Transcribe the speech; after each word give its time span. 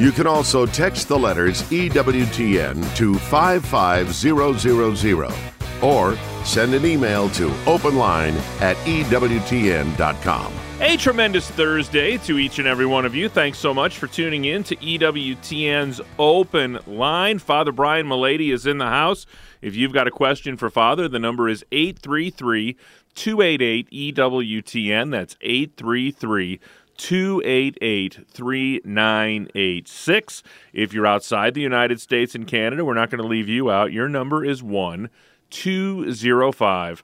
You 0.00 0.12
can 0.12 0.26
also 0.26 0.64
text 0.64 1.08
the 1.08 1.18
letters 1.18 1.60
EWTN 1.64 2.96
to 2.96 3.16
55000 3.16 5.82
or 5.82 6.16
send 6.42 6.72
an 6.72 6.86
email 6.86 7.28
to 7.28 7.50
openline 7.66 8.34
at 8.62 8.78
EWTN.com. 8.86 10.54
A 10.80 10.96
tremendous 10.96 11.50
Thursday 11.50 12.16
to 12.16 12.38
each 12.38 12.58
and 12.58 12.66
every 12.66 12.86
one 12.86 13.04
of 13.04 13.14
you. 13.14 13.28
Thanks 13.28 13.58
so 13.58 13.74
much 13.74 13.98
for 13.98 14.06
tuning 14.06 14.46
in 14.46 14.64
to 14.64 14.76
EWTN's 14.76 16.00
Open 16.18 16.78
Line. 16.86 17.38
Father 17.38 17.70
Brian 17.70 18.06
Mullady 18.06 18.54
is 18.54 18.64
in 18.64 18.78
the 18.78 18.86
house. 18.86 19.26
If 19.60 19.76
you've 19.76 19.92
got 19.92 20.08
a 20.08 20.10
question 20.10 20.56
for 20.56 20.70
Father, 20.70 21.08
the 21.08 21.18
number 21.18 21.46
is 21.46 21.62
833 21.72 22.78
288 23.14 24.14
EWTN. 24.14 25.10
That's 25.10 25.36
833 25.42 26.58
288 27.00 28.26
3986. 28.28 30.42
If 30.74 30.92
you're 30.92 31.06
outside 31.06 31.54
the 31.54 31.62
United 31.62 31.98
States 31.98 32.34
and 32.34 32.46
Canada, 32.46 32.84
we're 32.84 32.92
not 32.92 33.08
going 33.08 33.22
to 33.22 33.26
leave 33.26 33.48
you 33.48 33.70
out. 33.70 33.90
Your 33.90 34.06
number 34.06 34.44
is 34.44 34.62
1 34.62 35.08
205 35.48 37.02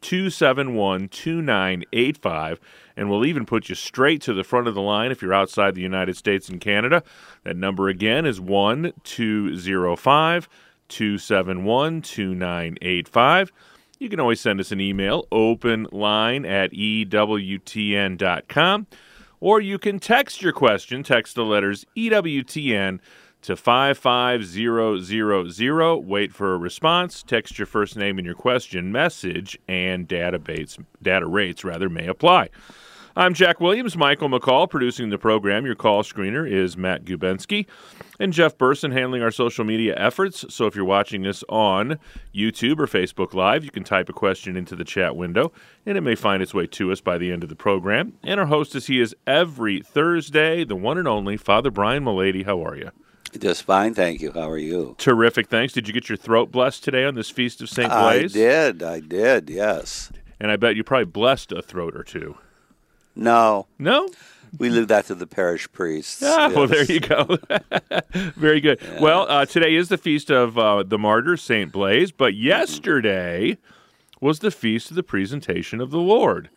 271 0.00 1.08
2985. 1.08 2.60
And 2.96 3.08
we'll 3.08 3.24
even 3.24 3.46
put 3.46 3.68
you 3.68 3.76
straight 3.76 4.20
to 4.22 4.34
the 4.34 4.42
front 4.42 4.66
of 4.66 4.74
the 4.74 4.82
line 4.82 5.12
if 5.12 5.22
you're 5.22 5.32
outside 5.32 5.76
the 5.76 5.82
United 5.82 6.16
States 6.16 6.48
and 6.48 6.60
Canada. 6.60 7.04
That 7.44 7.56
number 7.56 7.88
again 7.88 8.26
is 8.26 8.40
1 8.40 8.92
205 9.04 10.48
271 10.88 12.02
2985. 12.02 13.52
You 14.00 14.08
can 14.08 14.18
always 14.18 14.40
send 14.40 14.58
us 14.58 14.72
an 14.72 14.80
email, 14.80 15.28
openline 15.30 16.44
at 16.48 16.72
EWTN.com, 16.72 17.06
or 19.40 19.60
you 19.60 19.78
can 19.78 19.98
text 19.98 20.42
your 20.42 20.52
question. 20.52 21.02
Text 21.02 21.34
the 21.34 21.44
letters 21.44 21.84
EWTN 21.96 23.00
to 23.42 23.56
55000. 23.56 26.06
Wait 26.06 26.32
for 26.32 26.54
a 26.54 26.58
response. 26.58 27.22
Text 27.22 27.58
your 27.58 27.66
first 27.66 27.96
name 27.96 28.18
and 28.18 28.26
your 28.26 28.34
question, 28.34 28.90
message, 28.90 29.58
and 29.68 30.08
data 30.08 31.26
rates 31.26 31.64
rather 31.64 31.88
may 31.88 32.06
apply. 32.06 32.48
I'm 33.18 33.34
Jack 33.34 33.60
Williams, 33.60 33.96
Michael 33.96 34.28
McCall 34.28 34.70
producing 34.70 35.10
the 35.10 35.18
program. 35.18 35.66
Your 35.66 35.74
call 35.74 36.04
screener 36.04 36.48
is 36.48 36.76
Matt 36.76 37.04
Gubensky, 37.04 37.66
and 38.20 38.32
Jeff 38.32 38.56
Burson 38.56 38.92
handling 38.92 39.22
our 39.22 39.32
social 39.32 39.64
media 39.64 39.96
efforts. 39.96 40.44
So 40.54 40.66
if 40.66 40.76
you're 40.76 40.84
watching 40.84 41.26
us 41.26 41.42
on 41.48 41.98
YouTube 42.32 42.78
or 42.78 42.86
Facebook 42.86 43.34
Live, 43.34 43.64
you 43.64 43.72
can 43.72 43.82
type 43.82 44.08
a 44.08 44.12
question 44.12 44.56
into 44.56 44.76
the 44.76 44.84
chat 44.84 45.16
window, 45.16 45.50
and 45.84 45.98
it 45.98 46.02
may 46.02 46.14
find 46.14 46.44
its 46.44 46.54
way 46.54 46.68
to 46.68 46.92
us 46.92 47.00
by 47.00 47.18
the 47.18 47.32
end 47.32 47.42
of 47.42 47.48
the 47.48 47.56
program. 47.56 48.12
And 48.22 48.38
our 48.38 48.46
host, 48.46 48.76
is 48.76 48.86
he 48.86 49.00
is 49.00 49.16
every 49.26 49.80
Thursday, 49.80 50.62
the 50.62 50.76
one 50.76 50.96
and 50.96 51.08
only 51.08 51.36
Father 51.36 51.72
Brian 51.72 52.04
Mullady. 52.04 52.44
How 52.44 52.64
are 52.64 52.76
you? 52.76 52.92
Just 53.36 53.64
fine, 53.64 53.94
thank 53.94 54.20
you. 54.20 54.30
How 54.30 54.48
are 54.48 54.58
you? 54.58 54.94
Terrific, 54.96 55.48
thanks. 55.48 55.72
Did 55.72 55.88
you 55.88 55.92
get 55.92 56.08
your 56.08 56.18
throat 56.18 56.52
blessed 56.52 56.84
today 56.84 57.04
on 57.04 57.16
this 57.16 57.30
feast 57.30 57.60
of 57.62 57.68
St. 57.68 57.90
Blaise? 57.90 58.36
I 58.36 58.38
did, 58.38 58.82
I 58.84 59.00
did, 59.00 59.50
yes. 59.50 60.12
And 60.38 60.52
I 60.52 60.56
bet 60.56 60.76
you 60.76 60.84
probably 60.84 61.06
blessed 61.06 61.50
a 61.50 61.60
throat 61.60 61.96
or 61.96 62.04
two. 62.04 62.36
No, 63.18 63.66
No? 63.78 64.08
we 64.58 64.70
leave 64.70 64.88
that 64.88 65.04
to 65.06 65.14
the 65.14 65.26
parish 65.26 65.70
priests. 65.72 66.22
Ah, 66.24 66.50
well, 66.54 66.66
there 66.66 66.84
you 66.84 67.00
go. 67.00 67.36
Very 68.36 68.60
good. 68.62 68.80
Well, 68.98 69.26
uh, 69.28 69.44
today 69.44 69.74
is 69.74 69.88
the 69.90 69.98
feast 69.98 70.30
of 70.30 70.56
uh, 70.56 70.84
the 70.84 70.96
martyr, 70.98 71.36
St. 71.36 71.70
Blaise, 71.70 72.12
but 72.12 72.34
yesterday 72.34 73.58
was 74.22 74.38
the 74.38 74.50
feast 74.50 74.88
of 74.90 74.96
the 74.96 75.02
presentation 75.02 75.80
of 75.82 75.90
the 75.90 75.98
Lord, 75.98 76.48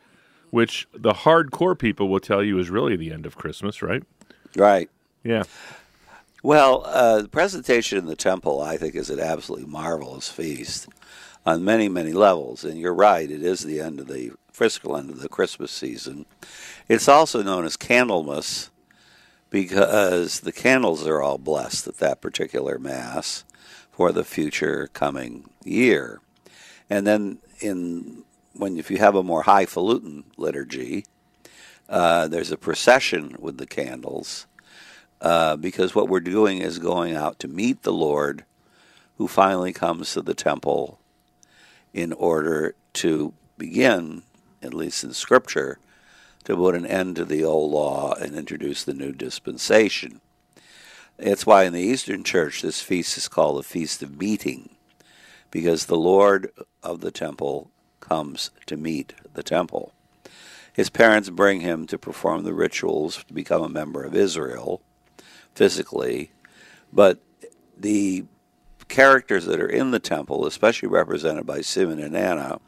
which 0.52 0.88
the 0.94 1.12
hardcore 1.12 1.78
people 1.78 2.08
will 2.08 2.22
tell 2.22 2.42
you 2.42 2.58
is 2.60 2.70
really 2.70 2.96
the 2.96 3.12
end 3.12 3.26
of 3.26 3.36
Christmas, 3.36 3.82
right? 3.82 4.04
Right. 4.56 4.90
Yeah. 5.24 5.44
Well, 6.44 6.84
uh, 6.86 7.24
the 7.24 7.28
presentation 7.30 7.98
in 7.98 8.06
the 8.06 8.16
temple, 8.16 8.62
I 8.62 8.78
think, 8.78 8.96
is 8.96 9.10
an 9.10 9.20
absolutely 9.20 9.68
marvelous 9.68 10.30
feast 10.30 10.88
on 11.46 11.64
many, 11.66 11.90
many 11.90 12.14
levels. 12.14 12.64
And 12.64 12.80
you're 12.80 12.94
right, 12.94 13.30
it 13.30 13.44
is 13.44 13.62
the 13.62 13.80
end 13.82 14.00
of 14.00 14.08
the 14.08 14.32
end 14.60 15.10
of 15.10 15.22
the 15.22 15.30
Christmas 15.30 15.72
season. 15.72 16.26
It's 16.88 17.08
also 17.08 17.42
known 17.42 17.66
as 17.66 17.78
Candlemas 17.78 18.70
because 19.50 20.42
the 20.42 20.52
candles 20.52 21.06
are 21.08 21.22
all 21.22 21.38
blessed 21.38 21.88
at 21.88 21.98
that 21.98 22.22
particular 22.22 22.80
Mass 22.80 23.44
for 23.92 24.12
the 24.12 24.24
future 24.24 24.90
coming 24.94 25.50
year. 25.64 26.22
And 26.90 27.06
then, 27.06 27.40
in 27.60 28.24
when 28.54 28.78
if 28.78 28.92
you 28.92 28.98
have 28.98 29.16
a 29.16 29.24
more 29.24 29.44
highfalutin 29.44 30.26
liturgy, 30.38 31.06
uh, 31.90 32.28
there's 32.28 32.52
a 32.52 32.58
procession 32.58 33.36
with 33.40 33.58
the 33.58 33.68
candles 33.68 34.48
uh, 35.22 35.56
because 35.56 35.94
what 35.94 36.10
we're 36.10 36.20
doing 36.20 36.60
is 36.60 36.80
going 36.80 37.16
out 37.16 37.40
to 37.40 37.48
meet 37.48 37.84
the 37.84 37.94
Lord 37.94 38.46
who 39.18 39.28
finally 39.28 39.74
comes 39.74 40.14
to 40.14 40.22
the 40.22 40.34
temple 40.34 41.00
in 41.94 42.14
order 42.14 42.76
to 42.94 43.34
begin, 43.58 44.24
at 44.62 44.74
least 44.74 45.04
in 45.04 45.14
Scripture, 45.14 45.80
to 46.44 46.56
put 46.56 46.76
an 46.76 46.86
end 46.86 47.16
to 47.16 47.26
the 47.26 47.44
old 47.44 47.72
law 47.72 48.14
and 48.14 48.36
introduce 48.36 48.84
the 48.84 48.94
new 48.94 49.12
dispensation. 49.12 50.22
It's 51.18 51.46
why 51.46 51.66
in 51.66 51.74
the 51.74 51.82
Eastern 51.82 52.24
Church 52.24 52.62
this 52.62 52.82
feast 52.82 53.18
is 53.18 53.28
called 53.28 53.60
the 53.60 53.64
Feast 53.64 54.02
of 54.02 54.20
Meeting, 54.20 54.76
because 55.52 55.86
the 55.86 55.98
Lord 55.98 56.52
of 56.82 57.02
the 57.02 57.12
temple 57.12 57.70
comes 58.00 58.50
to 58.66 58.78
meet 58.78 59.14
the 59.34 59.44
temple. 59.44 59.94
His 60.74 60.90
parents 60.90 61.30
bring 61.30 61.62
him 61.62 61.86
to 61.88 61.98
perform 61.98 62.44
the 62.44 62.54
rituals 62.54 63.24
to 63.26 63.34
become 63.34 63.62
a 63.62 63.70
member 63.70 64.04
of 64.04 64.16
Israel 64.16 64.82
physically, 65.54 66.32
but 66.92 67.20
the 67.78 68.26
characters 68.88 69.46
that 69.46 69.60
are 69.60 69.70
in 69.70 69.92
the 69.92 70.00
temple, 70.00 70.46
especially 70.46 70.88
represented 70.88 71.46
by 71.46 71.62
Simeon 71.62 72.00
and 72.00 72.16
Anna, 72.16 72.60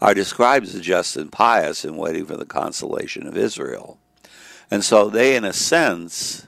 are 0.00 0.14
described 0.14 0.66
as 0.66 0.80
just 0.80 1.16
and 1.16 1.30
pious 1.30 1.84
and 1.84 1.98
waiting 1.98 2.24
for 2.24 2.36
the 2.36 2.46
consolation 2.46 3.26
of 3.26 3.36
Israel. 3.36 3.98
And 4.70 4.84
so 4.84 5.10
they, 5.10 5.36
in 5.36 5.44
a 5.44 5.52
sense, 5.52 6.46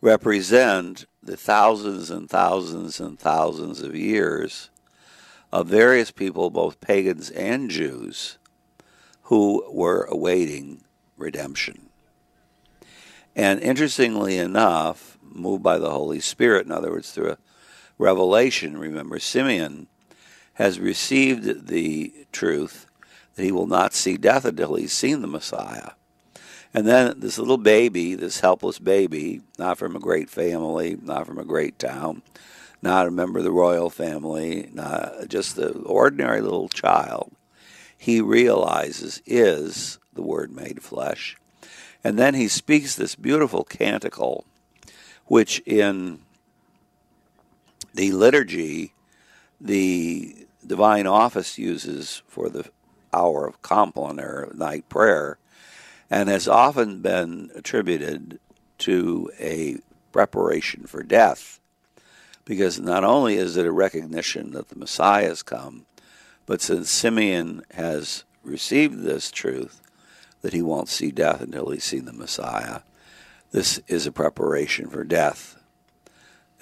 represent 0.00 1.04
the 1.22 1.36
thousands 1.36 2.10
and 2.10 2.28
thousands 2.28 3.00
and 3.00 3.18
thousands 3.18 3.80
of 3.80 3.94
years 3.94 4.70
of 5.52 5.66
various 5.66 6.10
people, 6.10 6.48
both 6.48 6.80
pagans 6.80 7.30
and 7.30 7.70
Jews, 7.70 8.38
who 9.24 9.64
were 9.70 10.04
awaiting 10.04 10.82
redemption. 11.16 11.90
And 13.36 13.60
interestingly 13.60 14.38
enough, 14.38 15.18
moved 15.22 15.62
by 15.62 15.78
the 15.78 15.90
Holy 15.90 16.20
Spirit, 16.20 16.66
in 16.66 16.72
other 16.72 16.90
words, 16.90 17.12
through 17.12 17.32
a 17.32 17.38
revelation, 17.98 18.78
remember, 18.78 19.18
Simeon 19.18 19.86
has 20.54 20.80
received 20.80 21.68
the 21.68 22.12
truth 22.32 22.86
that 23.34 23.42
he 23.44 23.52
will 23.52 23.66
not 23.66 23.94
see 23.94 24.16
death 24.16 24.44
until 24.44 24.74
he's 24.74 24.92
seen 24.92 25.22
the 25.22 25.26
Messiah. 25.26 25.90
And 26.74 26.86
then 26.86 27.20
this 27.20 27.38
little 27.38 27.58
baby, 27.58 28.14
this 28.14 28.40
helpless 28.40 28.78
baby, 28.78 29.42
not 29.58 29.78
from 29.78 29.94
a 29.94 30.00
great 30.00 30.30
family, 30.30 30.98
not 31.00 31.26
from 31.26 31.38
a 31.38 31.44
great 31.44 31.78
town, 31.78 32.22
not 32.80 33.06
a 33.06 33.10
member 33.10 33.38
of 33.38 33.44
the 33.44 33.52
royal 33.52 33.90
family, 33.90 34.70
not 34.72 35.28
just 35.28 35.56
the 35.56 35.72
ordinary 35.80 36.40
little 36.40 36.68
child, 36.68 37.32
he 37.96 38.20
realizes 38.20 39.22
is 39.26 39.98
the 40.12 40.22
Word 40.22 40.50
made 40.50 40.82
flesh. 40.82 41.36
And 42.02 42.18
then 42.18 42.34
he 42.34 42.48
speaks 42.48 42.96
this 42.96 43.14
beautiful 43.14 43.64
canticle, 43.64 44.44
which 45.26 45.60
in 45.60 46.20
the 47.94 48.10
liturgy, 48.12 48.94
the 49.62 50.46
divine 50.66 51.06
office 51.06 51.58
uses 51.58 52.22
for 52.26 52.48
the 52.48 52.68
hour 53.12 53.46
of 53.46 53.62
compline 53.62 54.18
or 54.18 54.50
night 54.54 54.88
prayer, 54.88 55.38
and 56.10 56.28
has 56.28 56.48
often 56.48 57.00
been 57.00 57.50
attributed 57.54 58.38
to 58.78 59.30
a 59.38 59.78
preparation 60.10 60.84
for 60.84 61.02
death. 61.02 61.60
Because 62.44 62.80
not 62.80 63.04
only 63.04 63.36
is 63.36 63.56
it 63.56 63.66
a 63.66 63.72
recognition 63.72 64.50
that 64.52 64.68
the 64.68 64.78
Messiah 64.78 65.28
has 65.28 65.42
come, 65.42 65.86
but 66.44 66.60
since 66.60 66.90
Simeon 66.90 67.62
has 67.72 68.24
received 68.42 69.02
this 69.02 69.30
truth, 69.30 69.80
that 70.40 70.52
he 70.52 70.60
won't 70.60 70.88
see 70.88 71.12
death 71.12 71.40
until 71.40 71.70
he's 71.70 71.84
seen 71.84 72.04
the 72.04 72.12
Messiah, 72.12 72.80
this 73.52 73.80
is 73.86 74.06
a 74.06 74.12
preparation 74.12 74.88
for 74.88 75.04
death. 75.04 75.56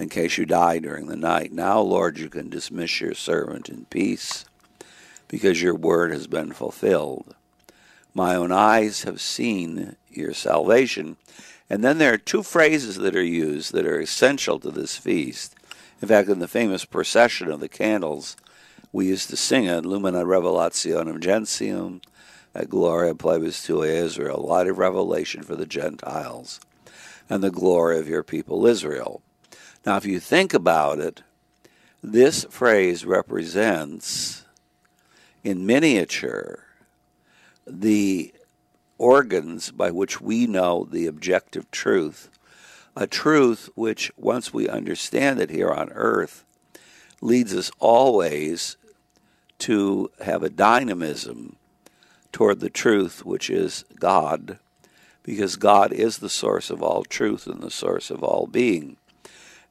In 0.01 0.09
case 0.09 0.39
you 0.39 0.47
die 0.47 0.79
during 0.79 1.07
the 1.07 1.17
night. 1.17 1.53
Now, 1.53 1.81
Lord, 1.81 2.19
you 2.19 2.31
can 2.31 2.49
dismiss 2.49 3.03
your 3.03 3.15
servant 3.15 3.69
in 3.69 3.85
peace 3.85 4.47
because 5.29 5.61
your 5.61 5.75
word 5.75 6.11
has 6.11 6.27
been 6.27 6.53
fulfilled. 6.53 7.35
My 8.15 8.35
own 8.35 8.51
eyes 8.51 9.03
have 9.03 9.21
seen 9.21 9.97
your 10.09 10.33
salvation. 10.33 11.19
And 11.69 11.85
then 11.85 11.99
there 11.99 12.15
are 12.15 12.19
two 12.19 12.43
phrases 12.43 12.97
that 12.97 13.15
are 13.15 13.23
used 13.23 13.75
that 13.75 13.87
are 13.87 14.01
essential 14.01 14.59
to 14.61 14.71
this 14.71 14.97
feast. 14.97 15.55
In 16.01 16.09
fact, 16.09 16.31
in 16.31 16.39
the 16.39 16.49
famous 16.49 16.87
procession 16.87 17.51
of 17.51 17.61
the 17.61 17.69
candles, 17.69 18.37
we 18.93 19.07
used 19.07 19.29
to 19.31 19.37
sing 19.37 19.67
it, 19.67 19.85
Lumina 19.85 20.25
Revelationem 20.25 21.21
Gentium, 21.21 22.01
at 22.55 22.71
Gloria 22.71 23.15
Plebis 23.15 23.65
Tua 23.65 23.87
Israel, 23.87 24.39
light 24.49 24.67
of 24.67 24.79
revelation 24.79 25.43
for 25.43 25.55
the 25.55 25.67
Gentiles, 25.67 26.59
and 27.29 27.45
the 27.45 27.51
glory 27.51 27.99
of 27.99 28.09
your 28.09 28.25
people 28.25 28.67
Israel. 28.67 29.23
Now, 29.87 29.97
if 29.97 30.05
you 30.05 30.21
think 30.21 30.53
about 30.53 30.99
it, 30.99 31.23
this 32.03 32.45
phrase 32.51 33.07
represents, 33.07 34.45
in 35.43 35.65
miniature, 35.65 36.65
the 37.67 38.35
organs 38.99 39.71
by 39.71 39.91
which 39.91 40.21
we 40.21 40.47
know 40.47 40.87
the 40.91 41.07
objective 41.07 41.71
truth, 41.71 42.29
a 42.95 43.07
truth 43.07 43.71
which, 43.75 44.13
once 44.17 44.53
we 44.53 44.69
understand 44.69 45.41
it 45.41 45.49
here 45.49 45.71
on 45.71 45.91
earth, 45.93 46.45
leads 47.23 47.55
us 47.55 47.71
always 47.79 48.77
to 49.59 50.11
have 50.23 50.43
a 50.43 50.51
dynamism 50.51 51.57
toward 52.33 52.61
the 52.61 52.71
truth, 52.71 53.25
which 53.25 53.49
is 53.49 53.85
God, 53.99 54.59
because 55.23 55.57
God 55.57 55.93
is 55.93 56.19
the 56.19 56.29
source 56.29 56.69
of 56.69 56.83
all 56.83 57.05
truth 57.05 57.47
and 57.47 57.63
the 57.63 57.71
source 57.71 58.11
of 58.11 58.23
all 58.23 58.47
being. 58.47 58.97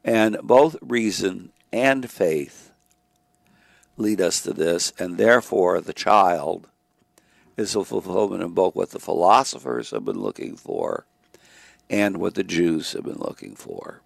And 0.09 0.39
both 0.41 0.75
reason 0.81 1.51
and 1.71 2.09
faith 2.09 2.71
lead 3.95 4.19
us 4.19 4.41
to 4.41 4.53
this, 4.53 4.91
and 4.97 5.19
therefore 5.19 5.81
the 5.81 5.93
child 5.93 6.67
is 7.57 7.75
a 7.75 7.83
fulfillment 7.83 8.41
of 8.41 8.55
both 8.55 8.73
what 8.73 8.89
the 8.89 8.97
philosophers 8.97 9.91
have 9.91 10.05
been 10.05 10.19
looking 10.19 10.55
for 10.55 11.05
and 11.91 12.17
what 12.17 12.33
the 12.33 12.43
Jews 12.43 12.93
have 12.93 13.03
been 13.03 13.19
looking 13.19 13.53
for. 13.53 14.01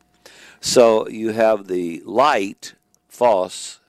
So 0.60 1.08
you 1.08 1.30
have 1.30 1.68
the 1.68 2.02
light, 2.06 2.74
phos, 3.08 3.80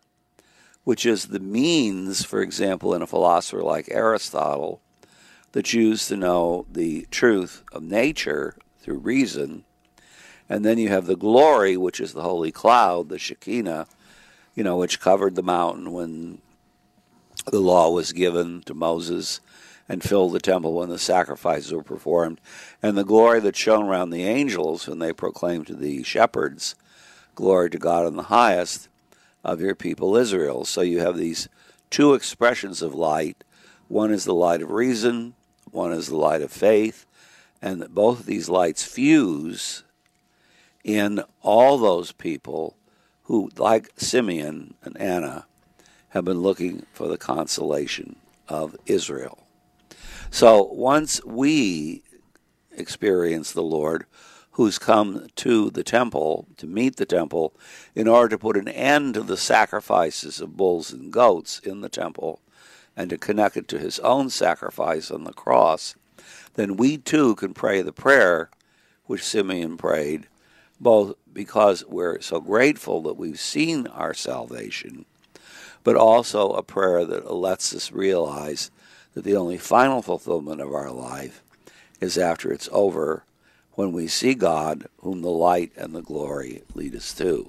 which 0.84 1.04
is 1.04 1.26
the 1.26 1.40
means, 1.40 2.24
for 2.24 2.42
example, 2.42 2.94
in 2.94 3.02
a 3.02 3.08
philosopher 3.08 3.64
like 3.64 3.88
Aristotle, 3.90 4.80
the 5.50 5.64
Jews 5.64 6.06
to 6.06 6.16
know 6.16 6.64
the 6.70 7.08
truth 7.10 7.64
of 7.72 7.82
nature 7.82 8.54
through 8.78 8.98
reason. 8.98 9.64
And 10.48 10.64
then 10.64 10.78
you 10.78 10.88
have 10.88 11.06
the 11.06 11.16
glory, 11.16 11.76
which 11.76 12.00
is 12.00 12.12
the 12.12 12.22
holy 12.22 12.52
cloud, 12.52 13.08
the 13.08 13.18
Shekinah, 13.18 13.86
you 14.54 14.62
know, 14.62 14.76
which 14.76 15.00
covered 15.00 15.34
the 15.34 15.42
mountain 15.42 15.92
when 15.92 16.38
the 17.46 17.60
law 17.60 17.90
was 17.90 18.12
given 18.12 18.62
to 18.62 18.74
Moses 18.74 19.40
and 19.88 20.02
filled 20.02 20.32
the 20.32 20.40
temple 20.40 20.74
when 20.74 20.88
the 20.88 20.98
sacrifices 20.98 21.72
were 21.72 21.82
performed. 21.82 22.40
And 22.82 22.96
the 22.96 23.04
glory 23.04 23.40
that 23.40 23.56
shone 23.56 23.86
around 23.86 24.10
the 24.10 24.24
angels 24.24 24.86
when 24.86 24.98
they 24.98 25.12
proclaimed 25.12 25.66
to 25.68 25.74
the 25.74 26.02
shepherds, 26.02 26.74
Glory 27.34 27.68
to 27.70 27.78
God 27.78 28.06
in 28.06 28.16
the 28.16 28.24
highest 28.24 28.88
of 29.42 29.60
your 29.60 29.74
people 29.74 30.16
Israel. 30.16 30.64
So 30.64 30.80
you 30.80 31.00
have 31.00 31.16
these 31.16 31.48
two 31.90 32.14
expressions 32.14 32.80
of 32.80 32.94
light. 32.94 33.44
One 33.88 34.12
is 34.12 34.24
the 34.24 34.34
light 34.34 34.62
of 34.62 34.70
reason, 34.70 35.34
one 35.70 35.92
is 35.92 36.08
the 36.08 36.16
light 36.16 36.42
of 36.42 36.50
faith, 36.52 37.06
and 37.60 37.86
both 37.92 38.20
of 38.20 38.26
these 38.26 38.48
lights 38.48 38.84
fuse 38.84 39.83
in 40.84 41.22
all 41.42 41.78
those 41.78 42.12
people 42.12 42.76
who, 43.24 43.50
like 43.56 43.90
Simeon 43.96 44.74
and 44.82 44.96
Anna, 45.00 45.46
have 46.10 46.24
been 46.24 46.42
looking 46.42 46.86
for 46.92 47.08
the 47.08 47.18
consolation 47.18 48.16
of 48.48 48.76
Israel. 48.86 49.46
So 50.30 50.64
once 50.64 51.24
we 51.24 52.02
experience 52.76 53.52
the 53.52 53.62
Lord, 53.62 54.04
who's 54.52 54.78
come 54.78 55.26
to 55.36 55.70
the 55.70 55.82
temple, 55.82 56.46
to 56.58 56.66
meet 56.66 56.96
the 56.96 57.06
temple, 57.06 57.54
in 57.94 58.06
order 58.06 58.28
to 58.28 58.38
put 58.38 58.56
an 58.56 58.68
end 58.68 59.14
to 59.14 59.22
the 59.22 59.36
sacrifices 59.36 60.40
of 60.40 60.56
bulls 60.56 60.92
and 60.92 61.12
goats 61.12 61.58
in 61.58 61.80
the 61.80 61.88
temple 61.88 62.40
and 62.96 63.10
to 63.10 63.18
connect 63.18 63.56
it 63.56 63.66
to 63.68 63.78
his 63.78 63.98
own 64.00 64.30
sacrifice 64.30 65.10
on 65.10 65.24
the 65.24 65.32
cross, 65.32 65.96
then 66.54 66.76
we 66.76 66.96
too 66.96 67.34
can 67.34 67.52
pray 67.52 67.82
the 67.82 67.92
prayer 67.92 68.50
which 69.06 69.24
Simeon 69.24 69.76
prayed, 69.76 70.28
both 70.84 71.16
because 71.32 71.84
we're 71.86 72.20
so 72.20 72.38
grateful 72.40 73.02
that 73.02 73.16
we've 73.16 73.40
seen 73.40 73.88
our 73.88 74.14
salvation, 74.14 75.06
but 75.82 75.96
also 75.96 76.52
a 76.52 76.62
prayer 76.62 77.04
that 77.04 77.34
lets 77.34 77.74
us 77.74 77.90
realize 77.90 78.70
that 79.14 79.24
the 79.24 79.34
only 79.34 79.58
final 79.58 80.02
fulfillment 80.02 80.60
of 80.60 80.72
our 80.72 80.90
life 80.90 81.42
is 82.00 82.18
after 82.18 82.52
it's 82.52 82.68
over 82.70 83.24
when 83.72 83.92
we 83.92 84.06
see 84.06 84.34
God, 84.34 84.86
whom 84.98 85.22
the 85.22 85.30
light 85.30 85.72
and 85.76 85.94
the 85.94 86.02
glory 86.02 86.62
lead 86.74 86.94
us 86.94 87.12
to. 87.14 87.48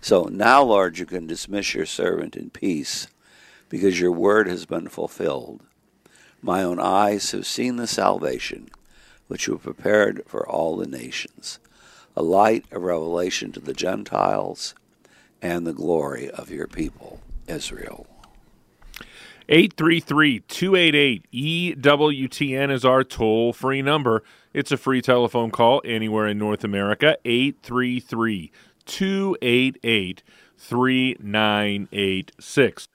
So 0.00 0.24
now, 0.24 0.62
Lord, 0.62 0.98
you 0.98 1.04
can 1.04 1.26
dismiss 1.26 1.74
your 1.74 1.86
servant 1.86 2.36
in 2.36 2.50
peace, 2.50 3.08
because 3.68 3.98
your 3.98 4.12
word 4.12 4.48
has 4.48 4.66
been 4.66 4.88
fulfilled. 4.88 5.62
My 6.40 6.62
own 6.62 6.78
eyes 6.78 7.30
have 7.32 7.46
seen 7.46 7.76
the 7.76 7.86
salvation 7.86 8.68
which 9.28 9.46
you 9.46 9.54
have 9.54 9.62
prepared 9.62 10.22
for 10.26 10.48
all 10.48 10.76
the 10.76 10.86
nations, 10.86 11.58
a 12.16 12.22
light 12.22 12.64
of 12.70 12.82
revelation 12.82 13.52
to 13.52 13.60
the 13.60 13.72
Gentiles 13.72 14.74
and 15.40 15.66
the 15.66 15.72
glory 15.72 16.30
of 16.30 16.50
your 16.50 16.66
people, 16.66 17.20
Israel. 17.46 18.06
833 19.48 20.40
288 20.40 21.26
EWTN 21.32 22.70
is 22.70 22.84
our 22.84 23.02
toll 23.02 23.52
free 23.52 23.82
number. 23.82 24.22
It's 24.54 24.70
a 24.70 24.76
free 24.76 25.02
telephone 25.02 25.50
call 25.50 25.82
anywhere 25.84 26.28
in 26.28 26.38
North 26.38 26.62
America. 26.64 27.16
833 27.24 28.52
288 28.84 30.22
3986. 30.56 32.88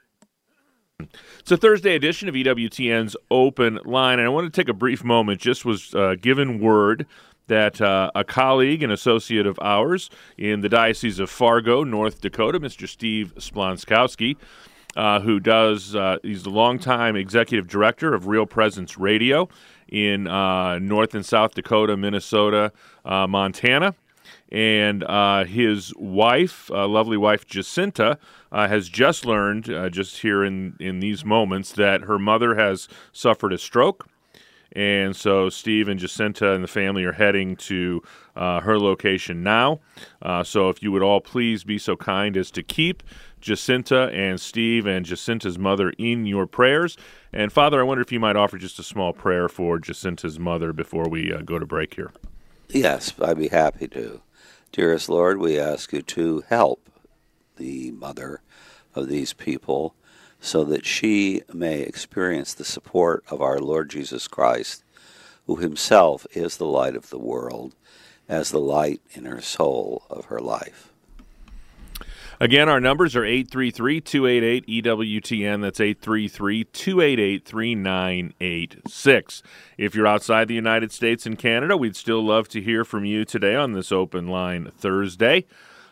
It's 1.39 1.51
a 1.51 1.57
Thursday 1.57 1.95
edition 1.95 2.27
of 2.27 2.33
EWTN's 2.33 3.15
Open 3.29 3.79
Line, 3.85 4.17
and 4.19 4.25
I 4.25 4.29
want 4.29 4.51
to 4.51 4.61
take 4.61 4.69
a 4.69 4.73
brief 4.73 5.03
moment. 5.03 5.39
Just 5.39 5.63
was 5.63 5.93
uh, 5.93 6.15
given 6.19 6.59
word 6.59 7.05
that 7.47 7.81
uh, 7.81 8.11
a 8.13 8.23
colleague 8.23 8.83
and 8.83 8.91
associate 8.91 9.45
of 9.45 9.57
ours 9.61 10.09
in 10.37 10.61
the 10.61 10.69
Diocese 10.69 11.19
of 11.19 11.29
Fargo, 11.29 11.83
North 11.83 12.21
Dakota, 12.21 12.59
Mr. 12.59 12.87
Steve 12.87 13.33
Splonskowski, 13.37 14.35
uh, 14.95 15.19
who 15.21 15.39
does, 15.39 15.95
uh, 15.95 16.17
he's 16.23 16.43
the 16.43 16.49
longtime 16.49 17.15
executive 17.15 17.67
director 17.67 18.13
of 18.13 18.27
Real 18.27 18.45
Presence 18.45 18.97
Radio 18.97 19.47
in 19.87 20.27
uh, 20.27 20.79
North 20.79 21.15
and 21.15 21.25
South 21.25 21.53
Dakota, 21.53 21.95
Minnesota, 21.95 22.71
uh, 23.05 23.27
Montana. 23.27 23.95
And 24.49 25.03
uh, 25.03 25.43
his 25.43 25.93
wife, 25.97 26.69
lovely 26.69 27.17
wife 27.17 27.45
Jacinta, 27.45 28.17
has 28.51 28.87
just 28.87 29.25
learned, 29.25 29.65
just 29.91 30.19
here 30.19 30.43
in, 30.43 30.75
in 30.79 31.01
these 31.01 31.25
moments, 31.25 31.73
that 31.73 32.03
her 32.03 32.17
mother 32.17 32.55
has 32.55 32.87
suffered 33.11 33.51
a 33.51 33.57
stroke. 33.57 34.07
And 34.73 35.15
so 35.15 35.49
Steve 35.49 35.87
and 35.87 35.99
Jacinta 35.99 36.53
and 36.53 36.63
the 36.63 36.67
family 36.67 37.03
are 37.03 37.13
heading 37.13 37.55
to 37.57 38.01
uh, 38.35 38.61
her 38.61 38.79
location 38.79 39.43
now. 39.43 39.79
Uh, 40.21 40.43
so 40.43 40.69
if 40.69 40.83
you 40.83 40.91
would 40.91 41.01
all 41.01 41.21
please 41.21 41.63
be 41.63 41.77
so 41.77 41.95
kind 41.95 42.37
as 42.37 42.51
to 42.51 42.63
keep 42.63 43.03
Jacinta 43.41 44.09
and 44.13 44.39
Steve 44.39 44.85
and 44.85 45.05
Jacinta's 45.05 45.57
mother 45.57 45.91
in 45.97 46.25
your 46.25 46.47
prayers. 46.47 46.97
And 47.31 47.51
Father, 47.51 47.79
I 47.79 47.83
wonder 47.83 48.01
if 48.01 48.11
you 48.11 48.19
might 48.19 48.35
offer 48.35 48.57
just 48.57 48.79
a 48.79 48.83
small 48.83 49.13
prayer 49.13 49.47
for 49.47 49.79
Jacinta's 49.79 50.39
mother 50.39 50.73
before 50.73 51.07
we 51.07 51.31
uh, 51.31 51.41
go 51.41 51.59
to 51.59 51.65
break 51.65 51.95
here. 51.95 52.11
Yes, 52.69 53.13
I'd 53.21 53.37
be 53.37 53.47
happy 53.47 53.87
to. 53.89 54.21
Dearest 54.71 55.07
Lord, 55.07 55.39
we 55.39 55.57
ask 55.57 55.93
you 55.93 56.01
to 56.01 56.43
help 56.49 56.89
the 57.55 57.91
mother 57.91 58.41
of 58.93 59.07
these 59.07 59.33
people 59.33 59.95
so 60.39 60.63
that 60.63 60.85
she 60.85 61.41
may 61.53 61.81
experience 61.81 62.53
the 62.53 62.65
support 62.65 63.23
of 63.29 63.41
our 63.41 63.59
Lord 63.59 63.89
Jesus 63.89 64.27
Christ, 64.27 64.83
who 65.45 65.57
himself 65.57 66.25
is 66.31 66.57
the 66.57 66.65
light 66.65 66.95
of 66.95 67.09
the 67.09 67.17
world, 67.17 67.75
as 68.29 68.51
the 68.51 68.59
light 68.59 69.01
in 69.11 69.25
her 69.25 69.41
soul 69.41 70.03
of 70.09 70.25
her 70.25 70.39
life. 70.39 70.91
Again, 72.39 72.69
our 72.69 72.79
numbers 72.79 73.15
are 73.15 73.25
833 73.25 73.99
288 73.99 74.83
EWTN. 74.83 75.61
That's 75.61 75.79
833 75.79 76.65
288 76.65 77.43
3986. 77.43 79.43
If 79.79 79.95
you're 79.95 80.05
outside 80.05 80.47
the 80.47 80.53
United 80.53 80.91
States 80.91 81.25
and 81.25 81.39
Canada, 81.39 81.75
we'd 81.75 81.95
still 81.95 82.23
love 82.23 82.47
to 82.49 82.61
hear 82.61 82.85
from 82.85 83.05
you 83.05 83.25
today 83.25 83.55
on 83.55 83.73
this 83.73 83.91
open 83.91 84.27
line 84.27 84.71
Thursday. 84.77 85.47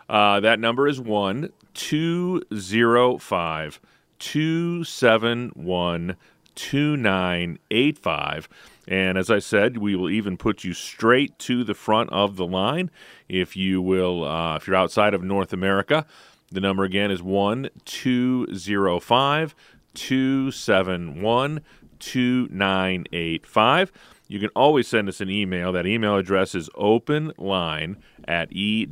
Uh, 0.07 0.39
that 0.39 0.59
number 0.59 0.87
is 0.87 1.01
1 1.01 1.49
205 1.73 3.79
271 4.19 6.15
2985. 6.55 8.49
And 8.87 9.17
as 9.17 9.29
I 9.31 9.39
said, 9.39 9.77
we 9.77 9.95
will 9.95 10.09
even 10.09 10.37
put 10.37 10.63
you 10.63 10.73
straight 10.73 11.37
to 11.39 11.63
the 11.63 11.73
front 11.73 12.11
of 12.11 12.35
the 12.35 12.45
line 12.45 12.91
if 13.27 13.55
you 13.57 13.81
will, 13.81 14.23
uh, 14.23 14.55
if 14.57 14.67
you're 14.67 14.75
outside 14.75 15.13
of 15.13 15.23
North 15.23 15.53
America. 15.53 16.05
The 16.51 16.61
number 16.61 16.83
again 16.83 17.09
is 17.11 17.23
1 17.23 17.69
205 17.85 19.55
271 19.95 21.61
2985. 21.99 23.91
You 24.27 24.39
can 24.39 24.49
always 24.55 24.87
send 24.87 25.07
us 25.07 25.21
an 25.21 25.29
email. 25.29 25.71
That 25.71 25.85
email 25.85 26.17
address 26.17 26.55
is 26.55 26.67
openline 26.69 27.97
at 28.27 28.49
EWTN.com. 28.51 28.91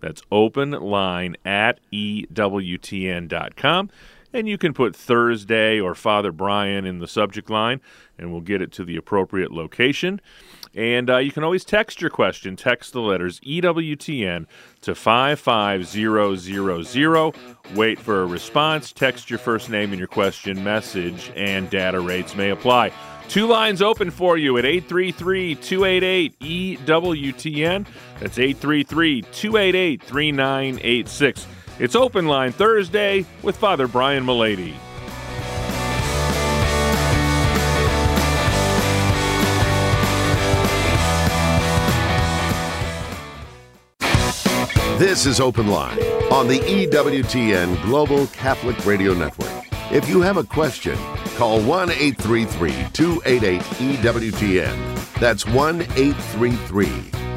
That's 0.00 0.22
openline 0.32 1.36
at 1.44 1.78
EWTN.com. 1.92 3.90
And 4.30 4.46
you 4.46 4.58
can 4.58 4.74
put 4.74 4.94
Thursday 4.94 5.80
or 5.80 5.94
Father 5.94 6.32
Brian 6.32 6.84
in 6.84 6.98
the 6.98 7.08
subject 7.08 7.48
line, 7.48 7.80
and 8.18 8.30
we'll 8.30 8.42
get 8.42 8.60
it 8.60 8.70
to 8.72 8.84
the 8.84 8.96
appropriate 8.96 9.52
location. 9.52 10.20
And 10.74 11.08
uh, 11.08 11.16
you 11.16 11.32
can 11.32 11.44
always 11.44 11.64
text 11.64 12.02
your 12.02 12.10
question. 12.10 12.54
Text 12.54 12.92
the 12.92 13.00
letters 13.00 13.40
EWTN 13.40 14.44
to 14.82 14.94
55000. 14.94 17.34
Wait 17.74 17.98
for 17.98 18.22
a 18.22 18.26
response. 18.26 18.92
Text 18.92 19.30
your 19.30 19.38
first 19.38 19.70
name 19.70 19.92
and 19.92 19.98
your 19.98 20.08
question, 20.08 20.62
message, 20.62 21.32
and 21.34 21.70
data 21.70 21.98
rates 21.98 22.36
may 22.36 22.50
apply. 22.50 22.92
Two 23.28 23.46
lines 23.46 23.82
open 23.82 24.10
for 24.10 24.38
you 24.38 24.56
at 24.56 24.64
833 24.64 25.54
288 25.56 26.38
EWTN. 26.40 27.86
That's 28.20 28.38
833 28.38 29.22
288 29.22 30.02
3986. 30.02 31.46
It's 31.78 31.94
Open 31.94 32.26
Line 32.26 32.52
Thursday 32.52 33.26
with 33.42 33.56
Father 33.56 33.86
Brian 33.86 34.24
Mullady. 34.24 34.74
This 44.98 45.26
is 45.26 45.38
Open 45.38 45.68
Line 45.68 46.02
on 46.32 46.48
the 46.48 46.58
EWTN 46.60 47.80
Global 47.82 48.26
Catholic 48.28 48.84
Radio 48.84 49.12
Network. 49.12 49.52
If 49.92 50.08
you 50.08 50.22
have 50.22 50.38
a 50.38 50.44
question, 50.44 50.98
call 51.38 51.60
1 51.62 51.90
833 51.90 52.72
288 52.92 53.60
EWTN. 53.60 55.20
That's 55.20 55.46
1 55.46 55.82
833 55.82 56.86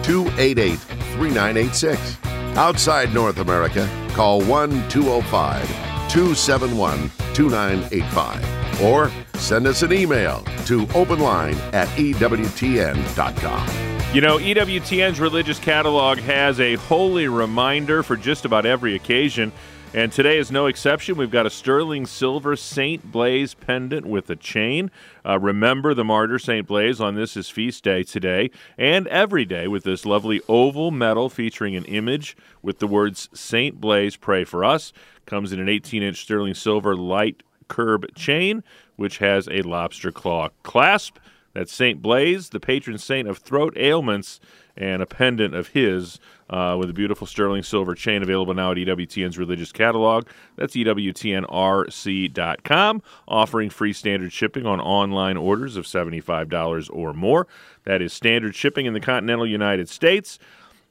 288 0.01 0.79
3986. 0.79 2.17
Outside 2.57 3.13
North 3.13 3.37
America, 3.37 3.87
call 4.13 4.41
1 4.41 4.89
205 4.89 5.67
271 6.09 7.11
2985 7.35 8.81
or 8.81 9.11
send 9.35 9.67
us 9.67 9.83
an 9.83 9.93
email 9.93 10.43
to 10.65 10.87
openline 10.87 11.55
at 11.71 11.87
EWTN.com. 11.89 13.67
You 14.15 14.21
know, 14.21 14.39
EWTN's 14.39 15.19
religious 15.19 15.59
catalog 15.59 16.17
has 16.17 16.59
a 16.59 16.73
holy 16.75 17.27
reminder 17.27 18.01
for 18.01 18.17
just 18.17 18.45
about 18.45 18.65
every 18.65 18.95
occasion. 18.95 19.51
And 19.93 20.09
today 20.09 20.37
is 20.37 20.49
no 20.49 20.67
exception. 20.67 21.17
We've 21.17 21.29
got 21.29 21.45
a 21.45 21.49
sterling 21.49 22.05
silver 22.05 22.55
St. 22.55 23.11
Blaise 23.11 23.53
pendant 23.53 24.05
with 24.05 24.29
a 24.29 24.37
chain. 24.37 24.89
Uh, 25.25 25.37
remember 25.37 25.93
the 25.93 26.05
martyr 26.05 26.39
St. 26.39 26.65
Blaise 26.65 27.01
on 27.01 27.15
this 27.15 27.35
is 27.35 27.49
feast 27.49 27.83
day 27.83 28.03
today 28.03 28.51
and 28.77 29.05
every 29.07 29.43
day 29.43 29.67
with 29.67 29.83
this 29.83 30.05
lovely 30.05 30.39
oval 30.47 30.91
medal 30.91 31.27
featuring 31.27 31.75
an 31.75 31.83
image 31.83 32.37
with 32.61 32.79
the 32.79 32.87
words 32.87 33.27
St. 33.33 33.81
Blaise, 33.81 34.15
pray 34.15 34.45
for 34.45 34.63
us. 34.63 34.93
Comes 35.25 35.51
in 35.51 35.59
an 35.59 35.67
18 35.67 36.01
inch 36.01 36.21
sterling 36.21 36.53
silver 36.53 36.95
light 36.95 37.43
curb 37.67 38.15
chain, 38.15 38.63
which 38.95 39.17
has 39.17 39.49
a 39.49 39.61
lobster 39.61 40.09
claw 40.13 40.51
clasp. 40.63 41.17
That's 41.51 41.73
St. 41.73 42.01
Blaise, 42.01 42.51
the 42.51 42.61
patron 42.61 42.97
saint 42.97 43.27
of 43.27 43.39
throat 43.39 43.73
ailments, 43.75 44.39
and 44.77 45.01
a 45.01 45.05
pendant 45.05 45.53
of 45.53 45.69
his 45.69 46.17
uh, 46.51 46.75
with 46.77 46.89
a 46.89 46.93
beautiful 46.93 47.25
sterling 47.25 47.63
silver 47.63 47.95
chain 47.95 48.21
available 48.21 48.53
now 48.53 48.71
at 48.71 48.77
EWTN's 48.77 49.37
religious 49.37 49.71
catalog. 49.71 50.27
That's 50.57 50.75
EWTNRC.com, 50.75 53.01
offering 53.27 53.69
free 53.69 53.93
standard 53.93 54.33
shipping 54.33 54.65
on 54.65 54.81
online 54.81 55.37
orders 55.37 55.77
of 55.77 55.85
$75 55.85 56.89
or 56.91 57.13
more. 57.13 57.47
That 57.85 58.01
is 58.01 58.11
standard 58.13 58.55
shipping 58.55 58.85
in 58.85 58.93
the 58.93 58.99
continental 58.99 59.47
United 59.47 59.87
States. 59.89 60.37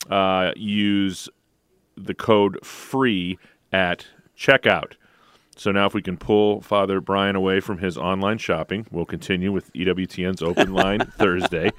Uh, 0.08 0.52
use 0.56 1.28
the 1.96 2.14
code 2.14 2.64
FREE 2.64 3.38
at 3.72 4.06
checkout. 4.36 4.92
So 5.60 5.72
now, 5.72 5.84
if 5.84 5.92
we 5.92 6.00
can 6.00 6.16
pull 6.16 6.62
Father 6.62 7.02
Brian 7.02 7.36
away 7.36 7.60
from 7.60 7.76
his 7.76 7.98
online 7.98 8.38
shopping, 8.38 8.86
we'll 8.90 9.04
continue 9.04 9.52
with 9.52 9.70
EWTN's 9.74 10.40
Open 10.40 10.72
Line 10.72 11.00
Thursday. 11.18 11.70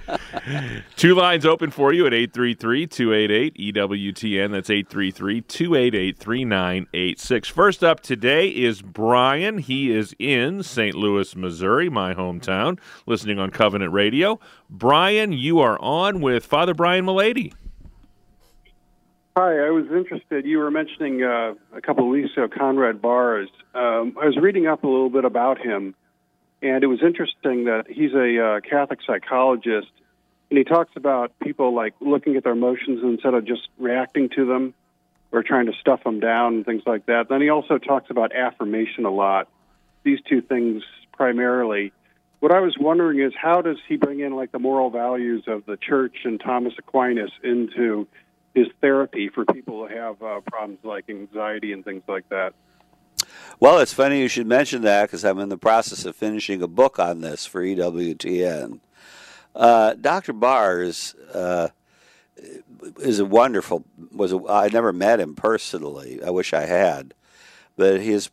Two 0.98 1.16
lines 1.16 1.48
open 1.48 1.72
for 1.72 1.92
you 1.92 2.06
at 2.06 2.14
833 2.14 2.86
288 2.86 3.74
EWTN. 3.74 4.52
That's 4.52 4.70
833 4.70 5.42
288 5.42 6.16
3986. 6.16 7.50
First 7.50 7.84
up 7.84 8.02
today 8.02 8.50
is 8.50 8.84
Brian. 8.84 9.58
He 9.58 9.92
is 9.92 10.14
in 10.20 10.62
St. 10.62 10.94
Louis, 10.94 11.36
Missouri, 11.36 11.90
my 11.90 12.14
hometown, 12.14 12.78
listening 13.08 13.40
on 13.40 13.50
Covenant 13.50 13.94
Radio. 13.94 14.40
Brian, 14.70 15.34
you 15.34 15.58
are 15.60 15.82
on 15.82 16.22
with 16.22 16.46
Father 16.46 16.76
Brian 16.76 17.04
Mullady. 17.04 17.52
Hi, 19.38 19.66
I 19.66 19.70
was 19.70 19.86
interested. 19.86 20.46
You 20.46 20.58
were 20.58 20.72
mentioning 20.72 21.24
uh, 21.24 21.54
a 21.74 21.80
couple 21.80 22.04
of 22.04 22.10
weeks 22.10 22.34
ago 22.34 22.50
Conrad 22.50 23.02
Baars. 23.02 23.48
Um, 23.74 24.18
I 24.22 24.26
was 24.26 24.36
reading 24.36 24.68
up 24.68 24.84
a 24.84 24.88
little 24.88 25.10
bit 25.10 25.24
about 25.24 25.58
him, 25.58 25.96
and 26.62 26.84
it 26.84 26.88
was 26.88 27.02
interesting 27.02 27.64
that 27.64 27.86
he's 27.90 28.12
a 28.14 28.46
uh, 28.46 28.60
Catholic 28.60 29.00
psychologist, 29.08 29.88
and 30.50 30.58
he 30.58 30.66
talks 30.66 30.92
about 30.98 31.32
people 31.40 31.74
like 31.74 31.94
looking 32.02 32.36
at 32.36 32.44
their 32.44 32.52
emotions 32.52 33.00
instead 33.04 33.34
of 33.34 33.46
just 33.46 33.70
reacting 33.78 34.28
to 34.36 34.46
them 34.46 34.74
or 35.32 35.44
trying 35.44 35.68
to 35.68 35.74
stuff 35.80 36.04
them 36.04 36.20
down 36.20 36.56
and 36.56 36.66
things 36.66 36.84
like 36.86 37.06
that. 37.06 37.30
Then 37.30 37.40
he 37.40 37.48
also 37.48 37.78
talks 37.78 38.10
about 38.10 38.36
affirmation 38.36 39.06
a 39.06 39.12
lot. 39.12 39.48
These 40.04 40.20
two 40.28 40.42
things 40.42 40.84
primarily. 41.14 41.94
What 42.42 42.52
I 42.52 42.60
was 42.60 42.76
wondering 42.78 43.22
is 43.22 43.32
how 43.42 43.62
does 43.62 43.78
he 43.88 43.96
bring 43.96 44.20
in 44.20 44.36
like 44.36 44.52
the 44.52 44.60
moral 44.60 44.90
values 44.90 45.46
of 45.48 45.66
the 45.66 45.78
church 45.78 46.18
and 46.26 46.38
Thomas 46.38 46.74
Aquinas 46.78 47.32
into 47.42 48.10
his 48.54 48.68
therapy 48.82 49.30
for 49.30 49.46
people 49.46 49.88
who 49.88 49.96
have 49.96 50.22
uh, 50.22 50.42
problems 50.42 50.80
like 50.84 51.10
anxiety 51.10 51.74
and 51.74 51.86
things 51.86 52.04
like 52.08 52.28
that. 52.30 52.54
Well, 53.60 53.80
it's 53.80 53.94
funny 53.94 54.20
you 54.20 54.28
should 54.28 54.48
mention 54.48 54.82
that 54.84 55.04
because 55.04 55.24
I'm 55.24 55.40
in 55.40 55.50
the 55.50 55.58
process 55.58 56.06
of 56.06 56.16
finishing 56.16 56.62
a 56.62 56.68
book 56.68 57.00
on 57.00 57.22
this 57.22 57.46
for 57.46 57.62
EWTN. 57.62 58.80
Uh, 59.56 59.94
Dr. 59.94 60.34
Baars 60.34 61.14
uh, 61.34 61.70
is 63.00 63.20
a 63.20 63.26
wonderful. 63.26 63.86
Was 64.12 64.34
a, 64.34 64.42
I 64.50 64.70
never 64.70 64.92
met 64.92 65.20
him 65.20 65.36
personally. 65.36 66.22
I 66.24 66.30
wish 66.30 66.54
I 66.54 66.66
had, 66.66 67.14
but 67.76 68.02
his 68.02 68.30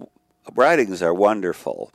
writings 0.55 1.03
are 1.03 1.15
wonderful. 1.15 1.93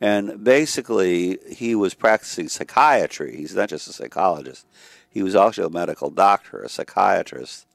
And 0.00 0.42
basically, 0.42 1.38
he 1.50 1.74
was 1.74 1.92
practicing 1.92 2.48
psychiatry. 2.48 3.36
He's 3.36 3.54
not 3.54 3.68
just 3.68 3.88
a 3.88 3.92
psychologist. 3.92 4.66
He 5.10 5.22
was 5.22 5.34
also 5.34 5.66
a 5.66 5.70
medical 5.70 6.08
doctor, 6.08 6.62
a 6.62 6.68
psychiatrist, 6.68 7.66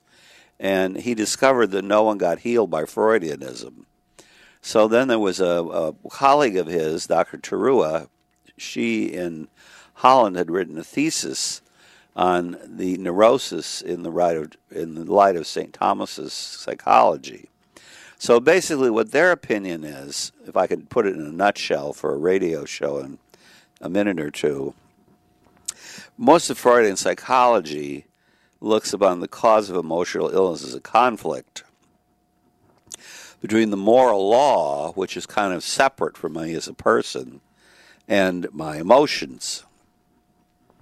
and 0.59 0.97
he 0.97 1.13
discovered 1.13 1.67
that 1.67 1.83
no 1.83 2.03
one 2.03 2.17
got 2.17 2.39
healed 2.39 2.71
by 2.71 2.83
Freudianism. 2.83 3.85
So 4.61 4.87
then 4.87 5.09
there 5.09 5.19
was 5.19 5.39
a, 5.39 5.45
a 5.45 5.93
colleague 6.09 6.57
of 6.57 6.67
his, 6.67 7.05
Dr. 7.07 7.37
Terruwe. 7.37 8.07
She 8.57 9.05
in 9.05 9.49
Holland 9.95 10.37
had 10.37 10.49
written 10.49 10.77
a 10.77 10.83
thesis 10.83 11.61
on 12.15 12.57
the 12.65 12.97
neurosis 12.97 13.81
in 13.81 14.03
the, 14.03 14.09
light 14.09 14.37
of, 14.37 14.53
in 14.71 14.95
the 14.95 15.03
light 15.03 15.35
of 15.35 15.45
St. 15.45 15.73
Thomas's 15.73 16.33
psychology. 16.33 17.49
So 18.17 18.39
basically, 18.39 18.89
what 18.89 19.11
their 19.11 19.31
opinion 19.31 19.83
is, 19.83 20.31
if 20.47 20.55
I 20.55 20.67
could 20.67 20.89
put 20.89 21.05
it 21.05 21.15
in 21.15 21.21
a 21.21 21.31
nutshell 21.31 21.91
for 21.91 22.13
a 22.13 22.17
radio 22.17 22.63
show 22.63 22.99
in 22.99 23.19
a 23.81 23.89
minute 23.89 24.19
or 24.19 24.31
two, 24.31 24.73
most 26.17 26.49
of 26.49 26.57
Freudian 26.57 26.95
psychology 26.95 28.05
looks 28.61 28.93
upon 28.93 29.19
the 29.19 29.27
cause 29.27 29.69
of 29.69 29.75
emotional 29.75 30.29
illness 30.29 30.63
as 30.63 30.73
a 30.73 30.79
conflict 30.79 31.63
between 33.41 33.69
the 33.69 33.77
moral 33.77 34.27
law, 34.27 34.91
which 34.93 35.15
is 35.17 35.25
kind 35.25 35.53
of 35.53 35.63
separate 35.63 36.17
from 36.17 36.33
me 36.33 36.53
as 36.53 36.67
a 36.67 36.73
person, 36.73 37.41
and 38.07 38.47
my 38.51 38.77
emotions. 38.77 39.63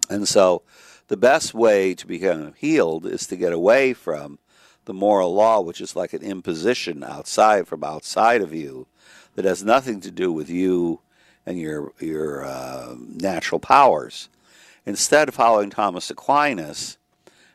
And 0.09 0.27
so 0.27 0.61
the 1.07 1.17
best 1.17 1.53
way 1.53 1.93
to 1.95 2.07
become 2.07 2.53
healed 2.57 3.05
is 3.05 3.27
to 3.27 3.35
get 3.35 3.53
away 3.53 3.93
from 3.93 4.39
the 4.85 4.93
moral 4.93 5.33
law, 5.33 5.61
which 5.61 5.81
is 5.81 5.95
like 5.95 6.13
an 6.13 6.21
imposition 6.21 7.03
outside 7.03 7.67
from 7.67 7.83
outside 7.83 8.41
of 8.41 8.53
you 8.53 8.87
that 9.35 9.45
has 9.45 9.63
nothing 9.63 9.99
to 10.01 10.11
do 10.11 10.31
with 10.31 10.49
you 10.49 10.99
and 11.45 11.59
your 11.59 11.91
your 11.99 12.45
uh, 12.45 12.95
natural 12.97 13.59
powers. 13.59 14.29
Instead 14.85 15.29
of 15.29 15.35
following 15.35 15.69
Thomas 15.69 16.09
Aquinas, 16.09 16.97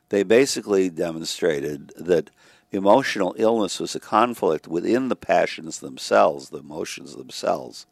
they 0.09 0.23
basically 0.23 0.89
demonstrated 0.89 1.93
that 1.97 2.31
emotional 2.73 3.35
illness 3.39 3.81
was 3.81 3.95
a 3.95 4.01
conflict 4.01 4.67
within 4.67 5.09
the 5.09 5.17
passions 5.17 5.81
themselves, 5.81 6.49
the 6.49 6.59
emotions 6.59 7.17
themselves, 7.17 7.87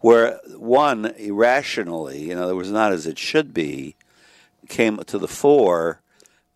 where 0.00 0.38
one 0.56 1.06
irrationally, 1.16 2.30
in 2.30 2.38
other 2.38 2.54
words, 2.54 2.70
not 2.70 2.92
as 2.92 3.06
it 3.06 3.18
should 3.18 3.52
be, 3.52 3.96
came 4.68 4.98
to 4.98 5.18
the 5.18 5.28
fore 5.28 6.00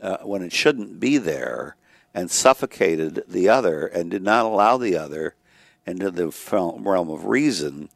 uh, 0.00 0.18
when 0.18 0.42
it 0.42 0.52
shouldn't 0.52 1.00
be 1.00 1.18
there 1.18 1.76
and 2.14 2.30
suffocated 2.30 3.24
the 3.26 3.48
other 3.48 3.86
and 3.86 4.10
did 4.10 4.22
not 4.22 4.44
allow 4.44 4.76
the 4.76 4.96
other 4.96 5.34
into 5.86 6.10
the 6.10 6.32
realm 6.80 7.10
of 7.10 7.26
reason 7.26 7.88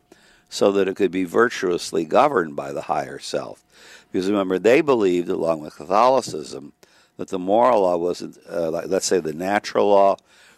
so 0.48 0.72
that 0.72 0.88
it 0.88 0.96
could 0.96 1.10
be 1.10 1.24
virtuously 1.24 2.04
governed 2.04 2.56
by 2.56 2.72
the 2.72 2.82
higher 2.82 3.18
self. 3.18 3.62
Because 4.10 4.30
remember, 4.30 4.58
they 4.58 4.80
believed, 4.80 5.28
along 5.28 5.60
with 5.60 5.76
Catholicism, 5.76 6.72
that 7.16 7.28
the 7.28 7.38
moral 7.38 7.82
law 7.82 7.96
wasn't, 7.96 8.38
uh, 8.50 8.70
like, 8.70 8.88
let's 8.88 9.06
say, 9.06 9.20
the 9.20 9.32
natural 9.32 9.88
law 9.88 10.16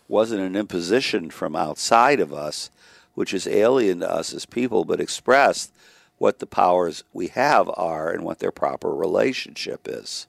wasn't 0.09 0.41
an 0.41 0.57
imposition 0.57 1.31
from 1.31 1.57
outside 1.57 2.21
of 2.21 2.33
us, 2.33 2.71
which 3.15 3.35
is 3.35 3.47
alien 3.47 4.01
to 4.01 4.11
us 4.11 4.33
as 4.33 4.47
people, 4.47 4.85
but 4.85 5.01
expressed 5.01 5.73
what 6.19 6.39
the 6.39 6.47
powers 6.47 7.03
we 7.13 7.29
have 7.29 7.71
are 7.75 8.13
and 8.13 8.25
what 8.25 8.41
their 8.41 8.53
proper 8.53 8.95
relationship 8.95 9.89
is. 9.89 10.27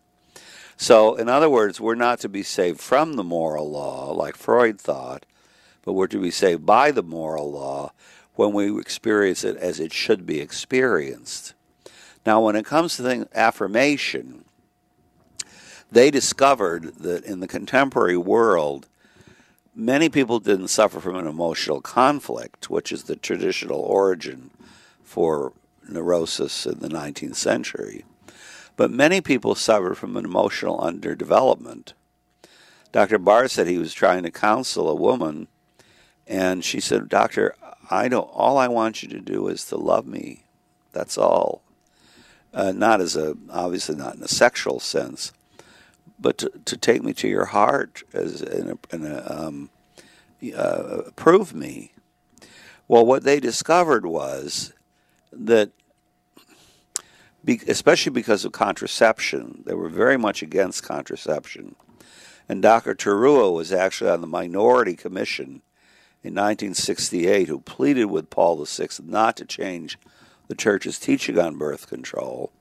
So, 0.78 1.16
in 1.16 1.30
other 1.30 1.50
words, 1.50 1.80
we're 1.80 1.96
not 1.96 2.20
to 2.22 2.30
be 2.30 2.44
saved 2.44 2.80
from 2.80 3.14
the 3.14 3.24
moral 3.24 3.70
law, 3.70 4.12
like 4.12 4.36
Freud 4.36 4.80
thought, 4.80 5.26
but 5.84 5.94
we're 5.94 6.08
to 6.08 6.22
be 6.22 6.32
saved 6.32 6.66
by 6.66 6.92
the 6.92 7.04
moral 7.04 7.52
law 7.52 7.92
when 8.36 8.54
we 8.54 8.80
experience 8.80 9.44
it 9.44 9.58
as 9.58 9.80
it 9.80 9.94
should 9.94 10.26
be 10.26 10.40
experienced. 10.40 11.54
Now, 12.26 12.42
when 12.42 12.56
it 12.56 12.66
comes 12.66 12.98
to 12.98 13.28
affirmation, 13.34 14.46
they 15.92 16.12
discovered 16.12 16.96
that 17.00 17.26
in 17.26 17.40
the 17.40 17.48
contemporary 17.48 18.18
world, 18.18 18.88
many 19.76 20.08
people 20.08 20.40
didn't 20.40 20.70
suffer 20.70 21.00
from 21.00 21.16
an 21.16 21.28
emotional 21.28 21.82
conflict, 21.82 22.70
which 22.70 22.92
is 22.92 23.04
the 23.04 23.16
traditional 23.16 23.80
origin 23.80 24.52
for 25.04 25.54
neurosis 25.90 26.66
in 26.66 26.80
the 26.80 26.88
19th 26.88 27.36
century. 27.36 28.06
But 28.78 28.92
many 28.92 29.20
people 29.20 29.56
suffered 29.56 29.98
from 29.98 30.16
an 30.16 30.26
emotional 30.26 30.80
underdevelopment. 30.80 31.94
Dr. 32.92 33.18
Barr 33.18 33.48
said 33.48 33.68
he 33.68 33.78
was 33.78 33.94
trying 33.94 34.24
to 34.24 34.32
counsel 34.32 34.90
a 34.90 34.96
woman, 34.96 35.48
and 36.28 36.64
she 36.64 36.80
said, 36.80 37.10
Doctor, 37.10 37.56
I 37.90 38.08
don't, 38.08 38.30
all 38.34 38.58
I 38.58 38.68
want 38.68 39.04
you 39.04 39.10
to 39.10 39.20
do 39.20 39.48
is 39.48 39.66
to 39.66 39.78
love 39.78 40.06
me. 40.06 40.46
That's 40.94 41.18
all. 41.18 41.62
Uh, 42.54 42.74
not 42.74 43.00
as 43.00 43.16
a, 43.16 43.36
obviously 43.50 43.96
not 43.96 44.16
in 44.16 44.24
a 44.24 44.28
sexual 44.28 44.80
sense, 44.80 45.32
but 46.20 46.38
to, 46.38 46.52
to 46.66 46.76
take 46.76 47.02
me 47.02 47.14
to 47.14 47.28
your 47.28 47.46
heart 47.46 48.04
as 48.14 48.42
in 48.42 48.72
a, 48.72 48.96
in 48.96 49.06
a 49.06 49.26
um, 49.30 49.70
uh, 50.56 51.04
prove 51.16 51.54
me. 51.54 51.94
Well, 52.88 53.06
what 53.06 53.24
they 53.24 53.40
discovered 53.40 54.06
was 54.06 54.74
that, 55.32 55.72
be, 57.46 57.62
especially 57.68 58.12
because 58.12 58.44
of 58.44 58.52
contraception, 58.52 59.64
they 59.66 59.74
were 59.74 59.90
very 59.90 60.18
much 60.18 60.42
against 60.42 60.84
contraception. 60.84 61.76
And 62.50 62.62
Dr. 62.62 62.96
Terruwe 62.96 63.56
was 63.56 63.72
actually 63.72 64.10
on 64.10 64.22
the 64.22 64.28
minority 64.28 64.96
commission 64.96 65.62
in 66.24 66.36
1968 66.36 67.48
who 67.48 67.60
pleaded 67.60 68.06
with 68.06 68.30
Paul 68.30 68.64
VI 68.66 68.90
not 69.04 69.38
to 69.38 69.46
change 69.46 69.98
the 70.52 70.56
church's 70.56 71.00
teaching 71.00 71.40
on 71.40 71.56
birth 71.56 71.88
control 71.88 72.52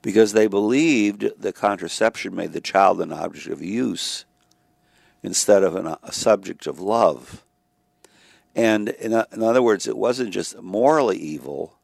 because 0.00 0.32
they 0.32 0.46
believed 0.46 1.30
that 1.38 1.54
contraception 1.54 2.34
made 2.34 2.54
the 2.54 2.62
child 2.62 2.98
an 3.02 3.12
object 3.12 3.48
of 3.48 3.60
use 3.60 4.24
instead 5.22 5.62
of 5.62 5.76
an, 5.76 5.96
a 6.02 6.12
subject 6.12 6.66
of 6.66 6.80
love. 6.80 7.44
And 8.54 8.88
in, 8.88 9.12
in 9.12 9.42
other 9.42 9.60
words, 9.60 9.86
it 9.86 9.98
wasn't 9.98 10.30
just 10.30 10.62
morally 10.62 11.18
evil, 11.18 11.74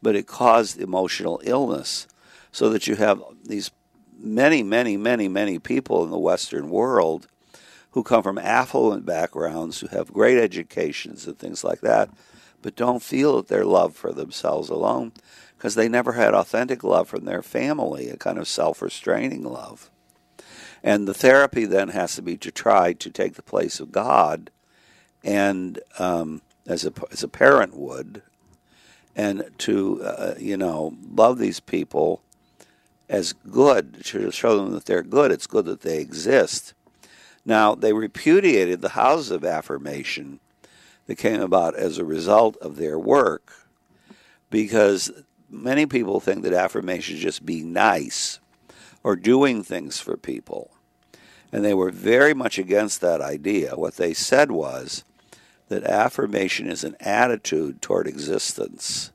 but 0.00 0.16
it 0.16 0.26
caused 0.26 0.80
emotional 0.80 1.42
illness. 1.44 2.08
So 2.50 2.70
that 2.70 2.86
you 2.86 2.96
have 2.96 3.22
these 3.44 3.70
many, 4.18 4.62
many, 4.62 4.96
many, 4.96 5.28
many 5.28 5.58
people 5.58 6.02
in 6.02 6.10
the 6.10 6.18
Western 6.18 6.70
world 6.70 7.28
who 7.90 8.02
come 8.02 8.22
from 8.22 8.38
affluent 8.38 9.04
backgrounds, 9.04 9.80
who 9.80 9.88
have 9.88 10.14
great 10.14 10.38
educations 10.38 11.26
and 11.26 11.38
things 11.38 11.62
like 11.62 11.82
that, 11.82 12.08
but 12.62 12.76
don't 12.76 13.02
feel 13.02 13.42
their 13.48 13.64
they're 13.64 13.94
for 13.94 14.12
themselves 14.12 14.68
alone 14.68 15.12
because 15.56 15.74
they 15.74 15.88
never 15.88 16.12
had 16.12 16.34
authentic 16.34 16.82
love 16.82 17.08
from 17.08 17.24
their 17.24 17.42
family, 17.42 18.08
a 18.08 18.16
kind 18.16 18.38
of 18.38 18.48
self 18.48 18.82
restraining 18.82 19.44
love. 19.44 19.90
And 20.82 21.06
the 21.06 21.14
therapy 21.14 21.64
then 21.64 21.90
has 21.90 22.16
to 22.16 22.22
be 22.22 22.36
to 22.38 22.50
try 22.50 22.92
to 22.94 23.10
take 23.10 23.34
the 23.34 23.42
place 23.42 23.78
of 23.78 23.92
God 23.92 24.50
and 25.22 25.78
um, 25.98 26.42
as, 26.66 26.84
a, 26.84 26.92
as 27.10 27.22
a 27.22 27.28
parent 27.28 27.76
would, 27.76 28.22
and 29.14 29.44
to, 29.58 30.02
uh, 30.02 30.34
you 30.38 30.56
know, 30.56 30.96
love 31.14 31.38
these 31.38 31.60
people 31.60 32.22
as 33.08 33.32
good, 33.32 34.04
to 34.06 34.30
show 34.30 34.56
them 34.56 34.72
that 34.72 34.86
they're 34.86 35.02
good. 35.02 35.30
It's 35.30 35.46
good 35.46 35.66
that 35.66 35.82
they 35.82 36.00
exist. 36.00 36.74
Now, 37.44 37.74
they 37.74 37.92
repudiated 37.92 38.80
the 38.80 38.90
houses 38.90 39.30
of 39.30 39.44
affirmation 39.44 40.40
that 41.06 41.16
came 41.16 41.40
about 41.40 41.74
as 41.74 41.98
a 41.98 42.04
result 42.04 42.56
of 42.58 42.76
their 42.76 42.98
work 42.98 43.52
because 44.50 45.10
many 45.50 45.86
people 45.86 46.20
think 46.20 46.42
that 46.42 46.52
affirmation 46.52 47.16
is 47.16 47.22
just 47.22 47.44
being 47.44 47.72
nice 47.72 48.40
or 49.02 49.16
doing 49.16 49.62
things 49.62 49.98
for 50.00 50.16
people. 50.16 50.70
And 51.50 51.64
they 51.64 51.74
were 51.74 51.90
very 51.90 52.32
much 52.32 52.58
against 52.58 53.00
that 53.00 53.20
idea. 53.20 53.76
What 53.76 53.96
they 53.96 54.14
said 54.14 54.50
was 54.50 55.04
that 55.68 55.84
affirmation 55.84 56.70
is 56.70 56.84
an 56.84 56.96
attitude 57.00 57.82
toward 57.82 58.06
existence. 58.06 59.12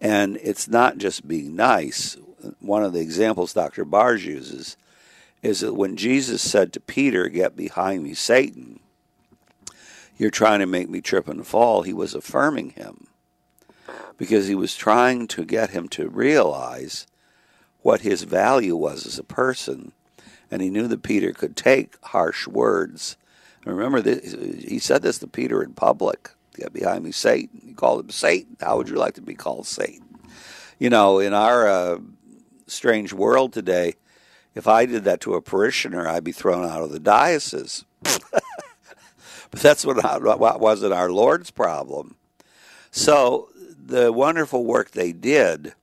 And 0.00 0.38
it's 0.42 0.68
not 0.68 0.98
just 0.98 1.28
being 1.28 1.56
nice. 1.56 2.16
One 2.60 2.82
of 2.82 2.92
the 2.92 3.00
examples 3.00 3.52
Dr. 3.52 3.84
Baars 3.84 4.24
uses 4.24 4.76
is 5.42 5.60
that 5.60 5.74
when 5.74 5.96
Jesus 5.96 6.42
said 6.42 6.72
to 6.72 6.80
Peter, 6.80 7.28
Get 7.28 7.56
behind 7.56 8.02
me, 8.02 8.14
Satan, 8.14 8.80
you're 10.20 10.30
trying 10.30 10.60
to 10.60 10.66
make 10.66 10.90
me 10.90 11.00
trip 11.00 11.28
and 11.28 11.46
fall, 11.46 11.82
he 11.82 11.94
was 11.94 12.14
affirming 12.14 12.70
him 12.70 13.06
because 14.18 14.48
he 14.48 14.54
was 14.54 14.76
trying 14.76 15.26
to 15.26 15.46
get 15.46 15.70
him 15.70 15.88
to 15.88 16.10
realize 16.10 17.06
what 17.80 18.02
his 18.02 18.24
value 18.24 18.76
was 18.76 19.06
as 19.06 19.18
a 19.18 19.24
person. 19.24 19.92
And 20.50 20.60
he 20.60 20.68
knew 20.68 20.86
that 20.88 21.02
Peter 21.02 21.32
could 21.32 21.56
take 21.56 21.96
harsh 22.04 22.46
words. 22.46 23.16
And 23.64 23.74
remember, 23.74 24.02
this, 24.02 24.32
he 24.62 24.78
said 24.78 25.00
this 25.00 25.18
to 25.20 25.26
Peter 25.26 25.62
in 25.62 25.72
public 25.72 26.30
Get 26.56 26.72
behind 26.74 27.04
me, 27.04 27.12
Satan. 27.12 27.62
He 27.64 27.72
called 27.72 28.00
him 28.00 28.10
Satan. 28.10 28.56
How 28.60 28.76
would 28.76 28.88
you 28.90 28.96
like 28.96 29.14
to 29.14 29.22
be 29.22 29.34
called 29.34 29.66
Satan? 29.66 30.18
You 30.78 30.90
know, 30.90 31.18
in 31.18 31.32
our 31.32 31.66
uh, 31.66 31.98
strange 32.66 33.14
world 33.14 33.54
today, 33.54 33.94
if 34.54 34.68
I 34.68 34.84
did 34.84 35.04
that 35.04 35.20
to 35.22 35.34
a 35.34 35.40
parishioner, 35.40 36.06
I'd 36.06 36.24
be 36.24 36.32
thrown 36.32 36.68
out 36.68 36.82
of 36.82 36.90
the 36.90 36.98
diocese. 36.98 37.84
but 39.50 39.60
that's 39.60 39.84
what, 39.84 40.22
what 40.22 40.60
wasn't 40.60 40.92
our 40.92 41.10
Lord's 41.10 41.50
problem. 41.50 42.16
So 42.90 43.48
the 43.78 44.12
wonderful 44.12 44.64
work 44.64 44.90
they 44.90 45.12
did 45.12 45.74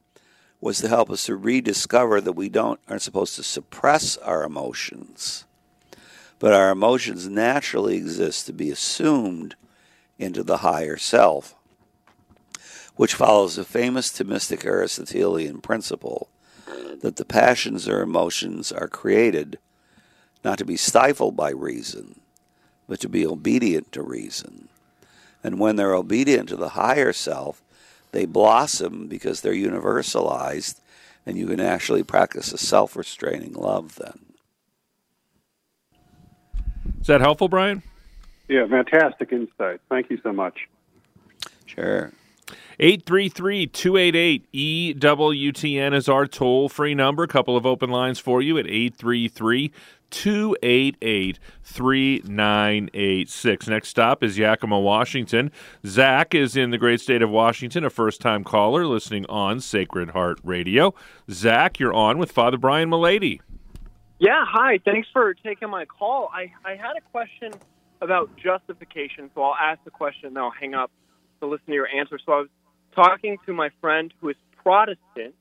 was 0.60 0.80
to 0.80 0.88
help 0.88 1.10
us 1.10 1.26
to 1.26 1.36
rediscover 1.36 2.20
that 2.22 2.34
we 2.34 2.50
don't 2.50 2.80
aren't 2.88 3.02
supposed 3.02 3.36
to 3.36 3.44
suppress 3.44 4.18
our 4.18 4.44
emotions, 4.44 5.46
but 6.40 6.54
our 6.54 6.72
emotions 6.72 7.28
naturally 7.28 7.96
exist 7.96 8.46
to 8.46 8.54
be 8.54 8.72
assumed 8.72 9.56
into 10.18 10.44
the 10.44 10.58
higher 10.58 10.98
self, 10.98 11.56
which 12.96 13.14
follows 13.14 13.56
the 13.56 13.64
famous 13.64 14.10
Thomistic 14.10 14.66
Aristotelian 14.66 15.62
principle 15.62 16.30
that 17.02 17.18
the 17.18 17.26
passions 17.26 17.88
or 17.88 18.02
emotions 18.02 18.72
are 18.72 18.88
created 18.88 19.60
not 20.44 20.58
to 20.58 20.66
be 20.66 20.78
stifled 20.78 21.36
by 21.36 21.52
reason, 21.52 22.20
but 22.88 23.00
to 23.02 23.10
be 23.10 23.26
obedient 23.26 23.92
to 23.92 24.02
reason. 24.02 24.70
And 25.44 25.60
when 25.60 25.76
they're 25.76 25.94
obedient 25.94 26.50
to 26.50 26.56
the 26.56 26.70
higher 26.70 27.14
self, 27.14 27.62
they 28.12 28.26
blossom 28.26 29.08
because 29.08 29.42
they're 29.42 29.54
universalized, 29.54 30.80
and 31.26 31.38
you 31.38 31.48
can 31.48 31.60
actually 31.60 32.04
practice 32.04 32.54
a 32.54 32.58
self 32.58 32.96
restraining 32.96 33.54
love 33.54 33.96
then. 33.96 34.28
Is 37.02 37.08
that 37.08 37.22
helpful, 37.22 37.48
Brian? 37.48 37.84
Yeah, 38.48 38.66
fantastic 38.68 39.32
insight. 39.32 39.82
Thank 39.90 40.10
you 40.10 40.20
so 40.24 40.32
much. 40.32 40.68
Sure. 41.66 42.12
833 42.80 43.68
288 43.68 45.00
EWTN 45.00 45.94
is 45.96 46.08
our 46.08 46.28
toll 46.28 46.70
free 46.70 46.94
number. 46.94 47.24
A 47.24 47.28
couple 47.28 47.58
of 47.58 47.66
open 47.66 47.90
lines 47.90 48.20
for 48.20 48.42
you 48.42 48.58
at 48.58 48.68
833 48.68 49.72
288 50.10 51.40
3986. 51.64 53.68
Next 53.68 53.90
stop 53.90 54.24
is 54.24 54.38
Yakima, 54.38 54.80
Washington. 54.80 55.52
Zach 55.86 56.34
is 56.34 56.56
in 56.56 56.72
the 56.72 56.78
great 56.78 57.02
state 57.02 57.22
of 57.22 57.30
Washington, 57.30 57.84
a 57.84 57.90
first 57.90 58.22
time 58.22 58.44
caller 58.44 58.86
listening 58.86 59.26
on 59.28 59.60
Sacred 59.60 60.12
Heart 60.12 60.40
Radio. 60.44 60.94
Zach, 61.30 61.80
you're 61.80 61.94
on 61.94 62.18
with 62.18 62.32
Father 62.32 62.58
Brian 62.58 62.90
Mullady. 62.90 63.42
Yeah, 64.20 64.44
hi. 64.48 64.80
Thanks 64.84 65.08
for 65.14 65.34
taking 65.34 65.70
my 65.70 65.86
call. 65.86 66.30
I, 66.34 66.52
I 66.66 66.72
had 66.72 66.98
a 66.98 67.02
question 67.12 67.52
about 68.02 68.32
justification, 68.38 69.30
so 69.36 69.44
I'll 69.44 69.56
ask 69.56 69.84
the 69.84 69.92
question 69.92 70.28
and 70.28 70.36
then 70.36 70.44
I'll 70.44 70.52
hang 70.52 70.74
up 70.74 70.92
to 71.40 71.48
listen 71.48 71.68
to 71.68 71.74
your 71.74 71.88
answer. 71.88 72.20
So 72.26 72.32
I 72.32 72.40
was 72.40 72.50
talking 72.96 73.38
to 73.46 73.54
my 73.54 73.70
friend 73.80 74.12
who 74.20 74.30
is 74.30 74.36
Protestant, 74.64 75.36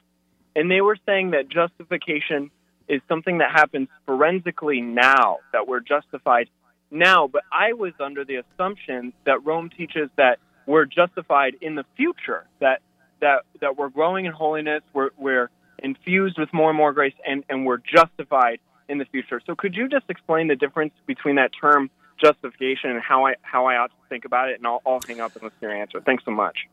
and 0.54 0.70
they 0.70 0.80
were 0.80 0.96
saying 1.06 1.30
that 1.30 1.48
justification 1.48 2.50
is 2.88 3.00
something 3.08 3.38
that 3.38 3.50
happens 3.52 3.88
forensically 4.04 4.80
now, 4.80 5.38
that 5.52 5.66
we're 5.66 5.80
justified 5.80 6.48
now. 6.90 7.26
But 7.26 7.42
I 7.52 7.72
was 7.72 7.92
under 8.00 8.24
the 8.24 8.36
assumption 8.36 9.12
that 9.24 9.44
Rome 9.44 9.70
teaches 9.70 10.08
that 10.16 10.38
we're 10.66 10.84
justified 10.84 11.56
in 11.60 11.74
the 11.74 11.84
future, 11.96 12.46
that 12.60 12.80
that 13.20 13.42
that 13.60 13.76
we're 13.76 13.88
growing 13.88 14.26
in 14.26 14.32
holiness, 14.32 14.82
we're 14.92 15.10
we're 15.16 15.50
infused 15.78 16.38
with 16.38 16.52
more 16.52 16.70
and 16.70 16.76
more 16.76 16.92
grace, 16.92 17.14
and 17.26 17.44
and 17.48 17.66
we're 17.66 17.78
justified 17.78 18.60
in 18.88 18.98
the 18.98 19.04
future. 19.06 19.40
So 19.46 19.54
could 19.54 19.74
you 19.74 19.88
just 19.88 20.04
explain 20.08 20.48
the 20.48 20.56
difference 20.56 20.94
between 21.06 21.36
that 21.36 21.50
term 21.58 21.90
justification 22.20 22.90
and 22.90 23.00
how 23.00 23.26
I 23.26 23.34
how 23.42 23.66
I 23.66 23.76
ought 23.76 23.90
to 23.90 24.08
think 24.08 24.24
about 24.24 24.48
it? 24.50 24.58
And 24.58 24.66
I'll, 24.66 24.82
I'll 24.86 25.00
hang 25.06 25.20
up 25.20 25.34
and 25.34 25.44
listen 25.44 25.58
to 25.60 25.66
your 25.66 25.74
answer. 25.74 26.00
Thanks 26.00 26.24
so 26.24 26.30
much. 26.30 26.66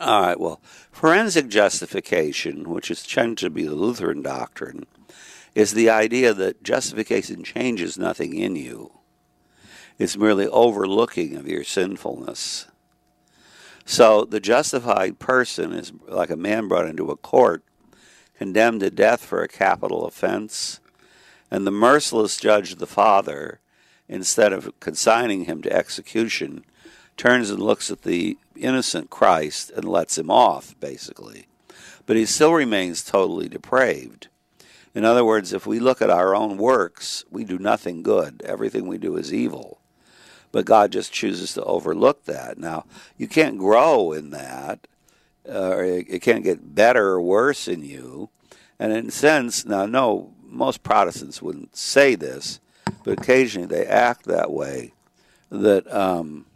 All 0.00 0.22
right. 0.22 0.38
Well, 0.38 0.60
forensic 0.90 1.48
justification, 1.48 2.68
which 2.68 2.90
is 2.90 3.06
tended 3.06 3.38
to 3.38 3.50
be 3.50 3.64
the 3.64 3.74
Lutheran 3.74 4.22
doctrine, 4.22 4.86
is 5.58 5.72
the 5.72 5.90
idea 5.90 6.32
that 6.32 6.62
justification 6.62 7.42
changes 7.42 7.98
nothing 7.98 8.32
in 8.32 8.54
you. 8.54 8.92
It's 9.98 10.16
merely 10.16 10.46
overlooking 10.46 11.34
of 11.34 11.48
your 11.48 11.64
sinfulness. 11.64 12.68
So 13.84 14.24
the 14.24 14.38
justified 14.38 15.18
person 15.18 15.72
is 15.72 15.92
like 16.06 16.30
a 16.30 16.36
man 16.36 16.68
brought 16.68 16.86
into 16.86 17.10
a 17.10 17.16
court, 17.16 17.64
condemned 18.36 18.82
to 18.82 18.90
death 18.90 19.24
for 19.24 19.42
a 19.42 19.48
capital 19.48 20.06
offense, 20.06 20.78
and 21.50 21.66
the 21.66 21.72
merciless 21.72 22.36
judge, 22.36 22.76
the 22.76 22.86
Father, 22.86 23.58
instead 24.08 24.52
of 24.52 24.78
consigning 24.78 25.46
him 25.46 25.60
to 25.62 25.72
execution, 25.72 26.64
turns 27.16 27.50
and 27.50 27.60
looks 27.60 27.90
at 27.90 28.02
the 28.02 28.38
innocent 28.54 29.10
Christ 29.10 29.72
and 29.72 29.84
lets 29.84 30.18
him 30.18 30.30
off, 30.30 30.76
basically. 30.78 31.48
But 32.06 32.16
he 32.16 32.26
still 32.26 32.52
remains 32.52 33.02
totally 33.02 33.48
depraved. 33.48 34.28
In 34.98 35.04
other 35.04 35.24
words, 35.24 35.52
if 35.52 35.66
we 35.66 35.78
look 35.78 36.02
at 36.02 36.10
our 36.10 36.34
own 36.34 36.58
works, 36.58 37.24
we 37.30 37.44
do 37.44 37.58
nothing 37.58 38.02
good. 38.02 38.42
Everything 38.44 38.86
we 38.86 38.98
do 38.98 39.16
is 39.16 39.32
evil 39.32 39.78
but 40.52 40.64
God 40.64 40.92
just 40.92 41.12
chooses 41.12 41.52
to 41.54 41.64
overlook 41.64 42.24
that. 42.24 42.58
Now, 42.58 42.84
you 43.16 43.28
can't 43.28 43.58
grow 43.58 44.12
in 44.12 44.30
that, 44.30 44.86
uh, 45.48 45.68
or 45.68 45.84
it 45.84 46.22
can't 46.22 46.44
get 46.44 46.74
better 46.74 47.08
or 47.08 47.20
worse 47.20 47.68
in 47.68 47.84
you. 47.84 48.30
And 48.78 48.92
in 48.92 49.08
a 49.08 49.10
sense, 49.10 49.64
now, 49.64 49.86
no, 49.86 50.32
most 50.42 50.82
Protestants 50.82 51.42
wouldn't 51.42 51.76
say 51.76 52.14
this, 52.14 52.60
but 53.04 53.18
occasionally 53.18 53.66
they 53.66 53.86
act 53.86 54.24
that 54.24 54.50
way 54.50 54.94
that 55.50 55.92
um, 55.94 56.46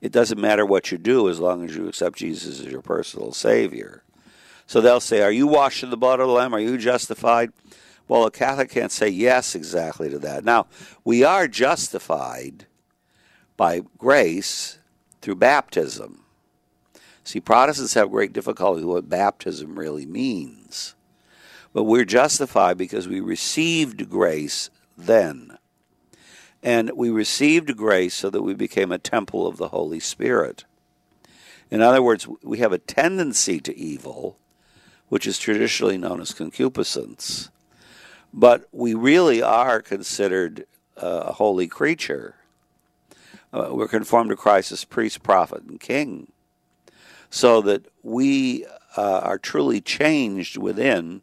it 0.00 0.12
doesn't 0.12 0.40
matter 0.40 0.64
what 0.64 0.92
you 0.92 0.98
do 0.98 1.28
as 1.28 1.40
long 1.40 1.64
as 1.64 1.74
you 1.74 1.88
accept 1.88 2.18
Jesus 2.18 2.60
as 2.60 2.66
your 2.66 2.82
personal 2.82 3.32
Savior. 3.32 4.02
So 4.68 4.82
they'll 4.82 5.00
say, 5.00 5.22
Are 5.22 5.32
you 5.32 5.46
washed 5.46 5.82
in 5.82 5.90
the 5.90 5.96
blood 5.96 6.20
of 6.20 6.28
the 6.28 6.32
Lamb? 6.34 6.54
Are 6.54 6.60
you 6.60 6.76
justified? 6.76 7.50
Well, 8.06 8.26
a 8.26 8.30
Catholic 8.30 8.70
can't 8.70 8.92
say 8.92 9.08
yes 9.08 9.54
exactly 9.54 10.10
to 10.10 10.18
that. 10.20 10.44
Now, 10.44 10.66
we 11.04 11.24
are 11.24 11.48
justified 11.48 12.66
by 13.56 13.82
grace 13.96 14.78
through 15.20 15.36
baptism. 15.36 16.24
See, 17.24 17.40
Protestants 17.40 17.94
have 17.94 18.10
great 18.10 18.32
difficulty 18.32 18.84
with 18.84 18.94
what 18.94 19.08
baptism 19.08 19.78
really 19.78 20.06
means. 20.06 20.94
But 21.72 21.84
we're 21.84 22.04
justified 22.04 22.76
because 22.76 23.08
we 23.08 23.20
received 23.20 24.08
grace 24.10 24.68
then. 24.96 25.58
And 26.62 26.90
we 26.94 27.08
received 27.08 27.76
grace 27.76 28.14
so 28.14 28.28
that 28.30 28.42
we 28.42 28.52
became 28.54 28.92
a 28.92 28.98
temple 28.98 29.46
of 29.46 29.56
the 29.56 29.68
Holy 29.68 30.00
Spirit. 30.00 30.64
In 31.70 31.80
other 31.80 32.02
words, 32.02 32.28
we 32.42 32.58
have 32.58 32.72
a 32.72 32.78
tendency 32.78 33.60
to 33.60 33.76
evil, 33.76 34.38
which 35.08 35.26
is 35.26 35.38
traditionally 35.38 35.98
known 35.98 36.20
as 36.20 36.32
concupiscence, 36.32 37.50
but 38.32 38.68
we 38.72 38.94
really 38.94 39.42
are 39.42 39.80
considered 39.80 40.66
a 40.96 41.32
holy 41.32 41.66
creature 41.66 42.34
uh, 43.52 43.68
we're 43.70 43.88
conformed 43.88 44.30
to 44.30 44.36
Christ 44.36 44.72
as 44.72 44.84
priest, 44.84 45.22
prophet, 45.22 45.62
and 45.62 45.80
king, 45.80 46.30
so 47.30 47.60
that 47.62 47.86
we 48.02 48.66
uh, 48.96 49.20
are 49.22 49.38
truly 49.38 49.80
changed 49.80 50.56
within, 50.56 51.22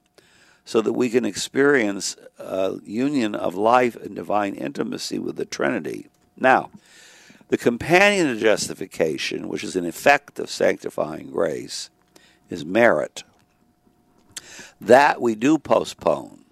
so 0.63 0.81
that 0.81 0.93
we 0.93 1.09
can 1.09 1.25
experience 1.25 2.15
a 2.39 2.77
union 2.83 3.35
of 3.35 3.55
life 3.55 3.95
and 3.95 4.15
divine 4.15 4.55
intimacy 4.55 5.19
with 5.19 5.35
the 5.35 5.45
Trinity. 5.45 6.07
Now, 6.35 6.71
the 7.49 7.57
companion 7.57 8.29
of 8.29 8.39
justification, 8.39 9.47
which 9.47 9.63
is 9.63 9.75
an 9.75 9.85
effect 9.85 10.39
of 10.39 10.49
sanctifying 10.49 11.29
grace, 11.29 11.91
is 12.49 12.65
merit. 12.65 13.23
That 14.85 15.19
we 15.19 15.33
do 15.33 15.57
postpone 15.57 16.45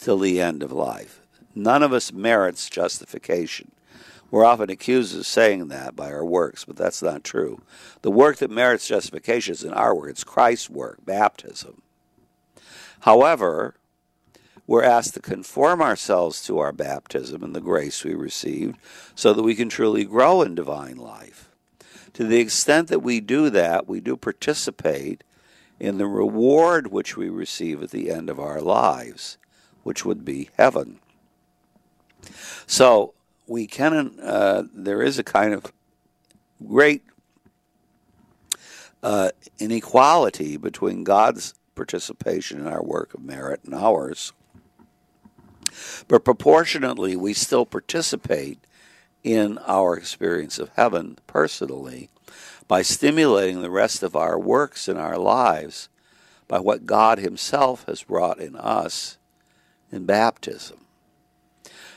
till 0.00 0.18
the 0.18 0.40
end 0.40 0.62
of 0.62 0.72
life. 0.72 1.20
None 1.54 1.82
of 1.82 1.92
us 1.92 2.10
merits 2.10 2.70
justification. 2.70 3.72
We're 4.30 4.46
often 4.46 4.70
accused 4.70 5.14
of 5.14 5.26
saying 5.26 5.68
that 5.68 5.94
by 5.94 6.10
our 6.10 6.24
works, 6.24 6.64
but 6.64 6.76
that's 6.76 7.02
not 7.02 7.22
true. 7.22 7.60
The 8.00 8.10
work 8.10 8.38
that 8.38 8.50
merits 8.50 8.88
justification 8.88 9.52
is 9.52 9.62
in 9.62 9.74
our 9.74 9.94
work, 9.94 10.08
it's 10.08 10.24
Christ's 10.24 10.70
work, 10.70 11.04
baptism. 11.04 11.82
However, 13.00 13.74
we're 14.66 14.82
asked 14.82 15.12
to 15.14 15.20
conform 15.20 15.82
ourselves 15.82 16.42
to 16.46 16.58
our 16.60 16.72
baptism 16.72 17.42
and 17.42 17.54
the 17.54 17.60
grace 17.60 18.04
we 18.04 18.14
received 18.14 18.78
so 19.14 19.34
that 19.34 19.42
we 19.42 19.54
can 19.54 19.68
truly 19.68 20.06
grow 20.06 20.40
in 20.40 20.54
divine 20.54 20.96
life. 20.96 21.50
To 22.14 22.24
the 22.24 22.40
extent 22.40 22.88
that 22.88 23.00
we 23.00 23.20
do 23.20 23.50
that, 23.50 23.86
we 23.86 24.00
do 24.00 24.16
participate 24.16 25.22
in 25.78 25.98
the 25.98 26.06
reward 26.06 26.88
which 26.88 27.16
we 27.16 27.28
receive 27.28 27.82
at 27.82 27.90
the 27.90 28.10
end 28.10 28.30
of 28.30 28.40
our 28.40 28.60
lives, 28.60 29.38
which 29.82 30.04
would 30.04 30.24
be 30.24 30.50
heaven. 30.56 31.00
So, 32.66 33.14
we 33.46 33.66
can, 33.66 34.18
uh, 34.20 34.64
there 34.74 35.02
is 35.02 35.18
a 35.18 35.24
kind 35.24 35.54
of 35.54 35.72
great 36.66 37.04
uh, 39.02 39.30
inequality 39.58 40.56
between 40.56 41.04
God's 41.04 41.54
participation 41.74 42.60
in 42.60 42.66
our 42.66 42.82
work 42.82 43.14
of 43.14 43.22
merit 43.22 43.60
and 43.64 43.74
ours. 43.74 44.32
But 46.08 46.24
proportionately, 46.24 47.14
we 47.16 47.34
still 47.34 47.66
participate 47.66 48.58
in 49.22 49.58
our 49.58 49.96
experience 49.96 50.58
of 50.58 50.70
heaven 50.74 51.18
personally 51.26 52.08
by 52.68 52.82
stimulating 52.82 53.62
the 53.62 53.70
rest 53.70 54.02
of 54.02 54.16
our 54.16 54.38
works 54.38 54.88
in 54.88 54.96
our 54.96 55.18
lives 55.18 55.88
by 56.48 56.58
what 56.58 56.86
God 56.86 57.18
Himself 57.18 57.84
has 57.86 58.08
wrought 58.08 58.38
in 58.40 58.56
us 58.56 59.18
in 59.90 60.06
baptism. 60.06 60.86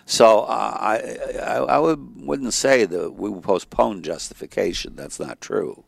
So 0.05 0.41
uh, 0.41 0.77
I, 0.79 1.39
I, 1.39 1.55
I 1.57 1.77
would, 1.77 2.25
wouldn't 2.25 2.53
say 2.53 2.85
that 2.85 3.11
we 3.11 3.31
postpone 3.41 4.01
justification. 4.01 4.95
That's 4.95 5.19
not 5.19 5.39
true. 5.39 5.83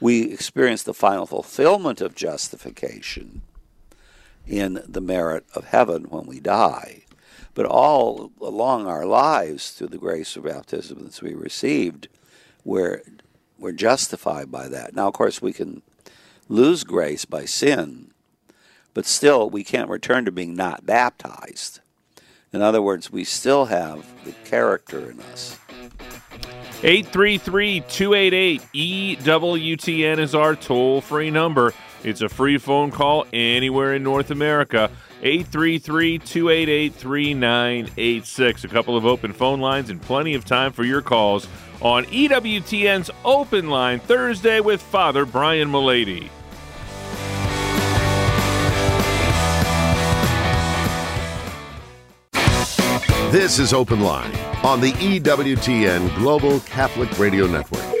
We 0.00 0.32
experience 0.32 0.82
the 0.82 0.92
final 0.92 1.24
fulfillment 1.24 2.00
of 2.00 2.16
justification 2.16 3.42
in 4.46 4.82
the 4.86 5.00
merit 5.00 5.46
of 5.54 5.66
heaven 5.66 6.04
when 6.04 6.26
we 6.26 6.40
die. 6.40 7.04
But 7.54 7.66
all 7.66 8.32
along 8.40 8.88
our 8.88 9.06
lives, 9.06 9.70
through 9.70 9.88
the 9.88 9.98
grace 9.98 10.34
of 10.34 10.44
baptism 10.44 11.04
that 11.04 11.22
we 11.22 11.34
received, 11.34 12.08
we're, 12.64 13.02
we're 13.58 13.72
justified 13.72 14.50
by 14.50 14.68
that. 14.68 14.94
Now, 14.94 15.08
of 15.08 15.14
course, 15.14 15.40
we 15.40 15.52
can 15.52 15.82
lose 16.48 16.84
grace 16.84 17.24
by 17.24 17.44
sin, 17.44 18.12
but 18.92 19.06
still 19.06 19.48
we 19.48 19.64
can't 19.64 19.88
return 19.88 20.24
to 20.24 20.32
being 20.32 20.54
not 20.54 20.86
baptized. 20.86 21.80
In 22.52 22.62
other 22.62 22.80
words, 22.80 23.10
we 23.10 23.24
still 23.24 23.66
have 23.66 24.06
the 24.24 24.32
character 24.48 25.10
in 25.10 25.20
us. 25.20 25.58
833 26.82 27.80
288 27.88 28.62
EWTN 28.74 30.18
is 30.18 30.34
our 30.34 30.54
toll 30.54 31.00
free 31.00 31.30
number. 31.30 31.72
It's 32.04 32.20
a 32.20 32.28
free 32.28 32.58
phone 32.58 32.90
call 32.90 33.26
anywhere 33.32 33.94
in 33.94 34.02
North 34.02 34.30
America. 34.30 34.90
833 35.24 36.18
288 36.18 36.94
3986. 36.94 38.64
A 38.64 38.68
couple 38.68 38.96
of 38.96 39.06
open 39.06 39.32
phone 39.32 39.60
lines 39.60 39.88
and 39.88 40.00
plenty 40.00 40.34
of 40.34 40.44
time 40.44 40.70
for 40.70 40.84
your 40.84 41.00
calls 41.00 41.48
on 41.80 42.04
EWTN's 42.06 43.10
Open 43.24 43.70
Line 43.70 44.00
Thursday 44.00 44.60
with 44.60 44.82
Father 44.82 45.24
Brian 45.24 45.70
Mullady. 45.70 46.28
This 53.32 53.58
is 53.58 53.72
Open 53.72 54.00
Line 54.00 54.32
on 54.62 54.80
the 54.80 54.92
EWTN 54.92 56.14
Global 56.16 56.60
Catholic 56.60 57.18
Radio 57.18 57.46
Network. 57.48 57.93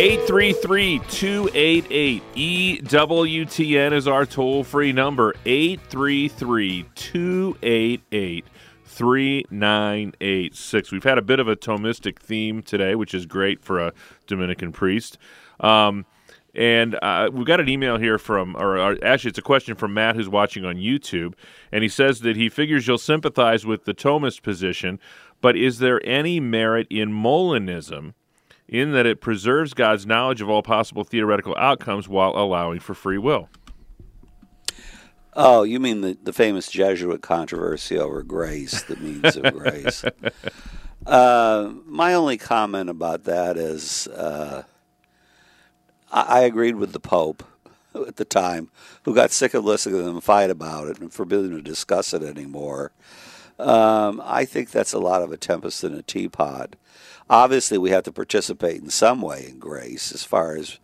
833 0.00 1.00
288 1.08 2.22
EWTN 2.36 3.92
is 3.92 4.06
our 4.06 4.24
toll 4.24 4.62
free 4.62 4.92
number. 4.92 5.34
833 5.44 6.86
288 6.94 8.44
3986. 8.84 10.92
We've 10.92 11.02
had 11.02 11.18
a 11.18 11.22
bit 11.22 11.40
of 11.40 11.48
a 11.48 11.56
Thomistic 11.56 12.20
theme 12.20 12.62
today, 12.62 12.94
which 12.94 13.12
is 13.12 13.26
great 13.26 13.60
for 13.60 13.80
a 13.80 13.92
Dominican 14.28 14.70
priest. 14.70 15.18
Um, 15.58 16.06
And 16.54 16.96
uh, 17.02 17.30
we've 17.32 17.44
got 17.44 17.58
an 17.58 17.68
email 17.68 17.98
here 17.98 18.18
from, 18.18 18.54
or, 18.54 18.78
or, 18.78 19.04
actually, 19.04 19.30
it's 19.30 19.38
a 19.38 19.42
question 19.42 19.74
from 19.74 19.94
Matt 19.94 20.14
who's 20.14 20.28
watching 20.28 20.64
on 20.64 20.76
YouTube. 20.76 21.34
And 21.72 21.82
he 21.82 21.88
says 21.88 22.20
that 22.20 22.36
he 22.36 22.48
figures 22.48 22.86
you'll 22.86 22.98
sympathize 22.98 23.66
with 23.66 23.84
the 23.84 23.94
Thomist 23.94 24.42
position, 24.42 25.00
but 25.40 25.56
is 25.56 25.80
there 25.80 26.00
any 26.04 26.38
merit 26.38 26.86
in 26.88 27.10
Molinism 27.10 28.14
in 28.68 28.92
that 28.92 29.06
it 29.06 29.20
preserves 29.20 29.74
God's 29.74 30.06
knowledge 30.06 30.40
of 30.40 30.48
all 30.48 30.62
possible 30.62 31.04
theoretical 31.04 31.56
outcomes 31.56 32.08
while 32.08 32.32
allowing 32.36 32.80
for 32.80 32.94
free 32.94 33.18
will? 33.18 33.48
Oh, 35.34 35.62
you 35.62 35.78
mean 35.78 36.00
the, 36.00 36.18
the 36.22 36.32
famous 36.32 36.68
Jesuit 36.70 37.22
controversy 37.22 37.98
over 37.98 38.22
grace, 38.22 38.82
the 38.82 38.96
means 38.96 39.36
of 39.36 39.52
grace? 39.54 40.04
Uh, 41.06 41.72
my 41.86 42.12
only 42.12 42.36
comment 42.36 42.90
about 42.90 43.24
that 43.24 43.56
is 43.56 44.08
uh, 44.08 44.62
I, 46.12 46.22
I, 46.22 46.40
agreed 46.40 46.76
with 46.76 46.92
the 46.92 47.00
Pope 47.00 47.42
at 47.94 48.16
the 48.16 48.26
time, 48.26 48.70
who 49.04 49.14
got 49.14 49.30
sick 49.30 49.54
of 49.54 49.64
listening 49.64 49.96
to 49.96 50.02
them 50.02 50.20
fight 50.20 50.50
about 50.50 50.88
it 50.88 50.98
and 50.98 51.10
forbidden 51.10 51.52
to 51.52 51.62
discuss 51.62 52.12
it 52.12 52.22
anymore. 52.22 52.92
Um, 53.58 54.20
I 54.22 54.44
think 54.44 54.70
that's 54.70 54.92
a 54.92 54.98
lot 54.98 55.22
of 55.22 55.32
a 55.32 55.38
tempest 55.38 55.82
in 55.82 55.94
a 55.94 56.02
teapot. 56.02 56.76
Obviously, 57.30 57.78
we 57.78 57.90
have 57.90 58.04
to 58.04 58.12
participate 58.12 58.80
in 58.80 58.90
some 58.90 59.20
way 59.20 59.46
in 59.48 59.58
grace 59.58 60.12
as 60.12 60.24
far 60.24 60.56
as 60.56 60.78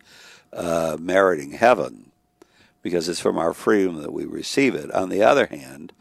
uh, 0.53 0.97
meriting 0.99 1.51
heaven 1.51 2.11
because 2.81 3.09
it's 3.09 3.19
from 3.19 3.37
our 3.37 3.53
freedom 3.53 4.01
that 4.01 4.13
we 4.13 4.25
receive 4.25 4.75
it. 4.75 4.91
On 4.91 5.09
the 5.09 5.23
other 5.23 5.47
hand, 5.47 5.91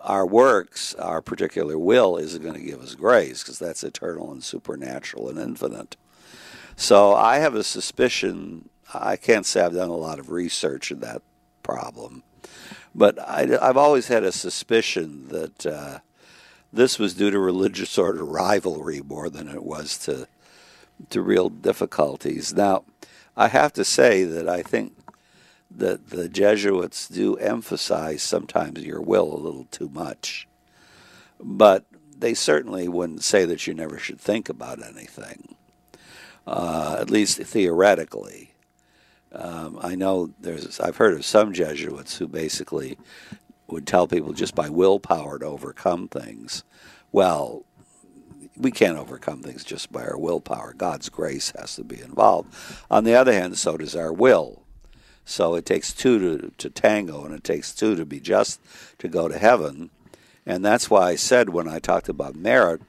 our 0.00 0.26
works, 0.26 0.94
our 0.96 1.22
particular 1.22 1.78
will, 1.78 2.16
isn't 2.16 2.42
going 2.42 2.54
to 2.54 2.60
give 2.60 2.82
us 2.82 2.94
grace 2.94 3.42
because 3.42 3.58
that's 3.58 3.82
eternal 3.82 4.30
and 4.30 4.44
supernatural 4.44 5.28
and 5.28 5.38
infinite. 5.38 5.96
So 6.76 7.14
I 7.14 7.38
have 7.38 7.54
a 7.54 7.64
suspicion. 7.64 8.68
I 8.92 9.16
can't 9.16 9.46
say 9.46 9.62
I've 9.62 9.74
done 9.74 9.88
a 9.88 9.96
lot 9.96 10.18
of 10.18 10.30
research 10.30 10.92
in 10.92 11.00
that 11.00 11.22
problem, 11.62 12.22
but 12.94 13.18
I, 13.18 13.46
have 13.46 13.76
always 13.76 14.08
had 14.08 14.22
a 14.22 14.32
suspicion 14.32 15.28
that 15.28 15.66
uh, 15.66 15.98
this 16.72 16.98
was 16.98 17.14
due 17.14 17.30
to 17.30 17.38
religious 17.38 17.90
sort 17.90 18.16
of 18.16 18.28
rivalry 18.28 19.00
more 19.00 19.28
than 19.28 19.48
it 19.48 19.62
was 19.62 19.98
to 19.98 20.28
to 21.10 21.22
real 21.22 21.48
difficulties. 21.48 22.52
Now, 22.52 22.84
I 23.36 23.48
have 23.48 23.72
to 23.74 23.84
say 23.84 24.24
that 24.24 24.48
I 24.48 24.62
think 24.62 24.94
that 25.70 26.10
the 26.10 26.28
Jesuits 26.28 27.08
do 27.08 27.36
emphasize 27.36 28.22
sometimes 28.22 28.82
your 28.82 29.00
will 29.00 29.32
a 29.32 29.36
little 29.36 29.66
too 29.70 29.88
much. 29.88 30.48
But 31.40 31.84
they 32.18 32.34
certainly 32.34 32.88
wouldn't 32.88 33.22
say 33.22 33.44
that 33.44 33.66
you 33.66 33.74
never 33.74 33.98
should 33.98 34.20
think 34.20 34.48
about 34.48 34.84
anything, 34.84 35.54
uh, 36.46 36.96
at 36.98 37.10
least 37.10 37.38
theoretically. 37.38 38.54
Um, 39.30 39.78
I 39.80 39.94
know 39.94 40.30
there's, 40.40 40.80
I've 40.80 40.96
heard 40.96 41.14
of 41.14 41.24
some 41.24 41.52
Jesuits 41.52 42.16
who 42.16 42.26
basically 42.26 42.98
would 43.68 43.86
tell 43.86 44.06
people 44.06 44.32
just 44.32 44.54
by 44.54 44.68
willpower 44.68 45.38
to 45.38 45.46
overcome 45.46 46.08
things. 46.08 46.64
Well, 47.12 47.64
we 48.56 48.70
can't 48.70 48.98
overcome 48.98 49.42
things 49.42 49.64
just 49.64 49.92
by 49.92 50.04
our 50.04 50.18
willpower. 50.18 50.74
God's 50.76 51.08
grace 51.08 51.52
has 51.58 51.76
to 51.76 51.84
be 51.84 52.00
involved. 52.00 52.54
On 52.90 53.04
the 53.04 53.14
other 53.14 53.32
hand, 53.32 53.56
so 53.56 53.76
does 53.76 53.94
our 53.94 54.12
will. 54.12 54.62
So 55.24 55.54
it 55.54 55.66
takes 55.66 55.92
two 55.92 56.18
to, 56.18 56.52
to 56.56 56.70
tango, 56.70 57.24
and 57.24 57.34
it 57.34 57.44
takes 57.44 57.74
two 57.74 57.94
to 57.94 58.04
be 58.04 58.18
just 58.18 58.60
to 58.98 59.08
go 59.08 59.28
to 59.28 59.38
heaven. 59.38 59.90
And 60.46 60.64
that's 60.64 60.88
why 60.88 61.10
I 61.10 61.16
said 61.16 61.50
when 61.50 61.68
I 61.68 61.78
talked 61.78 62.08
about 62.08 62.34
merit 62.34 62.80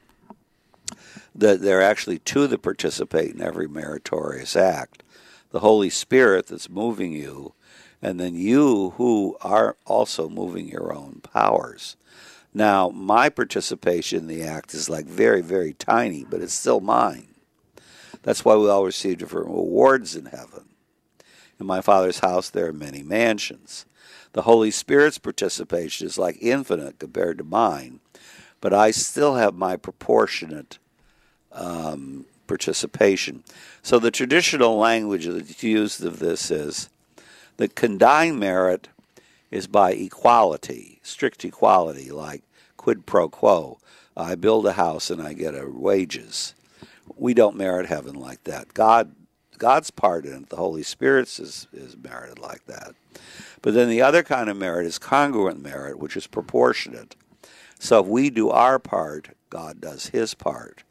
that 1.35 1.61
there 1.61 1.79
are 1.79 1.83
actually 1.83 2.19
two 2.19 2.47
that 2.47 2.61
participate 2.61 3.35
in 3.35 3.41
every 3.41 3.67
meritorious 3.67 4.55
act 4.55 5.03
the 5.51 5.59
Holy 5.59 5.89
Spirit 5.89 6.47
that's 6.47 6.69
moving 6.69 7.11
you, 7.11 7.53
and 8.01 8.19
then 8.19 8.35
you 8.35 8.91
who 8.97 9.37
are 9.41 9.75
also 9.85 10.29
moving 10.29 10.67
your 10.67 10.93
own 10.93 11.21
powers. 11.21 11.95
Now, 12.53 12.89
my 12.89 13.29
participation 13.29 14.19
in 14.19 14.27
the 14.27 14.43
act 14.43 14.73
is 14.73 14.89
like 14.89 15.05
very, 15.05 15.41
very 15.41 15.73
tiny, 15.73 16.23
but 16.23 16.41
it's 16.41 16.53
still 16.53 16.79
mine. 16.79 17.27
That's 18.23 18.43
why 18.43 18.55
we 18.55 18.69
all 18.69 18.85
receive 18.85 19.19
different 19.19 19.47
rewards 19.47 20.15
in 20.15 20.25
heaven. 20.25 20.65
In 21.59 21.65
my 21.65 21.81
Father's 21.81 22.19
house 22.19 22.49
there 22.49 22.67
are 22.67 22.73
many 22.73 23.03
mansions. 23.03 23.85
The 24.33 24.43
Holy 24.43 24.71
Spirit's 24.71 25.17
participation 25.17 26.07
is 26.07 26.17
like 26.17 26.37
infinite 26.41 26.99
compared 26.99 27.37
to 27.39 27.43
mine, 27.43 27.99
but 28.61 28.73
I 28.73 28.91
still 28.91 29.35
have 29.35 29.55
my 29.55 29.75
proportionate 29.75 30.79
um, 31.51 32.25
participation. 32.47 33.43
So 33.81 33.99
the 33.99 34.11
traditional 34.11 34.77
language 34.77 35.25
that's 35.25 35.63
used 35.63 36.03
of 36.03 36.19
this 36.19 36.51
is 36.51 36.89
that 37.59 37.75
condign 37.75 38.39
merit 38.39 38.87
is 39.51 39.67
by 39.67 39.91
equality, 39.91 41.01
strict 41.03 41.43
equality, 41.43 42.09
like 42.09 42.41
quid 42.77 43.05
pro 43.05 43.27
quo. 43.27 43.79
I 44.15 44.35
build 44.35 44.65
a 44.65 44.73
house 44.73 45.09
and 45.09 45.21
I 45.21 45.33
get 45.33 45.53
a 45.53 45.69
wages. 45.69 46.55
We 47.17 47.33
don't 47.33 47.57
merit 47.57 47.87
heaven 47.87 48.15
like 48.15 48.45
that. 48.45 48.73
God 48.73 49.13
God's 49.57 49.91
part 49.91 50.25
in 50.25 50.43
it. 50.43 50.49
The 50.49 50.55
Holy 50.55 50.83
Spirit's 50.83 51.37
is, 51.37 51.67
is 51.73 51.97
merited 51.97 52.39
like 52.39 52.65
that. 52.67 52.95
But 53.61 53.73
then 53.73 53.89
the 53.89 54.01
other 54.01 54.23
kind 54.23 54.49
of 54.49 54.55
merit 54.55 54.85
is 54.85 54.97
congruent 54.97 55.61
merit, 55.61 55.99
which 55.99 56.15
is 56.15 56.27
proportionate. 56.27 57.17
So 57.77 57.99
if 57.99 58.07
we 58.07 58.29
do 58.29 58.49
our 58.51 58.79
part, 58.79 59.35
God 59.49 59.81
does 59.81 60.07
his 60.07 60.33
part. 60.33 60.83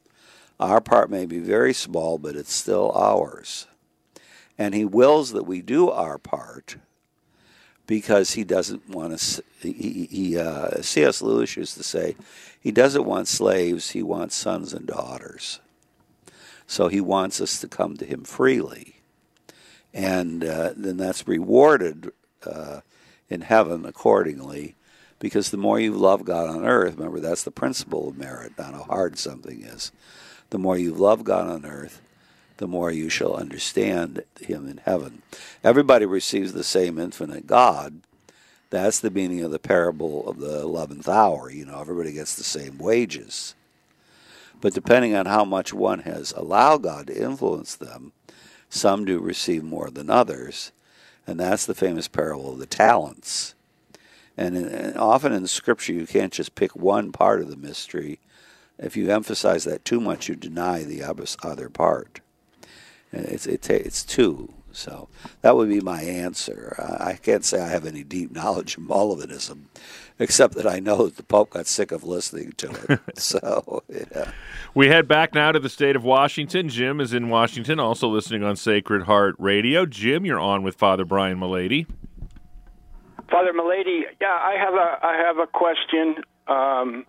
Our 0.61 0.83
part 0.83 1.09
may 1.09 1.25
be 1.25 1.39
very 1.39 1.73
small, 1.73 2.19
but 2.19 2.37
it's 2.37 2.53
still 2.53 2.93
ours. 2.93 3.67
And 4.59 4.75
he 4.75 4.85
wills 4.85 5.33
that 5.33 5.45
we 5.45 5.63
do 5.63 5.89
our 5.89 6.19
part 6.19 6.77
because 7.87 8.33
he 8.33 8.45
doesn't 8.45 8.89
want 8.89 9.19
to. 9.19 9.43
He, 9.61 10.09
he 10.11 10.39
uh, 10.39 10.83
C.S. 10.83 11.23
Lewis 11.23 11.57
used 11.57 11.77
to 11.77 11.83
say, 11.83 12.17
he 12.61 12.71
doesn't 12.71 13.05
want 13.05 13.29
slaves, 13.29 13.91
he 13.91 14.03
wants 14.03 14.35
sons 14.35 14.73
and 14.73 14.87
daughters. 14.87 15.61
So 16.67 16.89
he 16.89 17.01
wants 17.01 17.41
us 17.41 17.61
to 17.61 17.69
come 17.69 17.97
to 17.97 18.05
him 18.05 18.25
freely. 18.25 18.97
And 19.95 20.45
uh, 20.45 20.75
then 20.77 20.99
that's 20.99 21.27
rewarded 21.27 22.13
uh, 22.45 22.81
in 23.31 23.41
heaven 23.41 23.87
accordingly, 23.87 24.77
because 25.19 25.51
the 25.51 25.57
more 25.57 25.81
you 25.81 25.93
love 25.95 26.25
God 26.25 26.49
on 26.49 26.65
earth, 26.65 26.97
remember 26.97 27.21
that's 27.21 27.43
the 27.43 27.51
principle 27.51 28.09
of 28.09 28.19
merit, 28.19 28.53
not 28.59 28.75
how 28.75 28.83
hard 28.83 29.19
something 29.19 29.63
is. 29.63 29.93
The 30.51 30.59
more 30.59 30.77
you 30.79 30.93
love 30.93 31.25
God 31.25 31.49
on 31.49 31.65
earth, 31.65 32.03
the 32.59 32.69
more 32.69 32.91
you 32.91 33.09
shall 33.09 33.35
understand 33.35 34.23
him 34.41 34.69
in 34.69 34.79
heaven. 34.79 35.23
Everybody 35.65 36.05
receives 36.05 36.53
the 36.53 36.65
same 36.65 36.99
infinite 36.99 37.47
God. 37.47 38.03
That's 38.71 39.01
the 39.01 39.11
meaning 39.11 39.43
of 39.43 39.51
the 39.51 39.59
parable 39.59 40.29
of 40.29 40.39
the 40.39 40.63
11th 40.63 41.09
hour. 41.09 41.51
You 41.51 41.65
know, 41.65 41.81
everybody 41.81 42.13
gets 42.13 42.35
the 42.35 42.45
same 42.45 42.79
wages. 42.79 43.55
But 44.61 44.75
depending 44.75 45.15
on 45.15 45.27
how 45.27 45.45
much 45.45 45.73
one 45.73 46.01
has 46.01 46.33
allowed 46.33 46.83
God 46.83 47.07
to 47.07 47.23
influence 47.23 47.77
them, 47.77 48.13
some 48.69 49.05
do 49.05 49.21
receive 49.21 49.63
more 49.63 49.89
than 49.89 50.11
others. 50.11 50.73
And 51.27 51.41
that's 51.41 51.65
the 51.65 51.75
famous 51.75 52.09
parable 52.09 52.53
of 52.53 52.59
the 52.59 52.67
talents. 52.67 53.55
And, 54.37 54.57
in, 54.57 54.67
and 54.67 54.97
often 54.97 55.33
in 55.33 55.47
Scripture, 55.47 55.93
you 55.93 56.07
can't 56.07 56.33
just 56.33 56.55
pick 56.55 56.75
one 56.75 57.13
part 57.13 57.41
of 57.41 57.49
the 57.49 57.57
mystery. 57.57 58.19
If 58.79 58.97
you 58.97 59.11
emphasize 59.11 59.65
that 59.65 59.85
too 59.85 60.01
much, 60.01 60.29
you 60.29 60.35
deny 60.35 60.83
the 60.83 61.03
other 61.43 61.69
part. 61.69 62.21
And 63.13 63.25
it's, 63.27 63.47
it, 63.47 63.69
it's 63.71 64.05
two. 64.05 64.53
So 64.71 65.09
that 65.41 65.57
would 65.57 65.69
be 65.69 65.81
my 65.81 66.03
answer. 66.03 66.77
I 67.01 67.15
can't 67.15 67.45
say 67.45 67.61
I 67.61 67.69
have 67.69 67.85
any 67.85 68.05
deep 68.05 68.31
knowledge 68.31 68.77
of 68.77 68.85
Molinism, 68.85 69.63
except 70.19 70.55
that 70.55 70.67
I 70.67 70.79
know 70.79 71.07
that 71.07 71.17
the 71.17 71.23
Pope 71.23 71.51
got 71.51 71.67
sick 71.67 71.91
of 71.91 72.05
listening 72.05 72.53
to 72.59 72.71
it. 72.89 73.01
so, 73.19 73.83
yeah. 73.89 74.31
We 74.75 74.89
head 74.89 75.09
back 75.09 75.35
now 75.35 75.53
to 75.53 75.59
the 75.59 75.69
state 75.69 75.97
of 75.97 76.05
Washington. 76.05 76.69
Jim 76.69 77.01
is 77.01 77.13
in 77.13 77.29
Washington, 77.29 77.81
also 77.81 78.09
listening 78.09 78.45
on 78.45 78.57
Sacred 78.57 79.05
Heart 79.05 79.37
Radio. 79.39 79.87
Jim, 79.87 80.25
you're 80.25 80.39
on 80.39 80.63
with 80.63 80.77
Father 80.77 81.05
Brian 81.05 81.39
Mullady. 81.39 81.87
Father 83.31 83.53
Mullady, 83.53 84.03
yeah, 84.21 84.29
I 84.29 84.57
have 84.59 84.75
a 84.75 84.99
I 85.03 85.17
have 85.17 85.39
a 85.39 85.47
question. 85.47 86.17
Um, 86.47 87.05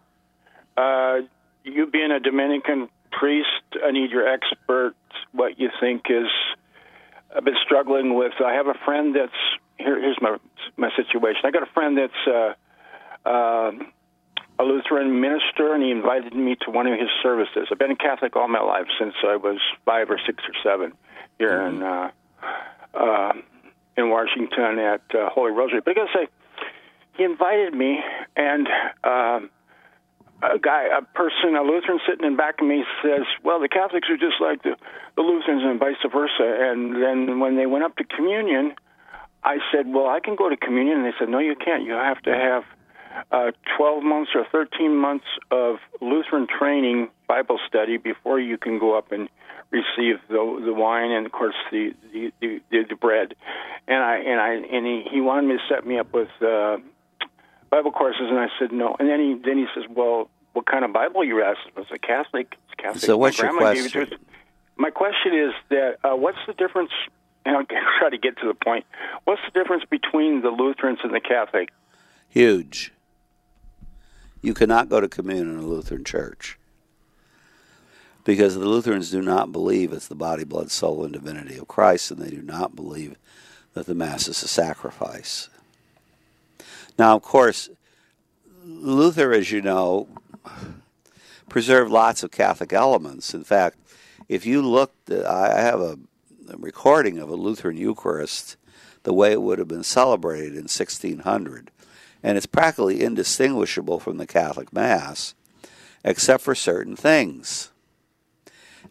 uh, 0.75 1.19
you 1.63 1.87
being 1.87 2.11
a 2.11 2.19
Dominican 2.19 2.89
priest, 3.11 3.83
I 3.83 3.91
need 3.91 4.11
your 4.11 4.27
expert. 4.27 4.95
What 5.31 5.59
you 5.59 5.69
think 5.79 6.03
is 6.09 6.27
I've 7.35 7.43
been 7.43 7.57
struggling 7.63 8.15
with. 8.15 8.33
I 8.43 8.53
have 8.53 8.67
a 8.67 8.77
friend 8.85 9.15
that's 9.15 9.31
here, 9.77 9.99
here's 9.99 10.17
my 10.21 10.37
my 10.77 10.89
situation. 10.95 11.41
I 11.45 11.51
got 11.51 11.63
a 11.63 11.71
friend 11.73 11.97
that's 11.97 12.27
uh, 12.27 13.29
uh, 13.29 13.71
a 14.59 14.63
Lutheran 14.63 15.21
minister, 15.21 15.73
and 15.73 15.83
he 15.83 15.91
invited 15.91 16.33
me 16.33 16.55
to 16.65 16.71
one 16.71 16.87
of 16.87 16.99
his 16.99 17.09
services. 17.23 17.67
I've 17.71 17.79
been 17.79 17.91
a 17.91 17.95
Catholic 17.95 18.35
all 18.35 18.47
my 18.47 18.61
life 18.61 18.87
since 18.99 19.13
I 19.25 19.37
was 19.37 19.59
five 19.85 20.09
or 20.09 20.19
six 20.25 20.43
or 20.43 20.53
seven 20.63 20.93
here 21.37 21.61
in 21.61 21.81
uh, 21.81 22.11
uh, 22.93 23.33
in 23.97 24.09
Washington 24.09 24.79
at 24.79 25.01
uh, 25.15 25.29
Holy 25.29 25.51
Rosary. 25.51 25.81
But 25.83 25.91
I 25.91 25.93
gotta 25.93 26.11
say, 26.13 26.27
he 27.17 27.23
invited 27.23 27.73
me, 27.73 27.99
and 28.35 28.67
um, 29.03 29.49
a 30.41 30.59
guy, 30.59 30.87
a 30.97 31.01
person, 31.01 31.55
a 31.55 31.61
Lutheran 31.61 31.99
sitting 32.07 32.25
in 32.25 32.37
back 32.37 32.61
of 32.61 32.67
me 32.67 32.83
says, 33.03 33.25
"Well, 33.43 33.59
the 33.59 33.67
Catholics 33.67 34.09
are 34.09 34.17
just 34.17 34.39
like 34.39 34.63
the, 34.63 34.75
the 35.15 35.21
Lutherans 35.21 35.63
and 35.63 35.79
vice 35.79 35.97
versa." 36.11 36.31
And 36.39 36.95
then 36.95 37.39
when 37.39 37.57
they 37.57 37.65
went 37.65 37.83
up 37.83 37.95
to 37.97 38.03
communion, 38.03 38.75
I 39.43 39.57
said, 39.71 39.91
"Well, 39.91 40.07
I 40.07 40.19
can 40.19 40.35
go 40.35 40.49
to 40.49 40.57
communion." 40.57 40.97
And 40.97 41.05
they 41.05 41.17
said, 41.19 41.29
"No, 41.29 41.39
you 41.39 41.55
can't. 41.55 41.83
You 41.83 41.93
have 41.93 42.21
to 42.23 42.33
have 42.33 42.63
uh, 43.31 43.51
12 43.77 44.03
months 44.03 44.31
or 44.35 44.45
13 44.51 44.95
months 44.95 45.25
of 45.51 45.77
Lutheran 45.99 46.47
training, 46.47 47.09
Bible 47.27 47.59
study 47.67 47.97
before 47.97 48.39
you 48.39 48.57
can 48.57 48.79
go 48.79 48.97
up 48.97 49.11
and 49.11 49.29
receive 49.71 50.15
the 50.29 50.61
the 50.65 50.73
wine 50.73 51.11
and 51.11 51.25
of 51.25 51.31
course 51.31 51.55
the 51.71 51.93
the 52.13 52.31
the, 52.39 52.85
the 52.89 52.95
bread." 52.95 53.35
And 53.87 54.01
I 54.01 54.17
and 54.17 54.39
I 54.39 54.53
and 54.53 54.85
he, 54.85 55.03
he 55.11 55.21
wanted 55.21 55.47
me 55.49 55.57
to 55.57 55.73
set 55.73 55.85
me 55.85 55.99
up 55.99 56.13
with. 56.13 56.29
Uh, 56.41 56.77
Bible 57.69 57.91
courses, 57.91 58.27
and 58.29 58.39
I 58.39 58.47
said 58.59 58.71
no. 58.71 58.95
And 58.99 59.09
then 59.09 59.19
he 59.19 59.33
then 59.43 59.57
he 59.57 59.65
says, 59.75 59.83
"Well, 59.89 60.29
what 60.53 60.65
kind 60.65 60.83
of 60.83 60.93
Bible 60.93 61.23
you 61.23 61.43
asked?" 61.43 61.59
I 61.75 61.79
was 61.79 61.87
a 61.93 61.99
Catholic. 61.99 62.55
It's 62.65 62.75
Catholic. 62.75 63.03
So 63.03 63.17
what's 63.17 63.39
My 63.39 63.45
your 63.45 63.57
grandma 63.57 63.73
gave 63.73 63.85
it 63.85 63.91
to 63.91 64.05
question? 64.05 64.25
My 64.77 64.89
question 64.89 65.33
is 65.33 65.53
that 65.69 65.97
uh, 66.03 66.15
what's 66.15 66.37
the 66.47 66.53
difference? 66.53 66.91
And 67.45 67.55
I'll 67.55 67.65
try 67.99 68.09
to 68.09 68.17
get 68.17 68.37
to 68.37 68.47
the 68.47 68.53
point. 68.53 68.85
What's 69.25 69.41
the 69.45 69.59
difference 69.59 69.83
between 69.89 70.41
the 70.41 70.49
Lutherans 70.49 70.99
and 71.03 71.13
the 71.13 71.21
Catholic? 71.21 71.69
Huge. 72.27 72.93
You 74.41 74.53
cannot 74.53 74.89
go 74.89 75.01
to 75.01 75.09
communion 75.09 75.49
in 75.49 75.57
a 75.57 75.67
Lutheran 75.67 76.05
church 76.05 76.57
because 78.23 78.55
the 78.55 78.67
Lutherans 78.67 79.11
do 79.11 79.21
not 79.21 79.51
believe 79.51 79.91
it's 79.91 80.07
the 80.07 80.15
body, 80.15 80.43
blood, 80.43 80.71
soul, 80.71 81.03
and 81.03 81.13
divinity 81.13 81.57
of 81.57 81.67
Christ, 81.67 82.11
and 82.11 82.21
they 82.21 82.29
do 82.29 82.41
not 82.41 82.75
believe 82.75 83.17
that 83.73 83.85
the 83.85 83.95
Mass 83.95 84.27
is 84.27 84.41
a 84.43 84.47
sacrifice. 84.47 85.49
Now, 86.99 87.15
of 87.15 87.21
course, 87.21 87.69
Luther, 88.61 89.31
as 89.31 89.51
you 89.51 89.61
know, 89.61 90.09
preserved 91.47 91.89
lots 91.89 92.23
of 92.23 92.31
Catholic 92.31 92.73
elements. 92.73 93.33
In 93.33 93.45
fact, 93.45 93.77
if 94.27 94.45
you 94.45 94.61
look, 94.61 94.91
I 95.09 95.61
have 95.61 95.79
a, 95.79 95.97
recording 96.57 97.17
of 97.17 97.29
a 97.29 97.35
Lutheran 97.35 97.77
Eucharist, 97.77 98.57
the 99.03 99.13
way 99.13 99.31
it 99.31 99.41
would 99.41 99.59
have 99.59 99.67
been 99.69 99.83
celebrated 99.83 100.53
in 100.53 100.63
1600, 100.63 101.71
and 102.21 102.37
it's 102.37 102.45
practically 102.45 103.01
indistinguishable 103.01 103.99
from 104.01 104.17
the 104.17 104.27
Catholic 104.27 104.73
Mass, 104.73 105.35
except 106.03 106.43
for 106.43 106.53
certain 106.53 106.97
things. 106.97 107.71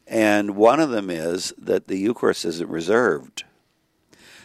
And 0.07 0.57
one 0.57 0.81
of 0.81 0.89
them 0.89 1.11
is 1.11 1.53
that 1.59 1.89
the 1.89 1.99
Eucharist 1.99 2.47
isn't 2.47 2.71
reserved, 2.71 3.45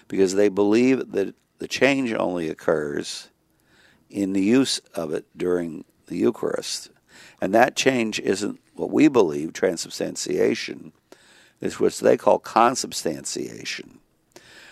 because 0.09 0.33
they 0.35 0.49
believe 0.49 1.11
that 1.13 1.33
the 1.59 1.67
change 1.67 2.11
only 2.13 2.49
occurs 2.49 3.29
in 4.13 4.33
the 4.33 4.41
use 4.41 4.79
of 4.93 5.11
it 5.11 5.25
during 5.35 5.83
the 6.05 6.15
Eucharist. 6.15 6.89
And 7.41 7.53
that 7.53 7.75
change 7.75 8.19
isn't 8.19 8.59
what 8.75 8.91
we 8.91 9.07
believe, 9.07 9.53
transubstantiation, 9.53 10.93
it's 11.59 11.79
what 11.79 11.93
they 11.95 12.17
call 12.17 12.39
consubstantiation. 12.39 13.99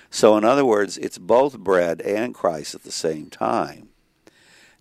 So, 0.09 0.37
in 0.37 0.43
other 0.43 0.65
words, 0.65 0.97
it's 0.97 1.17
both 1.17 1.57
bread 1.57 2.01
and 2.01 2.35
Christ 2.35 2.75
at 2.75 2.83
the 2.83 2.91
same 2.91 3.29
time. 3.29 3.89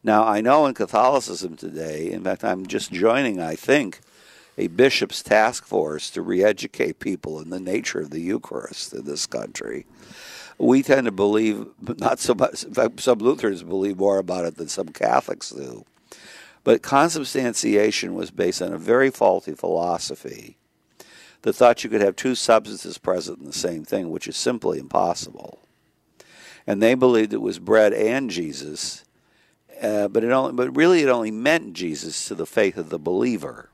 Now, 0.02 0.26
I 0.26 0.40
know 0.40 0.66
in 0.66 0.74
Catholicism 0.74 1.56
today, 1.56 2.10
in 2.10 2.24
fact, 2.24 2.42
I'm 2.42 2.66
just 2.66 2.90
joining, 2.90 3.40
I 3.40 3.54
think, 3.54 4.00
a 4.58 4.66
bishop's 4.66 5.22
task 5.22 5.64
force 5.64 6.10
to 6.10 6.22
re 6.22 6.42
educate 6.42 6.98
people 6.98 7.40
in 7.40 7.50
the 7.50 7.60
nature 7.60 8.00
of 8.00 8.10
the 8.10 8.20
Eucharist 8.20 8.92
in 8.92 9.04
this 9.04 9.26
country. 9.26 9.86
We 10.60 10.82
tend 10.82 11.06
to 11.06 11.12
believe, 11.12 11.66
not 11.80 12.18
so 12.18 12.34
much, 12.34 12.64
in 12.64 12.74
fact, 12.74 13.00
some 13.00 13.18
Lutherans 13.18 13.62
believe 13.62 13.96
more 13.96 14.18
about 14.18 14.44
it 14.44 14.56
than 14.56 14.68
some 14.68 14.88
Catholics 14.88 15.48
do. 15.50 15.86
But 16.64 16.82
consubstantiation 16.82 18.14
was 18.14 18.30
based 18.30 18.60
on 18.60 18.70
a 18.70 18.78
very 18.78 19.10
faulty 19.10 19.54
philosophy 19.54 20.58
that 21.42 21.54
thought 21.54 21.82
you 21.82 21.88
could 21.88 22.02
have 22.02 22.14
two 22.14 22.34
substances 22.34 22.98
present 22.98 23.38
in 23.38 23.46
the 23.46 23.54
same 23.54 23.84
thing, 23.86 24.10
which 24.10 24.28
is 24.28 24.36
simply 24.36 24.78
impossible. 24.78 25.60
And 26.66 26.82
they 26.82 26.92
believed 26.94 27.32
it 27.32 27.40
was 27.40 27.58
bread 27.58 27.94
and 27.94 28.28
Jesus, 28.28 29.06
uh, 29.80 30.08
but 30.08 30.22
it 30.22 30.30
only, 30.30 30.52
but 30.52 30.76
really 30.76 31.02
it 31.02 31.08
only 31.08 31.30
meant 31.30 31.72
Jesus 31.72 32.26
to 32.26 32.34
the 32.34 32.44
faith 32.44 32.76
of 32.76 32.90
the 32.90 32.98
believer. 32.98 33.70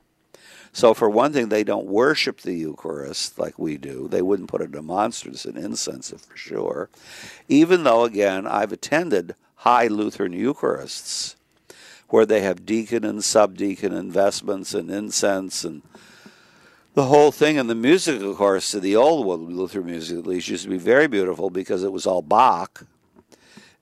So 0.77 0.93
for 0.93 1.09
one 1.09 1.33
thing, 1.33 1.49
they 1.49 1.63
don't 1.63 1.87
worship 1.87 2.41
the 2.41 2.53
Eucharist 2.53 3.39
like 3.39 3.57
we 3.57 3.77
do. 3.77 4.07
They 4.07 4.21
wouldn't 4.21 4.47
put 4.47 4.61
in 4.61 4.85
monstrance 4.85 5.43
and 5.43 5.57
incense 5.57 6.11
for 6.11 6.37
sure. 6.37 6.89
Even 7.49 7.83
though, 7.83 8.03
again, 8.03 8.45
I've 8.45 8.71
attended 8.71 9.33
high 9.55 9.87
Lutheran 9.87 10.33
Eucharists 10.33 11.33
where 12.09 12.27
they 12.27 12.41
have 12.41 12.63
deacon 12.63 13.03
and 13.03 13.23
subdeacon 13.23 13.91
investments 13.91 14.75
and 14.75 14.91
incense 14.91 15.63
and 15.63 15.81
the 16.93 17.05
whole 17.05 17.31
thing. 17.31 17.57
And 17.57 17.71
the 17.71 17.73
music, 17.73 18.21
of 18.21 18.37
course, 18.37 18.69
to 18.69 18.79
the 18.79 18.95
old 18.95 19.25
one, 19.25 19.57
Lutheran 19.57 19.87
music 19.87 20.19
at 20.19 20.27
least, 20.27 20.47
used 20.47 20.65
to 20.65 20.69
be 20.69 20.77
very 20.77 21.07
beautiful 21.07 21.49
because 21.49 21.83
it 21.83 21.91
was 21.91 22.05
all 22.05 22.21
Bach 22.21 22.85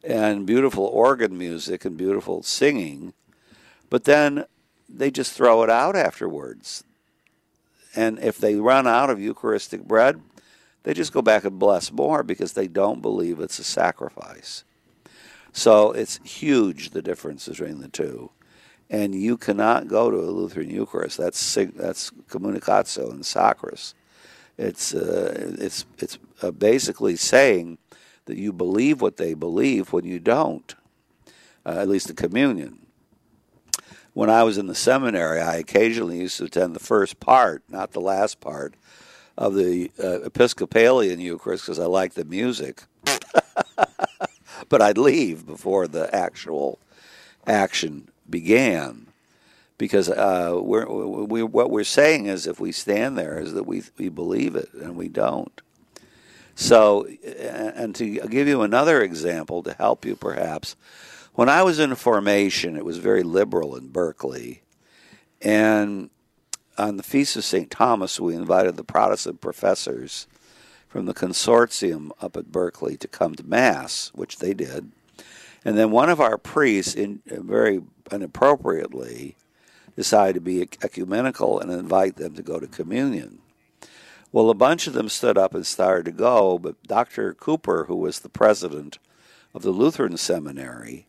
and 0.02 0.46
beautiful 0.46 0.86
organ 0.86 1.38
music 1.38 1.84
and 1.84 1.98
beautiful 1.98 2.42
singing. 2.42 3.12
But 3.90 4.06
then 4.06 4.46
they 4.88 5.12
just 5.12 5.34
throw 5.34 5.62
it 5.62 5.70
out 5.70 5.98
afterwards. 5.98 6.85
And 7.96 8.20
if 8.20 8.38
they 8.38 8.56
run 8.56 8.88
out 8.88 9.10
of 9.10 9.20
Eucharistic 9.20 9.84
bread, 9.84 10.22
they 10.84 10.94
just 10.94 11.14
go 11.14 11.22
back 11.22 11.46
and 11.46 11.58
bless 11.58 11.92
more 11.92 12.24
because 12.24 12.54
they 12.54 12.68
don't 12.68 13.02
believe 13.02 13.40
it's 13.40 13.60
a 13.60 13.64
sacrifice. 13.64 14.64
So 15.52 15.92
it's 15.94 16.20
huge 16.24 16.92
the 16.92 17.02
difference 17.02 17.48
between 17.48 17.80
the 17.80 17.88
two. 17.88 18.30
And 18.90 19.16
you 19.16 19.38
cannot 19.38 19.88
go 19.88 20.12
to 20.12 20.18
a 20.18 20.30
Lutheran 20.30 20.70
Eucharist. 20.70 21.18
That's 21.18 21.56
that's 21.56 22.12
communicatio 22.30 23.12
in 23.12 23.22
sacris. 23.22 23.94
It's 24.58 24.94
uh, 24.94 25.56
it's 25.58 25.86
it's 25.98 26.20
uh, 26.44 26.52
basically 26.52 27.16
saying 27.16 27.80
that 28.26 28.38
you 28.38 28.54
believe 28.54 29.02
what 29.02 29.18
they 29.18 29.34
believe 29.34 29.92
when 29.92 30.06
you 30.06 30.20
don't. 30.20 30.76
Uh, 31.66 31.78
at 31.80 31.88
least 31.88 32.08
the 32.08 32.14
communion. 32.14 32.85
When 34.16 34.30
I 34.30 34.44
was 34.44 34.58
in 34.58 34.68
the 34.68 34.76
seminary, 34.76 35.42
I 35.42 35.58
occasionally 35.58 36.20
used 36.20 36.38
to 36.38 36.46
attend 36.46 36.74
the 36.74 36.80
first 36.80 37.20
part, 37.20 37.64
not 37.68 37.92
the 37.92 38.00
last 38.00 38.40
part, 38.40 38.76
of 39.38 39.56
the 39.56 39.92
uh, 40.02 40.22
Episcopalian 40.22 41.20
Eucharist 41.20 41.66
because 41.66 41.80
I 41.80 41.86
liked 41.88 42.16
the 42.16 42.24
music. 42.24 42.84
but 44.70 44.82
I'd 44.82 44.98
leave 44.98 45.46
before 45.46 45.90
the 45.90 46.16
actual 46.16 46.80
action 47.46 48.08
began 48.30 49.08
because 49.78 50.08
uh, 50.08 50.62
we're, 50.62 50.88
we, 50.88 51.44
what 51.44 51.70
we're 51.70 51.84
saying 51.84 52.28
is 52.28 52.48
if 52.48 52.58
we 52.58 52.72
stand 52.72 53.18
there 53.18 53.38
is 53.38 53.52
that 53.52 53.66
we, 53.66 53.84
we 53.98 54.08
believe 54.08 54.56
it 54.56 54.70
and 54.76 54.96
we 54.96 55.10
don't. 55.10 55.60
So, 56.56 57.06
and 57.06 57.94
to 57.96 58.06
give 58.30 58.48
you 58.48 58.62
another 58.62 59.02
example 59.02 59.62
to 59.64 59.74
help 59.74 60.06
you 60.06 60.16
perhaps, 60.16 60.78
when 61.36 61.50
I 61.50 61.64
was 61.64 61.80
in 61.80 61.94
formation, 61.96 62.76
it 62.76 62.86
was 62.86 62.98
very 62.98 63.24
liberal 63.24 63.76
in 63.76 63.90
Berkeley. 63.90 64.64
And 65.42 66.10
on 66.78 66.98
the 66.98 67.04
Feast 67.04 67.36
of 67.36 67.44
St. 67.44 67.70
Thomas, 67.70 68.20
we 68.20 68.36
invited 68.36 68.78
the 68.78 68.84
Protestant 68.84 69.42
professors 69.42 70.28
from 70.88 71.06
the 71.06 71.14
consortium 71.14 72.12
up 72.22 72.38
at 72.38 72.54
Berkeley 72.54 72.96
to 72.98 73.08
come 73.08 73.36
to 73.36 73.44
Mass, 73.44 74.12
which 74.16 74.38
they 74.38 74.54
did. 74.54 74.92
And 75.66 75.78
then 75.78 75.92
one 75.92 76.10
of 76.10 76.22
our 76.22 76.38
priests, 76.38 76.96
in, 76.96 77.22
uh, 77.30 77.42
very 77.42 77.82
inappropriately, 78.12 79.36
decided 79.98 80.36
to 80.36 80.42
be 80.42 80.62
ecumenical 80.62 81.60
and 81.60 81.70
invite 81.70 82.16
them 82.16 82.36
to 82.36 82.44
go 82.44 82.60
to 82.60 82.68
communion. 82.68 83.40
Well, 84.32 84.50
a 84.50 84.54
bunch 84.54 84.88
of 84.88 84.94
them 84.94 85.10
stood 85.10 85.38
up 85.38 85.54
and 85.54 85.66
started 85.66 86.06
to 86.06 86.12
go, 86.12 86.58
but 86.60 86.82
Dr. 86.84 87.34
Cooper, 87.34 87.86
who 87.86 87.96
was 87.96 88.20
the 88.20 88.30
president 88.30 89.00
of 89.54 89.64
the 89.64 89.72
Lutheran 89.72 90.18
seminary, 90.18 91.08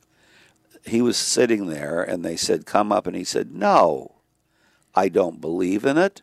he 0.87 1.03
was 1.03 1.16
sitting 1.16 1.66
there 1.66 2.03
and 2.03 2.25
they 2.25 2.37
said, 2.37 2.66
Come 2.66 2.92
up. 2.92 3.07
And 3.07 3.16
he 3.16 3.25
said, 3.25 3.53
No, 3.53 4.12
I 4.94 5.09
don't 5.09 5.40
believe 5.40 5.85
in 5.85 5.99
it, 5.99 6.22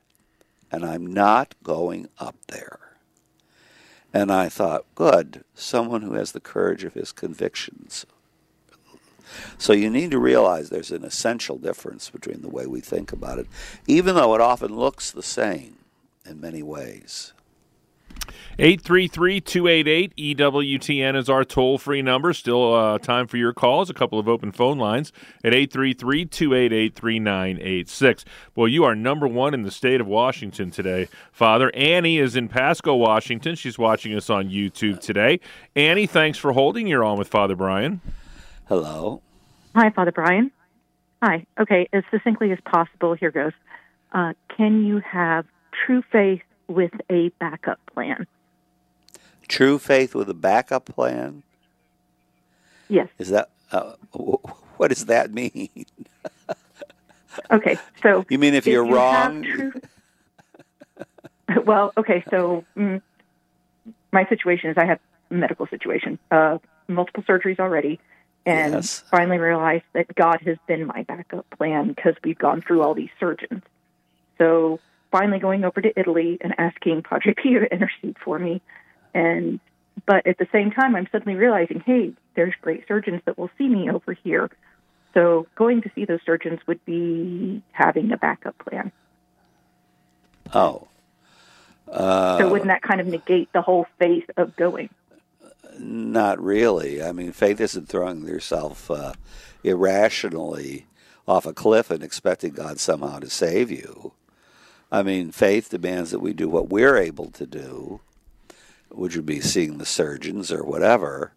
and 0.72 0.86
I'm 0.86 1.06
not 1.06 1.56
going 1.64 2.08
up 2.20 2.36
there. 2.48 2.80
And 4.14 4.32
I 4.32 4.48
thought, 4.48 4.86
good, 4.94 5.44
someone 5.56 6.04
who 6.04 6.14
has 6.14 6.32
the 6.32 6.40
courage 6.40 6.84
of 6.84 6.94
his 6.94 7.12
convictions. 7.12 8.06
So 9.58 9.74
you 9.74 9.90
need 9.90 10.12
to 10.12 10.20
realize 10.20 10.70
there's 10.70 10.92
an 10.92 11.04
essential 11.04 11.58
difference 11.58 12.12
between 12.12 12.42
the 12.42 12.50
way 12.50 12.68
we 12.68 12.80
think 12.80 13.12
about 13.12 13.40
it, 13.40 13.48
even 13.88 14.14
though 14.14 14.36
it 14.36 14.42
often 14.42 14.76
looks 14.76 15.10
the 15.10 15.24
same 15.24 15.78
in 16.26 16.40
many 16.40 16.62
ways. 16.62 17.33
833-288-EWTN 18.60 21.16
is 21.16 21.30
our 21.30 21.44
toll-free 21.44 22.02
number. 22.02 22.34
Still 22.34 22.74
uh, 22.74 22.98
time 23.00 23.28
for 23.28 23.38
your 23.38 23.54
calls. 23.54 23.90
A 23.90 23.94
couple 23.94 24.20
of 24.20 24.28
open 24.28 24.52
phone 24.52 24.78
lines 24.78 25.14
at 25.44 25.54
833-288-3986. 25.54 28.24
Well, 28.56 28.68
you 28.68 28.84
are 28.84 28.96
number 28.96 29.28
one 29.28 29.54
in 29.54 29.62
the 29.64 29.72
state 29.72 30.02
of 30.02 30.08
Washington 30.08 30.72
today. 30.72 31.08
Father 31.32 31.72
Annie 31.76 32.18
is 32.20 32.36
in 32.36 32.48
Pasco, 32.48 32.96
Washington. 32.96 33.56
She's 33.56 33.80
watching 33.80 34.16
us 34.16 34.30
on 34.30 34.50
YouTube 34.50 35.00
today. 35.00 35.40
Annie, 35.76 36.08
thanks 36.08 36.38
for 36.38 36.54
holding. 36.54 36.88
You're 36.88 37.04
on 37.04 37.18
with 37.18 37.28
Father 37.28 37.56
Brian. 37.56 38.00
Hello. 38.68 39.22
Hi, 39.76 39.90
Father 39.90 40.12
Brian. 40.12 40.52
Hi. 41.22 41.46
Okay, 41.60 41.90
as 41.94 42.04
succinctly 42.12 42.52
as 42.52 42.60
possible, 42.66 43.14
here 43.14 43.32
goes. 43.32 43.54
Uh, 44.12 44.34
can 44.56 44.86
you 44.86 45.00
have 45.00 45.46
true 45.86 46.04
faith 46.12 46.42
with 46.68 46.94
a 47.10 47.30
backup 47.40 47.80
plan? 47.94 48.28
True 49.48 49.78
faith 49.80 50.16
with 50.16 50.30
a 50.30 50.34
backup 50.34 50.86
plan? 50.86 51.44
Yes. 52.90 53.10
Is 53.18 53.30
that 53.30 53.50
uh, 53.72 53.94
what 54.78 54.90
does 54.90 55.06
that 55.06 55.34
mean? 55.34 55.70
okay, 57.52 57.78
so 58.02 58.26
you 58.30 58.38
mean 58.38 58.54
if, 58.54 58.68
if 58.68 58.74
you're 58.74 58.86
you 58.86 58.96
wrong? 58.96 59.44
True... 59.44 59.74
well, 61.66 61.94
okay, 61.98 62.24
so 62.30 62.64
mm, 62.78 63.02
my 64.12 64.26
situation 64.28 64.70
is 64.70 64.78
I 64.78 64.86
have 64.86 65.00
a 65.32 65.34
medical 65.34 65.68
situation, 65.68 66.20
uh, 66.32 66.60
multiple 66.88 67.24
surgeries 67.24 67.60
already, 67.60 68.00
and 68.46 68.74
Yes. 68.74 69.04
finally 69.10 69.38
realized 69.38 69.86
that 69.94 70.14
God 70.16 70.40
has 70.46 70.58
been 70.68 70.86
my 70.86 71.04
backup 71.04 71.50
plan 71.58 71.90
because 71.90 72.16
we've 72.24 72.38
gone 72.38 72.62
through 72.62 72.82
all 72.82 72.94
these 72.94 73.10
surgeons. 73.20 73.64
So 74.38 74.80
finally 75.14 75.38
going 75.38 75.64
over 75.64 75.80
to 75.80 75.94
Italy 75.96 76.40
and 76.42 76.56
asking 76.58 77.04
Padre 77.04 77.34
Pio 77.42 77.60
to 77.60 77.72
intercede 77.72 78.18
for 78.26 78.40
me, 78.40 78.62
and 79.14 79.60
but 80.08 80.26
at 80.26 80.40
the 80.40 80.48
same 80.52 80.72
time 80.72 80.96
I'm 80.96 81.08
suddenly 81.12 81.38
realizing, 81.38 81.80
hey, 81.86 82.14
there's 82.36 82.56
great 82.62 82.88
surgeons 82.88 83.22
that 83.26 83.38
will 83.38 83.52
see 83.58 83.70
me 83.70 83.90
over 83.92 84.14
here. 84.14 84.50
So 85.14 85.46
going 85.56 85.84
to 85.84 85.92
see 85.94 86.06
those 86.06 86.22
surgeons 86.26 86.60
would 86.66 86.84
be 86.86 87.62
having 87.72 88.12
a 88.12 88.18
backup 88.18 88.58
plan. 88.58 88.92
Oh. 90.52 90.88
Uh, 91.88 92.40
So 92.40 92.50
wouldn't 92.50 92.70
that 92.70 92.82
kind 92.82 93.00
of 93.00 93.06
negate 93.06 93.54
the 93.54 93.62
whole 93.62 93.86
faith 94.00 94.28
of 94.36 94.56
going? 94.56 94.90
Not 95.78 96.42
really. 96.42 97.04
I 97.04 97.12
mean, 97.12 97.32
faith 97.32 97.62
isn't 97.62 97.88
throwing 97.88 98.26
yourself 98.26 98.90
uh, 98.90 99.14
irrationally 99.64 100.88
off 101.28 101.46
a 101.46 101.54
cliff 101.54 101.92
and 101.92 102.04
expecting 102.04 102.54
God 102.54 102.80
somehow 102.80 103.20
to 103.20 103.30
save 103.30 103.70
you. 103.70 104.14
I 104.94 105.02
mean, 105.02 105.32
faith 105.32 105.72
demands 105.72 106.12
that 106.12 106.20
we 106.20 106.34
do 106.34 106.48
what 106.48 106.70
we're 106.70 106.98
able 106.98 107.32
to 107.32 107.48
do, 107.48 108.00
which 108.92 109.16
would 109.16 109.26
be 109.26 109.42
seeing 109.42 109.80
the 109.80 109.88
surgeons 109.88 110.52
or 110.52 110.64
whatever. 110.64 111.34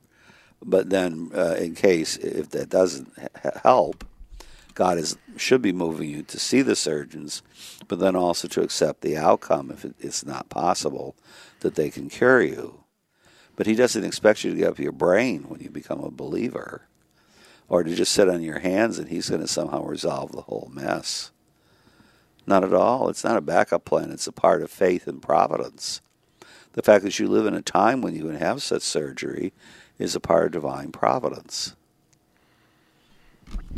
But 0.62 0.90
then, 0.90 1.30
uh, 1.34 1.54
in 1.58 1.74
case 1.74 2.18
if 2.18 2.50
that 2.50 2.68
doesn't 2.68 3.10
h- 3.18 3.54
help, 3.62 4.04
God 4.74 4.98
is 4.98 5.16
should 5.38 5.62
be 5.62 5.72
moving 5.72 6.10
you 6.10 6.22
to 6.24 6.38
see 6.38 6.60
the 6.60 6.76
surgeons, 6.76 7.42
but 7.88 7.98
then 7.98 8.14
also 8.14 8.46
to 8.46 8.62
accept 8.62 9.00
the 9.00 9.16
outcome 9.16 9.70
if 9.70 9.86
it, 9.86 9.94
it's 10.00 10.26
not 10.26 10.50
possible 10.50 11.16
that 11.60 11.76
they 11.76 11.88
can 11.88 12.10
cure 12.10 12.42
you. 12.42 12.80
But 13.56 13.66
He 13.66 13.74
doesn't 13.74 14.04
expect 14.04 14.44
you 14.44 14.50
to 14.50 14.56
give 14.58 14.68
up 14.68 14.78
your 14.78 14.92
brain 14.92 15.44
when 15.48 15.60
you 15.60 15.70
become 15.70 16.00
a 16.00 16.10
believer, 16.10 16.82
or 17.70 17.84
to 17.84 17.94
just 17.94 18.12
sit 18.12 18.28
on 18.28 18.42
your 18.42 18.58
hands 18.58 18.98
and 18.98 19.08
He's 19.08 19.30
going 19.30 19.40
to 19.40 19.48
somehow 19.48 19.82
resolve 19.82 20.32
the 20.32 20.42
whole 20.42 20.70
mess. 20.70 21.30
Not 22.46 22.64
at 22.64 22.72
all. 22.72 23.08
It's 23.08 23.24
not 23.24 23.36
a 23.36 23.40
backup 23.40 23.84
plan. 23.84 24.12
It's 24.12 24.26
a 24.26 24.32
part 24.32 24.62
of 24.62 24.70
faith 24.70 25.06
and 25.06 25.20
providence. 25.20 26.00
The 26.72 26.82
fact 26.82 27.04
that 27.04 27.18
you 27.18 27.26
live 27.26 27.46
in 27.46 27.54
a 27.54 27.62
time 27.62 28.02
when 28.02 28.14
you 28.14 28.22
can 28.22 28.36
have 28.36 28.62
such 28.62 28.82
surgery 28.82 29.52
is 29.98 30.14
a 30.14 30.20
part 30.20 30.46
of 30.46 30.52
divine 30.52 30.92
providence. 30.92 31.74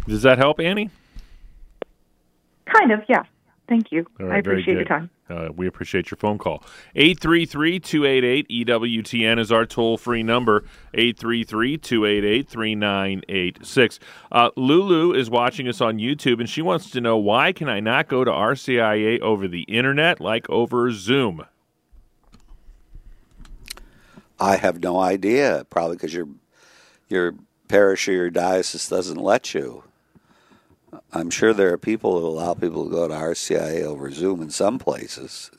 Does 0.06 0.22
that 0.22 0.38
help, 0.38 0.60
Annie? 0.60 0.90
Kind 2.66 2.92
of, 2.92 3.00
yeah. 3.08 3.22
Thank 3.68 3.92
you. 3.92 4.06
All 4.18 4.26
right, 4.26 4.36
I 4.36 4.38
appreciate 4.38 4.74
your 4.74 4.84
time. 4.84 5.10
Uh, 5.28 5.50
we 5.54 5.66
appreciate 5.66 6.10
your 6.10 6.16
phone 6.16 6.38
call. 6.38 6.64
833 6.96 7.78
288 7.80 8.66
EWTN 8.66 9.38
is 9.38 9.52
our 9.52 9.66
toll 9.66 9.98
free 9.98 10.22
number. 10.22 10.64
833 10.94 11.76
288 11.76 12.48
3986. 12.48 13.98
Uh, 14.32 14.50
Lulu 14.56 15.12
is 15.12 15.28
watching 15.28 15.68
us 15.68 15.82
on 15.82 15.98
YouTube 15.98 16.40
and 16.40 16.48
she 16.48 16.62
wants 16.62 16.88
to 16.90 17.00
know 17.02 17.18
why 17.18 17.52
can 17.52 17.68
I 17.68 17.80
not 17.80 18.08
go 18.08 18.24
to 18.24 18.30
RCIA 18.30 19.20
over 19.20 19.46
the 19.46 19.62
internet 19.62 20.18
like 20.18 20.48
over 20.48 20.90
Zoom? 20.90 21.44
I 24.40 24.56
have 24.56 24.82
no 24.82 24.98
idea. 24.98 25.66
Probably 25.68 25.96
because 25.96 26.14
your 26.14 26.28
your 27.08 27.34
parish 27.68 28.08
or 28.08 28.12
your 28.12 28.30
diocese 28.30 28.88
doesn't 28.88 29.18
let 29.18 29.52
you. 29.52 29.84
I'm 31.12 31.30
sure 31.30 31.52
there 31.52 31.72
are 31.72 31.78
people 31.78 32.20
that 32.20 32.26
allow 32.26 32.54
people 32.54 32.84
to 32.84 32.90
go 32.90 33.08
to 33.08 33.14
RCIA 33.14 33.82
over 33.82 34.10
Zoom 34.10 34.40
in 34.42 34.50
some 34.50 34.78
places. 34.78 35.50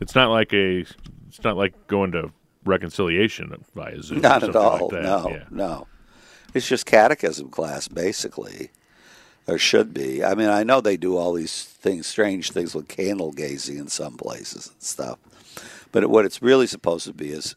It's 0.00 0.14
not 0.14 0.30
like 0.30 0.52
a. 0.52 0.84
It's 1.28 1.42
not 1.44 1.56
like 1.56 1.86
going 1.86 2.12
to 2.12 2.30
reconciliation 2.64 3.52
via 3.74 4.02
Zoom. 4.02 4.18
or 4.18 4.20
Not 4.22 4.42
at 4.42 4.56
all. 4.56 4.88
Like 4.90 4.90
that. 4.90 5.02
no, 5.02 5.28
Yeah. 5.30 5.44
no. 5.50 5.86
It's 6.54 6.66
just 6.66 6.86
catechism 6.86 7.50
class, 7.50 7.88
basically, 7.88 8.70
or 9.46 9.58
should 9.58 9.92
be. 9.92 10.24
I 10.24 10.34
mean, 10.34 10.48
I 10.48 10.62
know 10.64 10.80
they 10.80 10.96
do 10.96 11.16
all 11.16 11.34
these 11.34 11.64
things, 11.64 12.06
strange 12.06 12.52
things 12.52 12.74
with 12.74 12.88
candle 12.88 13.32
gazing 13.32 13.76
in 13.76 13.88
some 13.88 14.16
places 14.16 14.68
and 14.68 14.82
stuff, 14.82 15.18
but 15.92 16.08
what 16.08 16.24
it's 16.24 16.40
really 16.40 16.66
supposed 16.66 17.04
to 17.06 17.12
be 17.12 17.30
is 17.30 17.54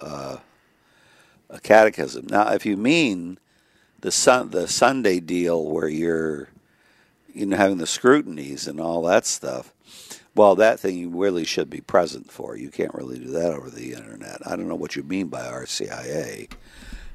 uh, 0.00 0.38
a 1.48 1.60
catechism. 1.60 2.26
Now, 2.28 2.52
if 2.52 2.66
you 2.66 2.76
mean 2.76 3.38
the 4.00 4.10
sun, 4.10 4.50
the 4.50 4.68
Sunday 4.68 5.20
deal 5.20 5.64
where 5.64 5.88
you're, 5.88 6.48
you 7.32 7.46
know, 7.46 7.56
having 7.56 7.78
the 7.78 7.86
scrutinies 7.86 8.66
and 8.66 8.80
all 8.80 9.02
that 9.02 9.26
stuff. 9.26 9.72
Well, 10.34 10.54
that 10.56 10.78
thing 10.78 10.96
you 10.96 11.08
really 11.08 11.44
should 11.44 11.68
be 11.68 11.80
present 11.80 12.30
for. 12.30 12.56
You 12.56 12.70
can't 12.70 12.94
really 12.94 13.18
do 13.18 13.30
that 13.32 13.52
over 13.52 13.70
the 13.70 13.92
internet. 13.92 14.40
I 14.46 14.54
don't 14.54 14.68
know 14.68 14.76
what 14.76 14.94
you 14.94 15.02
mean 15.02 15.28
by 15.28 15.42
RCIA, 15.42 16.50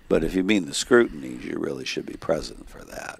but 0.09 0.23
if 0.23 0.35
you 0.35 0.43
mean 0.43 0.65
the 0.65 0.73
scrutinies, 0.73 1.45
you 1.45 1.57
really 1.57 1.85
should 1.85 2.05
be 2.05 2.17
present 2.17 2.69
for 2.69 2.83
that. 2.83 3.19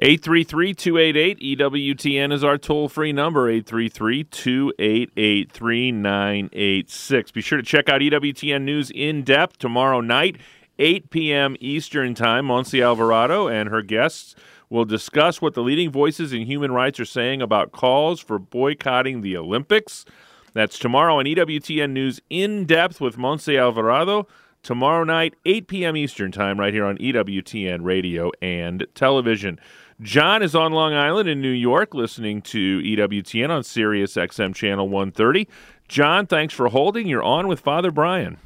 833 0.00 0.74
288 0.74 1.58
EWTN 1.58 2.32
is 2.32 2.44
our 2.44 2.56
toll 2.56 2.88
free 2.88 3.12
number, 3.12 3.48
833 3.48 4.24
288 4.24 5.50
3986. 5.50 7.30
Be 7.32 7.40
sure 7.40 7.58
to 7.58 7.64
check 7.64 7.88
out 7.88 8.00
EWTN 8.00 8.62
News 8.62 8.92
in 8.94 9.24
depth 9.24 9.58
tomorrow 9.58 10.00
night, 10.00 10.36
8 10.78 11.10
p.m. 11.10 11.56
Eastern 11.60 12.14
Time. 12.14 12.46
Montse 12.46 12.82
Alvarado 12.82 13.48
and 13.48 13.68
her 13.68 13.82
guests 13.82 14.34
will 14.70 14.84
discuss 14.84 15.40
what 15.40 15.54
the 15.54 15.62
leading 15.62 15.90
voices 15.90 16.32
in 16.32 16.42
human 16.42 16.72
rights 16.72 17.00
are 17.00 17.04
saying 17.04 17.42
about 17.42 17.72
calls 17.72 18.20
for 18.20 18.38
boycotting 18.38 19.20
the 19.20 19.36
Olympics. 19.36 20.04
That's 20.52 20.78
tomorrow 20.78 21.18
on 21.18 21.24
EWTN 21.24 21.90
News 21.90 22.20
in 22.30 22.64
depth 22.64 23.00
with 23.00 23.16
Montse 23.16 23.58
Alvarado. 23.58 24.26
Tomorrow 24.62 25.04
night, 25.04 25.34
8 25.46 25.68
p.m. 25.68 25.96
Eastern 25.96 26.32
Time, 26.32 26.58
right 26.58 26.74
here 26.74 26.84
on 26.84 26.98
EWTN 26.98 27.84
Radio 27.84 28.32
and 28.42 28.86
Television. 28.94 29.58
John 30.00 30.42
is 30.42 30.54
on 30.54 30.72
Long 30.72 30.94
Island 30.94 31.28
in 31.28 31.40
New 31.40 31.48
York 31.48 31.94
listening 31.94 32.42
to 32.42 32.80
EWTN 32.80 33.50
on 33.50 33.64
Sirius 33.64 34.14
XM 34.14 34.54
Channel 34.54 34.88
130. 34.88 35.48
John, 35.88 36.26
thanks 36.26 36.54
for 36.54 36.68
holding. 36.68 37.08
You're 37.08 37.22
on 37.22 37.48
with 37.48 37.60
Father 37.60 37.90
Brian. 37.90 38.36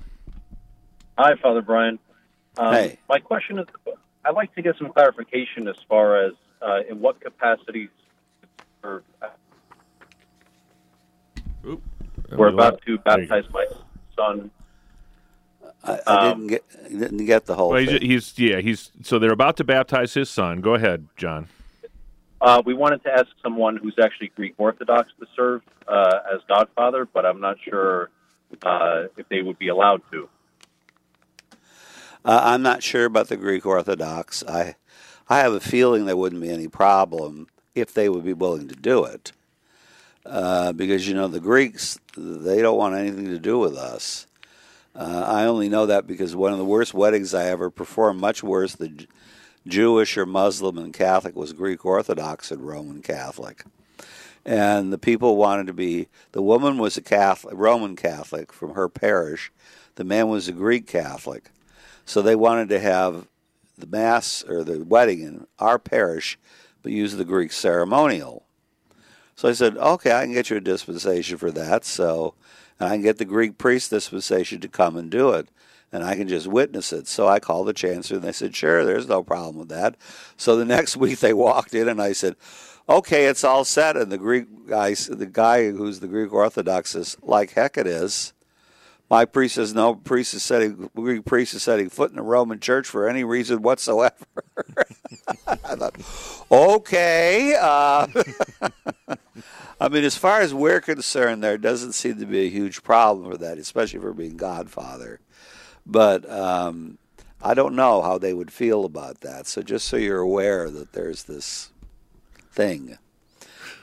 Hi, 1.19 1.35
Father 1.43 1.61
Brian. 1.61 1.99
Um, 2.59 2.75
Hey. 2.75 2.99
My 3.09 3.19
question 3.19 3.59
is 3.59 3.67
I'd 4.25 4.35
like 4.35 4.55
to 4.55 4.63
get 4.63 4.77
some 4.79 4.93
clarification 4.93 5.69
as 5.69 5.77
far 5.89 6.25
as 6.25 6.33
uh, 6.61 6.81
in 6.89 7.01
what 7.01 7.21
capacities 7.21 7.89
or, 8.85 9.03
uh, 9.21 9.29
we're 12.37 12.49
about 12.49 12.81
to 12.87 12.99
baptize 12.99 13.45
my 13.53 13.67
son. 14.17 14.51
I, 15.85 15.99
I 16.07 16.31
Um, 16.31 16.47
didn't 16.47 16.47
get 16.49 16.99
didn't 16.99 17.27
get 17.27 17.47
the 17.47 17.55
whole 17.55 17.71
Well, 17.71 17.85
thing. 17.85 18.01
he's, 18.01 18.35
he's 18.35 18.39
yeah 18.39 18.61
he's 18.61 18.91
so 19.03 19.19
they're 19.19 19.33
about 19.33 19.57
to 19.59 19.65
baptize 19.65 20.15
his 20.15 20.31
son. 20.31 20.61
Go 20.61 20.75
ahead, 20.75 21.07
John. 21.17 21.49
Uh, 22.41 22.61
we 22.65 22.75
wanted 22.75 23.03
to 23.05 23.13
ask 23.13 23.27
someone 23.43 23.77
who's 23.77 23.95
actually 24.03 24.29
Greek 24.35 24.55
Orthodox 24.59 25.13
to 25.21 25.27
serve 25.37 25.63
uh, 25.87 26.21
as 26.35 26.41
Godfather, 26.49 27.07
but 27.13 27.25
I'm 27.25 27.41
not 27.41 27.57
sure 27.61 28.11
uh, 28.65 29.05
if 29.17 29.29
they 29.29 29.43
would 29.43 29.59
be 29.59 29.69
allowed 29.69 30.03
to. 30.11 30.29
Uh, 32.25 32.41
I'm 32.43 32.63
not 32.63 32.83
sure 32.83 33.05
about 33.05 33.29
the 33.29 33.37
Greek 33.37 33.67
Orthodox. 33.67 34.45
I 34.47 34.77
I 35.29 35.39
have 35.39 35.53
a 35.53 35.61
feeling 35.61 36.05
there 36.05 36.17
wouldn't 36.17 36.43
be 36.43 36.51
any 36.51 36.69
problem 36.69 37.49
if 37.75 37.93
they 37.93 38.09
would 38.09 38.25
be 38.25 38.33
willing 38.33 38.69
to 38.69 38.77
do 38.77 39.05
it, 39.05 39.33
uh, 40.27 40.73
because 40.73 41.09
you 41.09 41.15
know 41.15 41.27
the 41.27 41.41
Greeks 41.41 41.99
they 42.17 42.63
don't 42.63 42.79
want 42.79 42.95
anything 42.95 43.27
to 43.27 43.39
do 43.39 43.59
with 43.59 43.77
us. 43.77 44.27
Uh, 44.95 45.25
I 45.27 45.45
only 45.47 45.69
know 45.69 45.87
that 45.87 46.07
because 46.07 46.37
one 46.37 46.53
of 46.53 46.59
the 46.59 46.65
worst 46.65 46.93
weddings 46.95 47.35
I 47.35 47.47
ever 47.47 47.71
performed, 47.71 48.21
much 48.21 48.43
worse 48.43 48.75
than 48.75 49.07
Jewish 49.67 50.17
or 50.17 50.27
Muslim 50.27 50.77
and 50.79 50.93
Catholic, 50.93 51.35
was 51.35 51.53
Greek 51.53 51.85
Orthodox 51.85 52.51
and 52.51 52.61
Roman 52.61 53.01
Catholic. 53.03 53.65
And 54.45 54.93
the 54.93 54.99
people 54.99 55.37
wanted 55.37 55.67
to 55.69 55.73
be. 55.73 56.09
The 56.33 56.43
woman 56.43 56.77
was 56.77 56.97
a 56.97 57.03
Catholic, 57.03 57.55
Roman 57.57 57.97
Catholic 57.97 58.53
from 58.53 58.75
her 58.75 58.89
parish. 58.89 59.51
The 59.95 60.05
man 60.05 60.29
was 60.29 60.47
a 60.47 60.53
Greek 60.53 60.87
Catholic. 60.87 61.51
So 62.05 62.23
they 62.23 62.37
wanted 62.37 62.69
to 62.71 62.81
have 62.81 63.27
the 63.79 63.87
mass 63.87 64.45
or 64.47 64.65
the 64.65 64.85
wedding 64.85 65.23
in 65.23 65.47
our 65.59 65.79
parish, 65.79 66.39
but 66.83 66.93
use 66.93 67.17
the 67.17 67.25
Greek 67.25 67.53
ceremonial. 67.53 68.45
So 69.35 69.49
I 69.49 69.53
said, 69.53 69.77
okay, 69.77 70.13
I 70.13 70.25
can 70.25 70.35
get 70.35 70.51
you 70.51 70.57
a 70.57 70.61
dispensation 70.61 71.39
for 71.39 71.51
that. 71.51 71.85
So 71.85 72.35
and 72.83 72.89
I 72.89 72.97
can 72.97 73.03
get 73.03 73.19
the 73.19 73.25
Greek 73.25 73.59
priest 73.59 73.91
dispensation 73.91 74.61
to 74.61 74.69
come 74.69 74.97
and 74.97 75.09
do 75.09 75.31
it. 75.31 75.49
and 75.93 76.03
I 76.03 76.17
can 76.17 76.27
just 76.27 76.47
witness 76.47 76.93
it. 76.93 77.07
So 77.07 77.29
I 77.29 77.39
called 77.39 77.69
the 77.69 77.75
chancellor, 77.75 78.17
and 78.17 78.25
they 78.25 78.33
said, 78.33 78.57
"Sure, 78.57 78.85
there's 78.85 79.07
no 79.07 79.23
problem 79.23 79.57
with 79.57 79.69
that." 79.69 79.95
So 80.37 80.57
the 80.57 80.65
next 80.77 80.97
week 80.97 81.21
they 81.21 81.35
walked 81.35 81.75
in, 81.75 81.87
and 81.87 82.03
I 82.03 82.13
said, 82.13 82.35
"Okay, 82.89 83.27
it's 83.27 83.45
all 83.45 83.65
set." 83.65 83.97
And 83.97 84.11
the 84.11 84.19
Greek 84.19 84.67
guy, 84.67 84.95
the 84.95 85.29
guy 85.31 85.71
who's 85.71 86.01
the 86.01 86.09
Greek 86.09 86.33
Orthodox, 86.33 86.95
is 86.95 87.17
like, 87.23 87.53
"Heck, 87.53 87.77
it 87.77 87.87
is." 87.87 88.33
My 89.13 89.27
priest 89.27 89.57
says 89.57 89.75
no. 89.75 89.95
Priest 89.95 90.33
is 90.33 90.43
setting 90.43 90.89
Greek 90.97 91.27
priest 91.27 91.53
is 91.53 91.63
setting 91.63 91.91
foot 91.91 92.09
in 92.09 92.17
the 92.17 92.23
Roman 92.23 92.61
Church 92.61 92.89
for 92.89 93.07
any 93.07 93.25
reason 93.25 93.61
whatsoever. 93.61 94.15
I 95.47 95.55
thought, 95.77 96.47
okay. 96.51 97.55
Uh, 97.61 98.07
I 99.79 99.89
mean, 99.91 100.05
as 100.05 100.17
far 100.17 100.41
as 100.41 100.55
we're 100.55 100.81
concerned, 100.81 101.45
there 101.45 101.59
doesn't 101.59 101.93
seem 101.93 102.21
to 102.21 102.25
be 102.25 102.47
a 102.47 102.49
huge 102.49 102.83
problem 102.83 103.31
for 103.31 103.37
that, 103.37 103.59
especially 103.59 104.01
for 104.01 104.15
being 104.15 104.39
Godfather. 104.39 105.21
But 105.85 106.27
um, 106.31 106.97
I 107.43 107.53
don't 107.53 107.77
know 107.77 108.01
how 108.01 108.17
they 108.17 108.33
would 108.33 108.51
feel 108.51 108.87
about 108.87 109.21
that. 109.21 109.47
So 109.47 109.61
just 109.61 109.89
so 109.89 109.99
you're 109.99 110.21
aware 110.21 110.71
that 110.71 110.95
there's 110.95 111.25
this 111.25 111.71
thing 112.51 112.97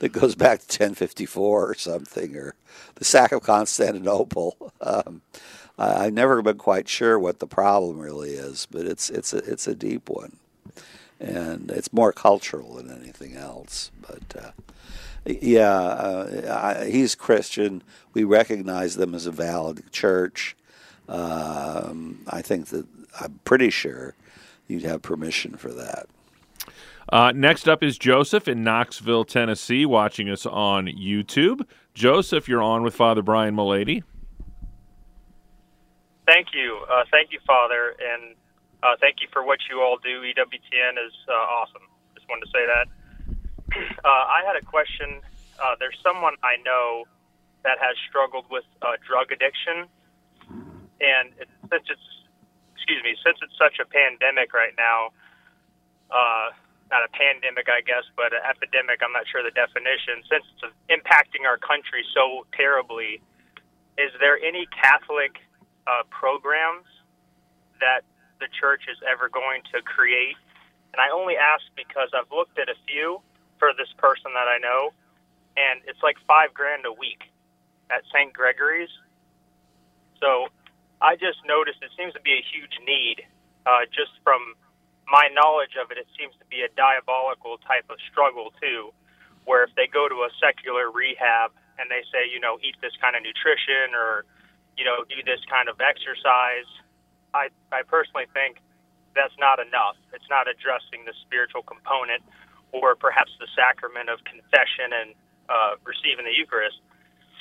that 0.00 0.12
goes 0.12 0.34
back 0.34 0.60
to 0.60 0.64
1054 0.66 1.70
or 1.70 1.74
something, 1.74 2.36
or 2.36 2.54
the 2.96 3.04
sack 3.04 3.32
of 3.32 3.42
Constantinople. 3.42 4.56
Um, 4.82 5.20
I, 5.78 6.06
I've 6.06 6.14
never 6.14 6.40
been 6.40 6.56
quite 6.56 6.88
sure 6.88 7.18
what 7.18 7.38
the 7.38 7.46
problem 7.46 7.98
really 7.98 8.30
is, 8.30 8.66
but 8.70 8.86
it's 8.86 9.10
it's 9.10 9.34
a 9.34 9.38
it's 9.38 9.68
a 9.68 9.74
deep 9.74 10.08
one, 10.08 10.38
and 11.20 11.70
it's 11.70 11.92
more 11.92 12.12
cultural 12.14 12.76
than 12.76 12.90
anything 12.90 13.36
else. 13.36 13.90
But 14.00 14.42
uh, 14.42 14.50
yeah, 15.26 15.70
uh, 15.70 16.78
I, 16.80 16.86
he's 16.86 17.14
Christian. 17.14 17.82
We 18.14 18.24
recognize 18.24 18.96
them 18.96 19.14
as 19.14 19.26
a 19.26 19.30
valid 19.30 19.92
church. 19.92 20.56
Um, 21.08 22.20
I 22.26 22.40
think 22.40 22.68
that 22.68 22.86
I'm 23.20 23.40
pretty 23.44 23.68
sure 23.68 24.14
you'd 24.66 24.84
have 24.84 25.02
permission 25.02 25.56
for 25.56 25.72
that. 25.72 26.06
Uh, 27.10 27.32
next 27.34 27.68
up 27.68 27.82
is 27.82 27.98
Joseph 27.98 28.46
in 28.46 28.62
Knoxville, 28.62 29.24
Tennessee, 29.24 29.84
watching 29.84 30.30
us 30.30 30.46
on 30.46 30.86
YouTube. 30.86 31.66
Joseph, 31.92 32.48
you're 32.48 32.62
on 32.62 32.84
with 32.84 32.94
Father 32.94 33.20
Brian 33.20 33.56
Mullady. 33.56 34.04
Thank 36.26 36.54
you. 36.54 36.78
Uh, 36.88 37.02
thank 37.10 37.32
you, 37.32 37.40
Father, 37.44 37.96
and 37.98 38.36
uh, 38.84 38.94
thank 39.00 39.16
you 39.20 39.26
for 39.32 39.44
what 39.44 39.58
you 39.68 39.80
all 39.80 39.98
do. 39.98 40.22
EWTN 40.22 41.04
is 41.04 41.12
uh, 41.28 41.32
awesome. 41.32 41.82
Just 42.14 42.28
wanted 42.28 42.46
to 42.46 42.50
say 42.52 42.66
that. 42.66 42.86
Uh, 43.70 44.08
I 44.08 44.42
had 44.44 44.56
a 44.56 44.66
question. 44.66 45.22
Uh, 45.62 45.76
there's 45.78 45.94
someone 46.02 46.34
I 46.42 46.56
know 46.64 47.04
that 47.62 47.78
has 47.78 47.94
struggled 48.08 48.46
with 48.50 48.64
drug 49.06 49.30
addiction, 49.30 49.86
and 50.98 51.30
it, 51.38 51.46
since 51.70 51.86
it's 51.86 52.08
excuse 52.74 52.98
me, 53.04 53.14
since 53.22 53.38
it's 53.38 53.54
such 53.54 53.78
a 53.78 53.86
pandemic 53.86 54.52
right 54.52 54.74
now, 54.74 55.14
not 56.90 57.06
a 57.06 57.10
pandemic, 57.14 57.70
I 57.70 57.80
guess, 57.86 58.02
but 58.18 58.34
an 58.34 58.42
epidemic. 58.42 58.98
I'm 59.00 59.14
not 59.14 59.24
sure 59.30 59.42
the 59.46 59.54
definition. 59.54 60.26
Since 60.26 60.44
it's 60.58 60.74
impacting 60.90 61.46
our 61.46 61.56
country 61.56 62.02
so 62.10 62.46
terribly, 62.52 63.22
is 63.94 64.10
there 64.18 64.36
any 64.42 64.66
Catholic 64.74 65.38
uh, 65.86 66.02
programs 66.10 66.90
that 67.78 68.02
the 68.42 68.50
church 68.50 68.90
is 68.90 68.98
ever 69.06 69.30
going 69.30 69.62
to 69.70 69.78
create? 69.86 70.36
And 70.92 70.98
I 70.98 71.14
only 71.14 71.38
ask 71.38 71.62
because 71.78 72.10
I've 72.10 72.30
looked 72.34 72.58
at 72.58 72.68
a 72.68 72.78
few 72.90 73.22
for 73.62 73.70
this 73.78 73.90
person 73.96 74.34
that 74.34 74.50
I 74.50 74.58
know, 74.58 74.90
and 75.54 75.80
it's 75.86 76.02
like 76.02 76.18
five 76.26 76.50
grand 76.52 76.82
a 76.86 76.92
week 76.92 77.30
at 77.90 78.02
St. 78.10 78.34
Gregory's. 78.34 78.90
So 80.18 80.50
I 81.00 81.14
just 81.14 81.38
noticed 81.46 81.78
it 81.82 81.94
seems 81.96 82.12
to 82.14 82.20
be 82.20 82.34
a 82.34 82.44
huge 82.44 82.74
need 82.82 83.22
uh, 83.66 83.86
just 83.94 84.10
from 84.24 84.58
my 85.10 85.26
knowledge 85.34 85.74
of 85.74 85.90
it, 85.90 85.98
it 85.98 86.06
seems 86.14 86.32
to 86.38 86.46
be 86.46 86.62
a 86.62 86.70
diabolical 86.78 87.58
type 87.66 87.90
of 87.90 87.98
struggle 88.06 88.54
too, 88.62 88.94
where 89.44 89.66
if 89.66 89.74
they 89.74 89.90
go 89.90 90.06
to 90.06 90.22
a 90.22 90.30
secular 90.38 90.88
rehab 90.90 91.50
and 91.82 91.90
they 91.90 92.06
say, 92.14 92.30
you 92.30 92.38
know, 92.38 92.62
eat 92.62 92.78
this 92.78 92.94
kind 93.02 93.18
of 93.18 93.26
nutrition 93.26 93.92
or, 93.98 94.24
you 94.78 94.86
know, 94.86 95.02
do 95.10 95.18
this 95.26 95.42
kind 95.50 95.66
of 95.66 95.82
exercise, 95.82 96.70
I 97.34 97.50
I 97.74 97.82
personally 97.82 98.30
think 98.30 98.62
that's 99.18 99.34
not 99.42 99.58
enough. 99.58 99.98
It's 100.14 100.30
not 100.30 100.46
addressing 100.46 101.02
the 101.02 101.14
spiritual 101.26 101.66
component 101.66 102.22
or 102.70 102.94
perhaps 102.94 103.34
the 103.42 103.50
sacrament 103.58 104.06
of 104.06 104.22
confession 104.22 104.94
and 104.94 105.08
uh, 105.50 105.74
receiving 105.82 106.22
the 106.22 106.34
Eucharist. 106.34 106.78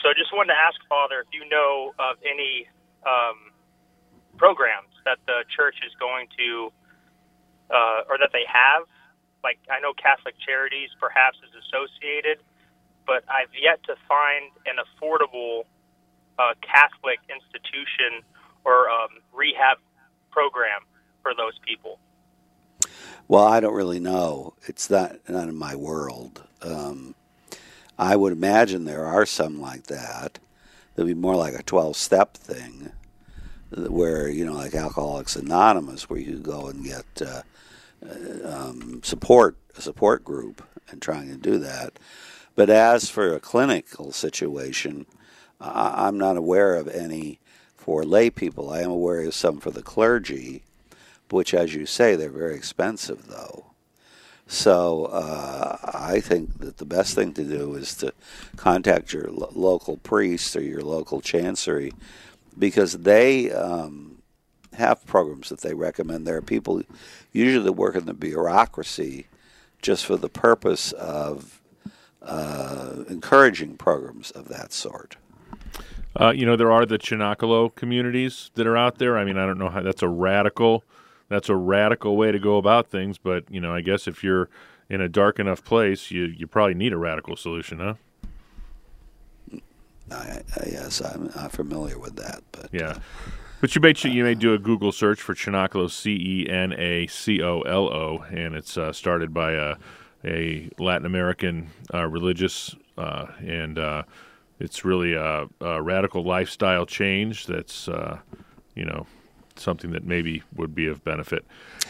So 0.02 0.10
I 0.10 0.18
just 0.18 0.34
wanted 0.34 0.58
to 0.58 0.60
ask, 0.60 0.82
Father, 0.90 1.22
if 1.22 1.30
you 1.30 1.46
know 1.46 1.94
of 2.02 2.18
any 2.26 2.66
um, 3.06 3.54
programs 4.42 4.90
that 5.06 5.22
the 5.30 5.46
church 5.54 5.78
is 5.86 5.94
going 6.02 6.28
to 6.42 6.74
uh, 7.70 8.10
or 8.10 8.18
that 8.18 8.32
they 8.34 8.46
have. 8.48 8.84
Like 9.44 9.60
I 9.70 9.80
know 9.80 9.94
Catholic 9.94 10.36
Charities 10.46 10.90
perhaps 11.00 11.38
is 11.38 11.54
associated, 11.64 12.40
but 13.08 13.24
I've 13.30 13.54
yet 13.60 13.82
to 13.84 13.96
find 14.08 14.52
an 14.66 14.78
affordable 14.84 15.64
uh, 16.38 16.54
Catholic 16.62 17.20
institution 17.30 18.24
or 18.66 18.90
um, 18.90 19.10
rehab 19.34 19.78
program 20.32 20.82
for 21.22 21.34
those 21.36 21.58
people. 21.66 22.00
Well, 23.28 23.46
I 23.46 23.60
don't 23.60 23.76
really 23.76 24.00
know. 24.00 24.54
It's 24.68 24.90
not 24.90 25.18
not 25.28 25.50
in 25.50 25.56
my 25.56 25.76
world. 25.76 26.44
Um, 26.62 27.16
I 27.98 28.16
would 28.16 28.34
imagine 28.34 28.86
there 28.86 29.06
are 29.06 29.26
some 29.26 29.62
like 29.62 29.84
that. 29.88 30.40
There'd 30.96 31.08
be 31.08 31.14
more 31.14 31.36
like 31.36 31.54
a 31.54 31.64
twelve-step 31.64 32.36
thing, 32.36 32.92
where 33.72 34.28
you 34.28 34.46
know, 34.46 34.54
like 34.54 34.74
Alcoholics 34.74 35.36
Anonymous, 35.36 36.10
where 36.10 36.20
you 36.20 36.40
go 36.40 36.68
and 36.68 36.84
get 36.84 37.06
uh, 37.22 37.44
um, 38.44 39.02
support 39.04 39.58
a 39.78 39.82
support 39.82 40.24
group 40.24 40.64
and 40.90 41.02
trying 41.02 41.30
to 41.30 41.38
do 41.38 41.58
that. 41.60 42.00
But 42.56 42.70
as 42.70 43.10
for 43.10 43.34
a 43.34 43.40
clinical 43.40 44.12
situation, 44.12 45.06
I'm 45.62 46.18
not 46.18 46.38
aware 46.38 46.76
of 46.76 46.88
any 46.88 47.40
for 47.76 48.04
lay 48.04 48.30
people. 48.30 48.70
I 48.70 48.82
am 48.82 48.92
aware 48.92 49.22
of 49.22 49.34
some 49.34 49.60
for 49.60 49.72
the 49.72 49.82
clergy, 49.82 50.64
which, 51.30 51.54
as 51.54 51.74
you 51.74 51.86
say, 51.86 52.16
they're 52.16 52.30
very 52.30 52.56
expensive, 52.56 53.28
though. 53.28 53.66
So 54.48 55.06
uh, 55.06 55.78
I 55.94 56.20
think 56.20 56.60
that 56.60 56.78
the 56.78 56.86
best 56.86 57.14
thing 57.14 57.34
to 57.34 57.44
do 57.44 57.76
is 57.76 57.94
to 57.96 58.14
contact 58.56 59.14
your 59.14 59.30
lo- 59.30 59.52
local 59.54 59.98
priest 59.98 60.56
or 60.56 60.62
your 60.62 60.82
local 60.82 61.22
chancery 61.22 61.94
because 62.58 62.94
they 62.94 63.52
um, 63.52 64.09
have 64.80 65.06
programs 65.06 65.50
that 65.50 65.62
they 65.62 65.74
recommend. 65.74 66.26
There 66.26 66.38
are 66.38 66.42
people 66.42 66.82
usually 67.32 67.64
that 67.64 67.74
work 67.74 67.96
in 67.96 68.06
the 68.06 68.14
bureaucracy 68.14 69.28
just 69.82 70.06
for 70.06 70.18
the 70.18 70.30
purpose 70.30 70.92
of 70.94 71.62
uh, 72.22 73.04
encouraging 73.08 73.78
programs 73.78 74.32
of 74.32 74.48
that 74.48 74.74
sort. 74.74 75.18
Uh, 76.20 76.32
you 76.36 76.46
know, 76.46 76.56
there 76.56 76.72
are 76.72 76.86
the 76.86 76.98
Cenacolo 76.98 77.74
communities 77.74 78.52
that 78.56 78.66
are 78.66 78.76
out 78.76 78.98
there. 78.98 79.18
I 79.18 79.24
mean, 79.24 79.38
I 79.38 79.46
don't 79.46 79.60
know 79.60 79.70
how 79.70 79.82
that's 79.82 80.02
a 80.02 80.08
radical, 80.08 80.84
that's 81.30 81.50
a 81.50 81.56
radical 81.56 82.18
way 82.18 82.32
to 82.32 82.40
go 82.40 82.58
about 82.58 82.88
things. 82.88 83.18
But 83.18 83.46
you 83.50 83.62
know, 83.62 83.74
I 83.74 83.82
guess 83.82 84.08
if 84.08 84.24
you're 84.24 84.50
in 84.90 85.02
a 85.02 85.08
dark 85.08 85.40
enough 85.40 85.64
place, 85.64 86.10
you 86.12 86.24
you 86.26 86.48
probably 86.48 86.74
need 86.74 86.94
a 86.94 86.98
radical 86.98 87.36
solution, 87.36 87.80
huh? 87.80 87.94
I, 90.12 90.42
I, 90.58 90.66
yes, 90.66 91.02
I'm, 91.02 91.30
I'm 91.36 91.50
familiar 91.50 92.00
with 92.00 92.16
that, 92.16 92.42
but 92.52 92.70
yeah. 92.72 92.88
Uh, 92.88 93.00
but 93.62 93.76
you 93.76 93.82
may 93.82 93.94
you 94.04 94.24
may 94.24 94.36
do 94.36 94.54
a 94.54 94.58
Google 94.58 94.92
search 94.92 95.22
for 95.22 95.36
Cenacolo, 95.36 95.90
C 95.90 96.12
E 96.12 96.50
N 96.50 96.74
A 96.74 97.08
C 97.08 97.42
O 97.42 97.62
L 97.62 97.88
O, 97.88 98.26
and 98.30 98.56
it's 98.56 98.78
uh, 98.78 98.94
started 98.94 99.34
by 99.34 99.54
a, 99.54 99.76
a 100.24 100.70
Latin 100.78 101.06
American 101.06 101.70
uh, 101.94 102.08
religious, 102.08 102.76
uh, 102.98 103.28
and 103.40 103.78
uh, 103.78 104.04
it's 104.60 104.86
really 104.86 105.14
a, 105.14 105.48
a, 105.62 105.82
radical 105.82 106.24
lifestyle 106.24 106.86
change. 106.86 107.48
That's 107.48 107.88
uh, 107.88 108.20
you 108.76 108.86
know 108.86 109.06
something 109.56 109.92
that 109.92 110.06
maybe 110.06 110.42
would 110.56 110.74
be 110.74 110.88
of 110.88 111.04
benefit. 111.04 111.46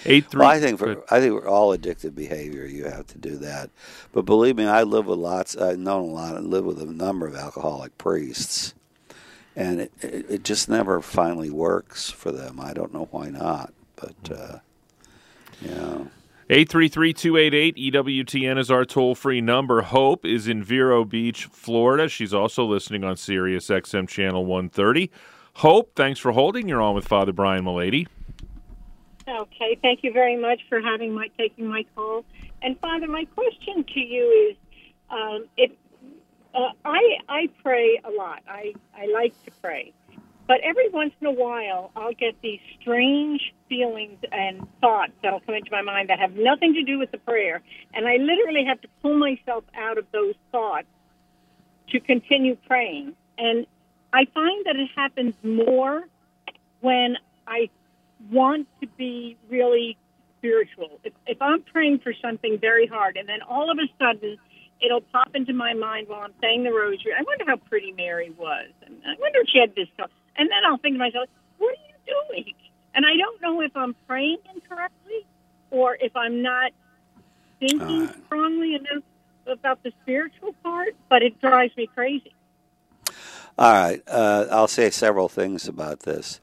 Eight 0.06 0.26
three. 0.26 0.40
Well, 0.40 0.50
I 0.50 0.60
think 0.60 0.80
for 0.80 1.04
I 1.14 1.20
think 1.20 1.34
we're 1.34 1.48
all 1.48 1.78
addictive 1.78 2.16
behavior. 2.16 2.66
You 2.66 2.86
have 2.86 3.06
to 3.08 3.18
do 3.20 3.38
that, 3.38 3.70
but 4.12 4.26
believe 4.26 4.56
me, 4.56 4.66
I 4.66 4.84
live 4.84 5.06
with 5.06 5.20
lots. 5.20 5.56
I've 5.56 5.78
known 5.78 6.10
a 6.10 6.14
lot. 6.14 6.36
I 6.36 6.40
live 6.40 6.66
with 6.66 6.82
a 6.82 6.86
number 6.86 7.28
of 7.28 7.36
alcoholic 7.36 7.98
priests 8.00 8.74
and 9.60 9.82
it, 9.82 9.92
it, 10.00 10.26
it, 10.30 10.44
just 10.44 10.70
never 10.70 11.02
finally 11.02 11.50
works 11.50 12.10
for 12.10 12.32
them. 12.32 12.62
I 12.62 12.72
don't 12.72 12.94
know 12.94 13.10
why 13.12 13.30
not, 13.30 13.74
but 13.98 14.32
uh, 14.32 14.60
yeah. 15.62 16.06
833-288 16.50 17.92
EWTN 17.92 18.58
is 18.58 18.72
our 18.72 18.86
toll-free 18.86 19.42
number. 19.42 19.82
Hope 19.82 20.26
is 20.26 20.48
in 20.48 20.64
Vero 20.64 21.04
Beach, 21.04 21.46
Florida. 21.46 22.08
She's 22.08 22.34
also 22.34 22.64
listening 22.64 23.04
on 23.04 23.18
Sirius 23.18 23.68
XM 23.68 24.08
channel 24.08 24.46
130. 24.46 25.12
Hope, 25.56 25.92
thanks 25.94 26.20
for 26.20 26.32
holding. 26.32 26.70
You're 26.70 26.82
on 26.82 26.96
with 26.96 27.08
Father 27.08 27.34
Brian 27.34 27.66
Mullady. 27.66 28.08
Okay, 29.28 29.78
thank 29.82 30.04
you 30.04 30.14
very 30.14 30.38
much 30.38 30.62
for 30.70 30.82
having 30.82 31.14
my 31.14 31.28
taking 31.38 31.68
my 31.68 31.86
call. 31.94 32.26
And 32.64 32.80
Father, 32.80 33.08
my 33.08 33.26
question 33.26 33.84
to 33.94 34.00
you 34.00 34.50
is, 34.50 34.58
um, 35.12 35.46
if 35.58 35.72
uh, 36.56 36.72
I 36.86 37.02
I 37.30 37.50
pray 37.64 38.02
a 38.04 38.12
lot. 38.12 38.42
I 38.48 38.74
I 38.96 39.08
like 39.08 39.34
to 39.46 39.52
pray, 39.62 39.94
But 40.48 40.62
every 40.64 40.90
once 40.90 41.14
in 41.22 41.28
a 41.28 41.32
while, 41.32 41.92
I'll 41.96 42.14
get 42.14 42.36
these 42.42 42.60
strange 42.82 43.54
feelings 43.70 44.20
and 44.32 44.68
thoughts 44.82 45.14
that'll 45.24 45.42
come 45.42 45.56
into 45.56 45.72
my 45.72 45.84
mind 45.84 46.10
that 46.10 46.20
have 46.20 46.36
nothing 46.36 46.74
to 46.76 46.84
do 46.84 47.00
with 47.00 47.12
the 47.12 47.20
prayer. 47.20 47.62
And 47.94 48.08
I 48.08 48.18
literally 48.18 48.66
have 48.68 48.82
to 48.82 48.90
pull 49.02 49.18
myself 49.18 49.64
out 49.76 49.98
of 50.00 50.06
those 50.12 50.36
thoughts 50.52 50.88
to 51.90 52.00
continue 52.02 52.58
praying. 52.68 53.16
And 53.38 53.68
I 54.14 54.26
find 54.34 54.66
that 54.66 54.76
it 54.76 54.90
happens 54.96 55.36
more 55.44 56.04
when 56.82 57.18
I 57.48 57.70
want 58.32 58.68
to 58.82 58.88
be 58.98 59.38
really 59.50 59.98
spiritual. 60.40 61.00
If, 61.04 61.14
if 61.28 61.42
I'm 61.42 61.64
praying 61.64 62.00
for 62.00 62.14
something 62.22 62.60
very 62.60 62.88
hard 62.88 63.18
and 63.18 63.30
then 63.30 63.42
all 63.48 63.72
of 63.72 63.78
a 63.80 63.88
sudden 64.00 64.38
it'll 64.82 65.02
pop 65.02 65.30
into 65.36 65.54
my 65.54 65.74
mind 65.74 66.08
while 66.08 66.22
I'm 66.22 66.34
saying 66.42 66.64
the 66.64 66.72
rosary, 66.72 67.14
I 67.18 67.24
wonder 67.24 67.46
how 67.48 67.58
pretty 67.58 67.92
Mary 67.92 68.32
was. 68.38 68.70
And 68.86 68.96
I 69.06 69.20
wonder 69.20 69.40
if 69.42 69.48
she 69.52 69.60
had 69.60 69.76
this 69.76 69.88
stuff. 69.94 70.10
And 70.38 70.50
then 70.50 70.60
I'll 70.68 70.78
think 70.78 70.96
to 70.96 71.00
myself, 71.00 71.28
what 71.58 71.70
are 71.70 71.82
you 71.88 72.16
doing? 72.34 72.54
And 72.96 73.06
I 73.06 73.18
don't 73.18 73.42
know 73.42 73.62
if 73.62 73.76
I'm 73.76 73.96
praying 74.08 74.38
incorrectly 74.54 75.26
or 75.72 75.98
if 76.00 76.16
I'm 76.16 76.42
not 76.42 76.72
thinking 77.60 78.08
Uh. 78.08 78.14
strongly 78.26 78.76
enough 78.76 79.04
about 79.48 79.82
the 79.84 79.92
spiritual 80.04 80.54
part, 80.64 80.96
but 81.10 81.22
it 81.24 81.40
drives 81.42 81.76
me 81.76 81.88
crazy. 81.88 82.34
All 83.58 83.74
right, 83.74 84.02
uh, 84.08 84.46
I'll 84.50 84.68
say 84.70 84.90
several 84.90 85.28
things 85.28 85.68
about 85.68 86.02
this. 86.02 86.40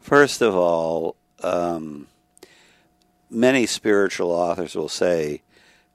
First 0.00 0.40
of 0.40 0.54
all, 0.56 1.16
um, 1.42 2.06
many 3.28 3.66
spiritual 3.66 4.30
authors 4.30 4.74
will 4.74 4.88
say 4.88 5.42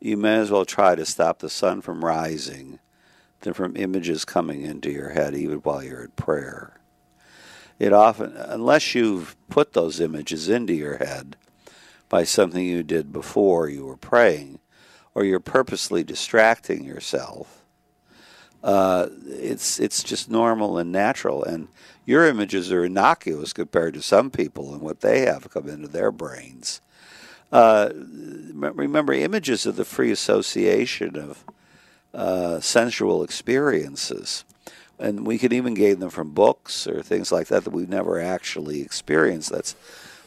you 0.03 0.17
may 0.17 0.35
as 0.35 0.51
well 0.51 0.65
try 0.65 0.95
to 0.95 1.05
stop 1.05 1.39
the 1.39 1.49
sun 1.49 1.79
from 1.79 2.03
rising 2.03 2.77
than 3.39 3.53
from 3.53 3.77
images 3.77 4.25
coming 4.25 4.61
into 4.61 4.91
your 4.91 5.11
head, 5.11 5.33
even 5.33 5.59
while 5.59 5.81
you're 5.81 6.03
at 6.03 6.17
prayer. 6.17 6.73
It 7.79 7.93
often, 7.93 8.35
unless 8.35 8.93
you've 8.93 9.37
put 9.47 9.71
those 9.71 10.01
images 10.01 10.49
into 10.49 10.73
your 10.73 10.97
head 10.97 11.37
by 12.09 12.25
something 12.25 12.65
you 12.65 12.83
did 12.83 13.13
before 13.13 13.69
you 13.69 13.85
were 13.85 13.95
praying, 13.95 14.59
or 15.15 15.23
you're 15.23 15.39
purposely 15.39 16.03
distracting 16.03 16.83
yourself, 16.83 17.63
uh, 18.61 19.07
it's 19.25 19.79
it's 19.79 20.03
just 20.03 20.29
normal 20.29 20.77
and 20.77 20.91
natural. 20.91 21.45
And 21.45 21.69
your 22.05 22.27
images 22.27 22.73
are 22.73 22.83
innocuous 22.83 23.53
compared 23.53 23.93
to 23.93 24.01
some 24.01 24.31
people 24.31 24.73
and 24.73 24.81
what 24.81 24.99
they 24.99 25.21
have 25.21 25.49
come 25.49 25.69
into 25.69 25.87
their 25.87 26.11
brains. 26.11 26.81
Uh, 27.53 27.91
remember, 27.93 29.13
images 29.13 29.67
are 29.67 29.71
the 29.71 29.85
free 29.85 30.09
association 30.09 31.15
of 31.15 31.45
uh, 32.11 32.59
sensual 32.59 33.23
experiences. 33.23 34.43
And 34.97 35.27
we 35.27 35.37
can 35.37 35.53
even 35.53 35.75
gain 35.75 35.99
them 35.99 36.09
from 36.09 36.31
books 36.31 36.87
or 36.87 37.03
things 37.03 37.31
like 37.31 37.47
that 37.47 37.63
that 37.63 37.69
we've 37.69 37.87
never 37.87 38.19
actually 38.19 38.81
experienced. 38.81 39.51
That's 39.51 39.75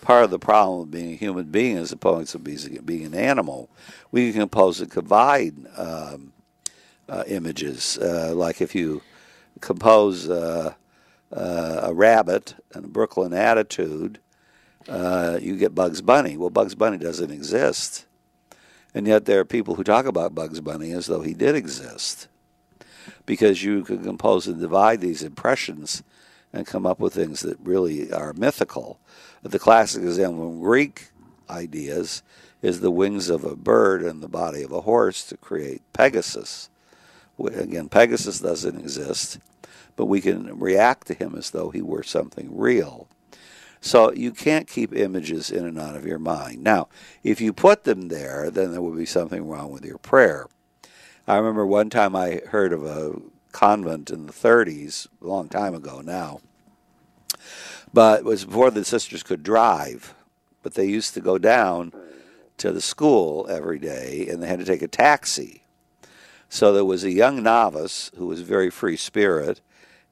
part 0.02 0.22
of 0.22 0.30
the 0.30 0.38
problem 0.38 0.82
of 0.82 0.90
being 0.92 1.14
a 1.14 1.16
human 1.16 1.46
being 1.46 1.76
as 1.78 1.90
opposed 1.90 2.30
to 2.30 2.38
being, 2.38 2.80
being 2.84 3.06
an 3.06 3.14
animal. 3.14 3.70
We 4.12 4.30
can 4.30 4.42
compose 4.42 4.80
and 4.80 4.90
combine 4.90 5.66
um, 5.76 6.32
uh, 7.08 7.24
images. 7.26 7.98
Uh, 7.98 8.34
like 8.36 8.60
if 8.60 8.72
you 8.72 9.02
compose 9.60 10.28
uh, 10.28 10.74
uh, 11.32 11.80
a 11.82 11.92
rabbit 11.92 12.54
and 12.72 12.84
a 12.84 12.88
Brooklyn 12.88 13.32
attitude, 13.32 14.20
uh, 14.88 15.38
you 15.40 15.56
get 15.56 15.74
Bugs 15.74 16.00
Bunny. 16.00 16.36
Well, 16.36 16.50
Bugs 16.50 16.74
Bunny 16.74 16.98
doesn't 16.98 17.30
exist. 17.30 18.06
And 18.94 19.06
yet 19.06 19.24
there 19.24 19.40
are 19.40 19.44
people 19.44 19.74
who 19.74 19.84
talk 19.84 20.06
about 20.06 20.34
Bugs 20.34 20.60
Bunny 20.60 20.92
as 20.92 21.06
though 21.06 21.20
he 21.20 21.34
did 21.34 21.54
exist. 21.54 22.28
Because 23.24 23.62
you 23.62 23.82
can 23.82 24.02
compose 24.02 24.46
and 24.46 24.60
divide 24.60 25.00
these 25.00 25.22
impressions 25.22 26.02
and 26.52 26.66
come 26.66 26.86
up 26.86 26.98
with 26.98 27.14
things 27.14 27.40
that 27.40 27.58
really 27.62 28.12
are 28.12 28.32
mythical. 28.32 28.98
The 29.42 29.58
classic 29.58 30.02
example 30.02 30.48
of 30.48 30.60
Greek 30.60 31.08
ideas 31.50 32.22
is 32.62 32.80
the 32.80 32.90
wings 32.90 33.28
of 33.28 33.44
a 33.44 33.54
bird 33.54 34.02
and 34.02 34.22
the 34.22 34.28
body 34.28 34.62
of 34.62 34.72
a 34.72 34.80
horse 34.80 35.24
to 35.24 35.36
create 35.36 35.82
Pegasus. 35.92 36.70
Again, 37.38 37.88
Pegasus 37.88 38.40
doesn't 38.40 38.78
exist, 38.78 39.38
but 39.94 40.06
we 40.06 40.20
can 40.20 40.58
react 40.58 41.06
to 41.08 41.14
him 41.14 41.34
as 41.36 41.50
though 41.50 41.70
he 41.70 41.82
were 41.82 42.02
something 42.02 42.48
real. 42.56 43.08
So 43.86 44.12
you 44.12 44.32
can't 44.32 44.66
keep 44.66 44.92
images 44.92 45.48
in 45.48 45.64
and 45.64 45.78
out 45.78 45.94
of 45.94 46.04
your 46.04 46.18
mind. 46.18 46.64
Now, 46.64 46.88
if 47.22 47.40
you 47.40 47.52
put 47.52 47.84
them 47.84 48.08
there, 48.08 48.50
then 48.50 48.72
there 48.72 48.82
would 48.82 48.98
be 48.98 49.06
something 49.06 49.46
wrong 49.46 49.70
with 49.70 49.84
your 49.84 49.98
prayer. 49.98 50.48
I 51.28 51.36
remember 51.36 51.64
one 51.64 51.88
time 51.88 52.16
I 52.16 52.40
heard 52.48 52.72
of 52.72 52.84
a 52.84 53.14
convent 53.52 54.10
in 54.10 54.26
the 54.26 54.32
30s, 54.32 55.06
a 55.22 55.26
long 55.28 55.48
time 55.48 55.72
ago 55.72 56.00
now, 56.04 56.40
but 57.94 58.20
it 58.20 58.24
was 58.24 58.44
before 58.44 58.72
the 58.72 58.84
sisters 58.84 59.22
could 59.22 59.44
drive. 59.44 60.16
But 60.64 60.74
they 60.74 60.86
used 60.86 61.14
to 61.14 61.20
go 61.20 61.38
down 61.38 61.92
to 62.58 62.72
the 62.72 62.80
school 62.80 63.46
every 63.48 63.78
day, 63.78 64.26
and 64.28 64.42
they 64.42 64.48
had 64.48 64.58
to 64.58 64.64
take 64.64 64.82
a 64.82 64.88
taxi. 64.88 65.62
So 66.48 66.72
there 66.72 66.84
was 66.84 67.04
a 67.04 67.12
young 67.12 67.40
novice 67.40 68.10
who 68.16 68.26
was 68.26 68.40
very 68.40 68.68
free 68.68 68.96
spirit, 68.96 69.60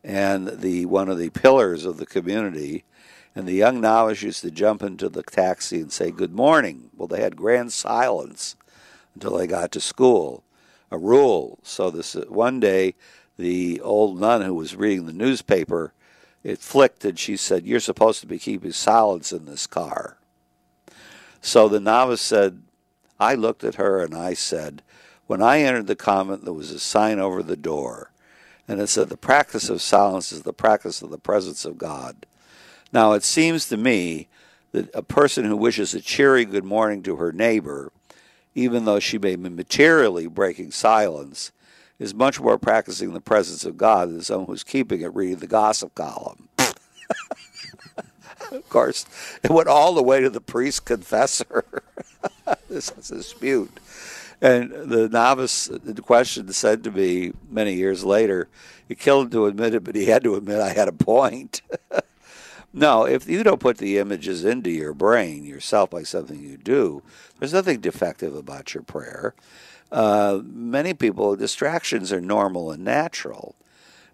and 0.05 0.61
the 0.61 0.85
one 0.85 1.09
of 1.09 1.19
the 1.19 1.31
pillars 1.31 1.87
of 1.87 1.97
the 1.97 2.07
community. 2.07 2.85
And 3.35 3.49
the 3.49 3.55
young 3.55 3.81
novice 3.81 4.23
used 4.23 4.43
to 4.43 4.51
jump 4.51 4.83
into 4.83 5.09
the 5.09 5.23
taxi 5.23 5.81
and 5.81 5.91
say, 5.91 6.11
Good 6.11 6.35
morning. 6.35 6.91
Well, 6.97 7.09
they 7.09 7.23
had 7.23 7.37
grand 7.37 7.73
silence 7.73 8.55
until 9.15 9.37
they 9.37 9.47
got 9.47 9.73
to 9.73 9.81
school, 9.81 10.45
a 10.91 10.99
rule. 10.99 11.59
So 11.63 11.91
this 11.91 12.15
uh, 12.15 12.27
one 12.29 12.61
day, 12.61 12.95
the 13.37 13.81
old 13.81 14.21
nun 14.21 14.43
who 14.43 14.55
was 14.55 14.77
reading 14.77 15.07
the 15.07 15.13
newspaper, 15.13 15.93
it 16.45 16.59
flicked 16.59 17.05
and 17.05 17.19
she 17.19 17.37
said, 17.37 17.67
You're 17.67 17.81
supposed 17.81 18.21
to 18.21 18.27
be 18.27 18.39
keeping 18.39 18.73
silence 18.73 19.33
in 19.33 19.47
this 19.47 19.67
car. 19.67 20.19
So 21.41 21.69
the 21.69 21.81
novice 21.81 22.21
said, 22.21 22.63
I 23.19 23.35
looked 23.35 23.65
at 23.65 23.77
her 23.77 24.03
and 24.03 24.15
I 24.15 24.35
said, 24.35 24.83
When 25.27 25.43
I 25.43 25.61
entered 25.61 25.87
the 25.87 25.97
convent, 25.97 26.45
there 26.45 26.53
was 26.53 26.71
a 26.71 26.79
sign 26.79 27.19
over 27.19 27.43
the 27.43 27.57
door, 27.57 28.11
and 28.67 28.81
it 28.81 28.89
said, 28.89 29.09
The 29.09 29.17
practice 29.17 29.69
of 29.69 29.83
silence 29.83 30.33
is 30.33 30.43
the 30.43 30.53
practice 30.53 31.03
of 31.03 31.11
the 31.11 31.19
presence 31.19 31.65
of 31.65 31.79
God. 31.79 32.27
Now, 32.93 33.13
it 33.13 33.25
seems 33.25 33.69
to 33.69 33.77
me 33.77 34.29
that 34.73 34.91
a 34.95 35.03
person 35.03 35.45
who 35.45 35.57
wishes 35.57 35.95
a 35.95 36.01
cheery 36.01 36.45
good 36.45 36.65
morning 36.65 37.03
to 37.03 37.17
her 37.17 37.33
neighbor, 37.33 37.93
even 38.55 38.85
though 38.85 39.01
she 39.01 39.19
may 39.19 39.37
be 39.37 39.49
materially 39.49 40.27
breaking 40.27 40.71
silence, 40.71 41.53
is 41.99 42.15
much 42.15 42.41
more 42.41 42.59
practicing 42.59 43.13
the 43.13 43.21
presence 43.21 43.65
of 43.65 43.77
God 43.77 44.11
than 44.11 44.21
someone 44.23 44.47
who's 44.47 44.65
keeping 44.65 45.01
it 45.01 45.15
reading 45.15 45.37
the 45.37 45.47
gossip 45.47 45.95
column. 45.95 46.49
of 48.51 48.69
course, 48.69 49.07
it 49.43 49.51
went 49.51 49.69
all 49.69 49.95
the 49.95 50.03
way 50.03 50.21
to 50.21 50.31
the 50.31 50.41
priest 50.41 50.85
confessor. 50.85 51.65
this 52.69 52.91
is 52.99 53.11
a 53.11 53.17
dispute. 53.17 53.79
And 54.45 54.73
the 54.73 55.09
novice 55.09 55.69
in 55.69 55.95
question 56.03 56.53
said 56.53 56.85
to 56.85 56.91
me 56.91 57.33
many 57.49 57.73
years 57.73 58.05
later, 58.05 58.51
it 58.91 58.99
killed 58.99 59.29
him 59.29 59.31
to 59.31 59.47
admit 59.47 59.73
it, 59.73 59.85
but 59.85 59.97
he 59.97 60.05
had 60.05 60.23
to 60.25 60.35
admit 60.35 60.61
I 60.61 60.75
had 60.75 60.87
a 60.87 60.93
point. 60.93 61.63
no, 62.75 63.07
if 63.07 63.27
you 63.27 63.43
don't 63.43 63.59
put 63.59 63.79
the 63.79 63.97
images 63.97 64.45
into 64.45 64.69
your 64.69 64.93
brain 64.93 65.47
yourself 65.47 65.89
by 65.89 66.03
something 66.03 66.43
you 66.43 66.59
do, 66.59 67.03
there's 67.39 67.55
nothing 67.55 67.81
defective 67.81 68.37
about 68.37 68.75
your 68.75 68.83
prayer. 68.83 69.35
Uh, 69.91 70.41
many 70.45 70.93
people, 70.93 71.37
distractions 71.37 72.13
are 72.13 72.21
normal 72.21 72.71
and 72.71 72.85
natural. 72.85 73.55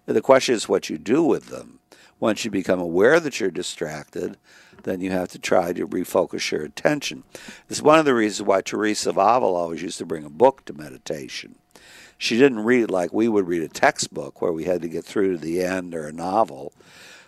The 0.06 0.20
question 0.20 0.54
is 0.54 0.68
what 0.68 0.88
you 0.88 0.96
do 0.96 1.24
with 1.24 1.46
them. 1.46 1.80
Once 2.20 2.44
you 2.44 2.52
become 2.52 2.78
aware 2.78 3.18
that 3.18 3.40
you're 3.40 3.50
distracted, 3.50 4.36
then 4.84 5.00
you 5.00 5.10
have 5.10 5.28
to 5.28 5.38
try 5.38 5.72
to 5.72 5.86
refocus 5.86 6.50
your 6.50 6.62
attention. 6.62 7.24
It's 7.68 7.82
one 7.82 7.98
of 7.98 8.04
the 8.04 8.14
reasons 8.14 8.46
why 8.46 8.60
Teresa 8.60 9.10
of 9.10 9.16
Avila 9.16 9.52
always 9.52 9.82
used 9.82 9.98
to 9.98 10.06
bring 10.06 10.24
a 10.24 10.30
book 10.30 10.64
to 10.66 10.72
meditation. 10.72 11.56
She 12.18 12.36
didn't 12.36 12.64
read 12.64 12.84
it 12.84 12.90
like 12.90 13.12
we 13.12 13.28
would 13.28 13.48
read 13.48 13.62
a 13.62 13.68
textbook 13.68 14.42
where 14.42 14.52
we 14.52 14.64
had 14.64 14.82
to 14.82 14.88
get 14.88 15.04
through 15.04 15.32
to 15.32 15.38
the 15.38 15.62
end 15.62 15.94
or 15.94 16.06
a 16.06 16.12
novel. 16.12 16.72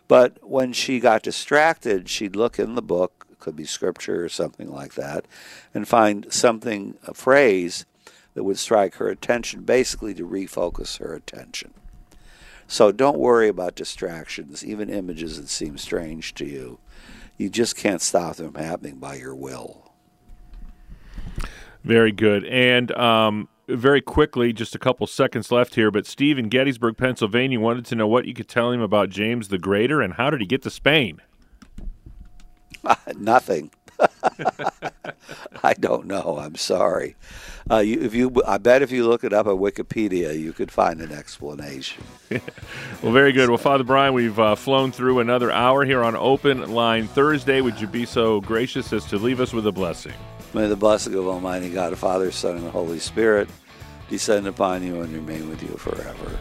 But 0.07 0.39
when 0.43 0.73
she 0.73 1.01
got 1.01 1.23
distracted, 1.23 2.09
she'd 2.09 2.37
look 2.37 2.59
in 2.59 2.75
the 2.75 2.83
book, 2.83 3.27
could 3.39 3.57
be 3.57 3.65
scripture 3.65 4.25
or 4.25 4.29
something 4.29 4.71
like 4.71 4.95
that, 4.95 5.27
and 5.73 5.89
find 5.89 6.33
something, 6.33 6.97
a 7.07 7.15
phrase 7.15 7.87
that 8.35 8.45
would 8.45 8.59
strike 8.59 8.97
her 8.97 9.09
attention, 9.09 9.63
basically 9.63 10.15
to 10.15 10.27
refocus 10.27 10.99
her 10.99 11.15
attention. 11.15 11.73
So 12.67 12.93
don't 12.93 13.19
worry 13.19 13.49
about 13.49 13.75
distractions, 13.75 14.65
even 14.65 14.89
images 14.89 15.39
that 15.39 15.49
seem 15.49 15.77
strange 15.77 16.35
to 16.35 16.47
you. 16.47 16.79
You 17.43 17.51
just 17.51 17.75
can't 17.75 18.01
stop 18.01 18.37
them 18.37 18.55
happening 18.55 19.01
by 19.01 19.17
your 19.17 19.35
will. 19.35 19.93
Very 21.83 22.13
good. 22.13 22.45
And 22.45 22.93
um, 22.93 23.49
very 23.67 24.01
quickly, 24.01 24.53
just 24.53 24.77
a 24.77 24.79
couple 24.79 25.09
seconds 25.09 25.51
left 25.51 25.75
here, 25.75 25.91
but 25.91 26.07
Steve 26.07 26.39
in 26.39 26.49
Gettysburg, 26.49 26.97
Pennsylvania 26.97 27.59
wanted 27.59 27.85
to 27.87 27.97
know 27.97 28.07
what 28.07 28.27
you 28.27 28.33
could 28.33 28.47
tell 28.47 28.71
him 28.71 28.81
about 28.81 29.11
James 29.11 29.49
the 29.49 29.59
Greater 29.59 30.01
and 30.01 30.15
how 30.15 30.31
did 30.31 30.41
he 30.41 30.47
get 30.47 30.63
to 30.63 30.71
Spain? 30.71 31.21
Nothing. 33.17 33.73
I 35.63 35.75
don't 35.75 36.07
know. 36.07 36.39
I'm 36.39 36.57
sorry. 36.57 37.17
Uh, 37.71 37.79
you, 37.79 38.01
if 38.01 38.15
you, 38.15 38.43
I 38.47 38.59
bet 38.59 38.83
if 38.83 38.91
you 38.91 39.07
look 39.07 39.25
it 39.25 39.33
up 39.33 39.47
at 39.47 39.53
Wikipedia, 39.53 40.39
you 40.39 40.53
could 40.53 40.71
find 40.71 41.01
an 41.01 41.13
explanation. 41.13 42.03
well, 43.03 43.13
very 43.13 43.33
good. 43.33 43.49
Well, 43.49 43.59
Father 43.59 43.85
Brian, 43.85 44.15
we've 44.15 44.39
uh, 44.39 44.57
flown 44.57 44.93
through 44.93 45.21
another 45.21 45.51
hour 45.53 45.85
here 45.85 46.03
on 46.03 46.17
Open 46.17 46.73
Line 46.73 47.07
Thursday. 47.07 47.61
Would 47.61 47.81
you 47.81 47.87
be 47.87 48.05
so 48.05 48.41
gracious 48.41 48.93
as 48.93 49.05
to 49.07 49.19
leave 49.19 49.41
us 49.41 49.53
with 49.53 49.67
a 49.67 49.73
blessing? 49.73 50.15
May 50.55 50.67
the 50.67 50.77
blessing 50.77 51.15
of 51.15 51.27
Almighty 51.27 51.71
God, 51.71 51.97
Father, 51.97 52.31
Son, 52.31 52.57
and 52.57 52.67
the 52.67 52.71
Holy 52.71 52.99
Spirit 52.99 53.49
descend 54.11 54.47
upon 54.47 54.83
you 54.83 55.01
and 55.01 55.13
remain 55.13 55.49
with 55.49 55.63
you 55.63 55.71
forever. 55.77 56.39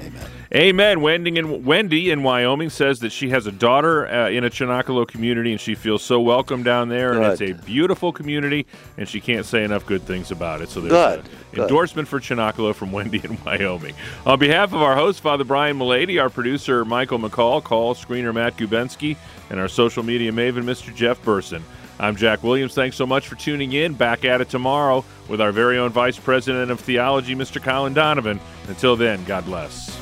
Amen. 0.00 0.43
Amen. 0.54 1.00
Wendy 1.00 1.36
in, 1.36 1.64
Wendy 1.64 2.12
in 2.12 2.22
Wyoming 2.22 2.70
says 2.70 3.00
that 3.00 3.10
she 3.10 3.30
has 3.30 3.48
a 3.48 3.52
daughter 3.52 4.06
uh, 4.06 4.30
in 4.30 4.44
a 4.44 4.50
Cenacolo 4.50 5.04
community 5.06 5.50
and 5.50 5.60
she 5.60 5.74
feels 5.74 6.00
so 6.00 6.20
welcome 6.20 6.62
down 6.62 6.88
there. 6.88 7.14
Good. 7.14 7.22
And 7.22 7.32
it's 7.32 7.40
a 7.40 7.64
beautiful 7.64 8.12
community 8.12 8.64
and 8.96 9.08
she 9.08 9.20
can't 9.20 9.44
say 9.44 9.64
enough 9.64 9.84
good 9.84 10.02
things 10.02 10.30
about 10.30 10.62
it. 10.62 10.68
So 10.68 10.80
there's 10.80 10.92
an 11.18 11.60
endorsement 11.60 12.06
for 12.06 12.20
Cenacolo 12.20 12.72
from 12.72 12.92
Wendy 12.92 13.20
in 13.24 13.36
Wyoming. 13.44 13.96
On 14.26 14.38
behalf 14.38 14.72
of 14.72 14.80
our 14.80 14.94
host, 14.94 15.20
Father 15.22 15.42
Brian 15.42 15.76
Mullady, 15.76 16.22
our 16.22 16.30
producer, 16.30 16.84
Michael 16.84 17.18
McCall, 17.18 17.60
call 17.62 17.96
screener 17.96 18.32
Matt 18.32 18.56
Gubensky, 18.56 19.16
and 19.50 19.58
our 19.58 19.68
social 19.68 20.04
media 20.04 20.30
maven, 20.30 20.62
Mr. 20.62 20.94
Jeff 20.94 21.20
Burson. 21.24 21.64
I'm 21.98 22.16
Jack 22.16 22.42
Williams. 22.42 22.74
Thanks 22.74 22.96
so 22.96 23.06
much 23.06 23.28
for 23.28 23.36
tuning 23.36 23.72
in. 23.72 23.94
Back 23.94 24.24
at 24.24 24.40
it 24.40 24.48
tomorrow 24.48 25.04
with 25.28 25.40
our 25.40 25.52
very 25.52 25.78
own 25.78 25.90
Vice 25.90 26.18
President 26.18 26.70
of 26.70 26.80
Theology, 26.80 27.34
Mr. 27.34 27.62
Colin 27.62 27.94
Donovan. 27.94 28.40
Until 28.68 28.96
then, 28.96 29.22
God 29.24 29.44
bless. 29.44 29.96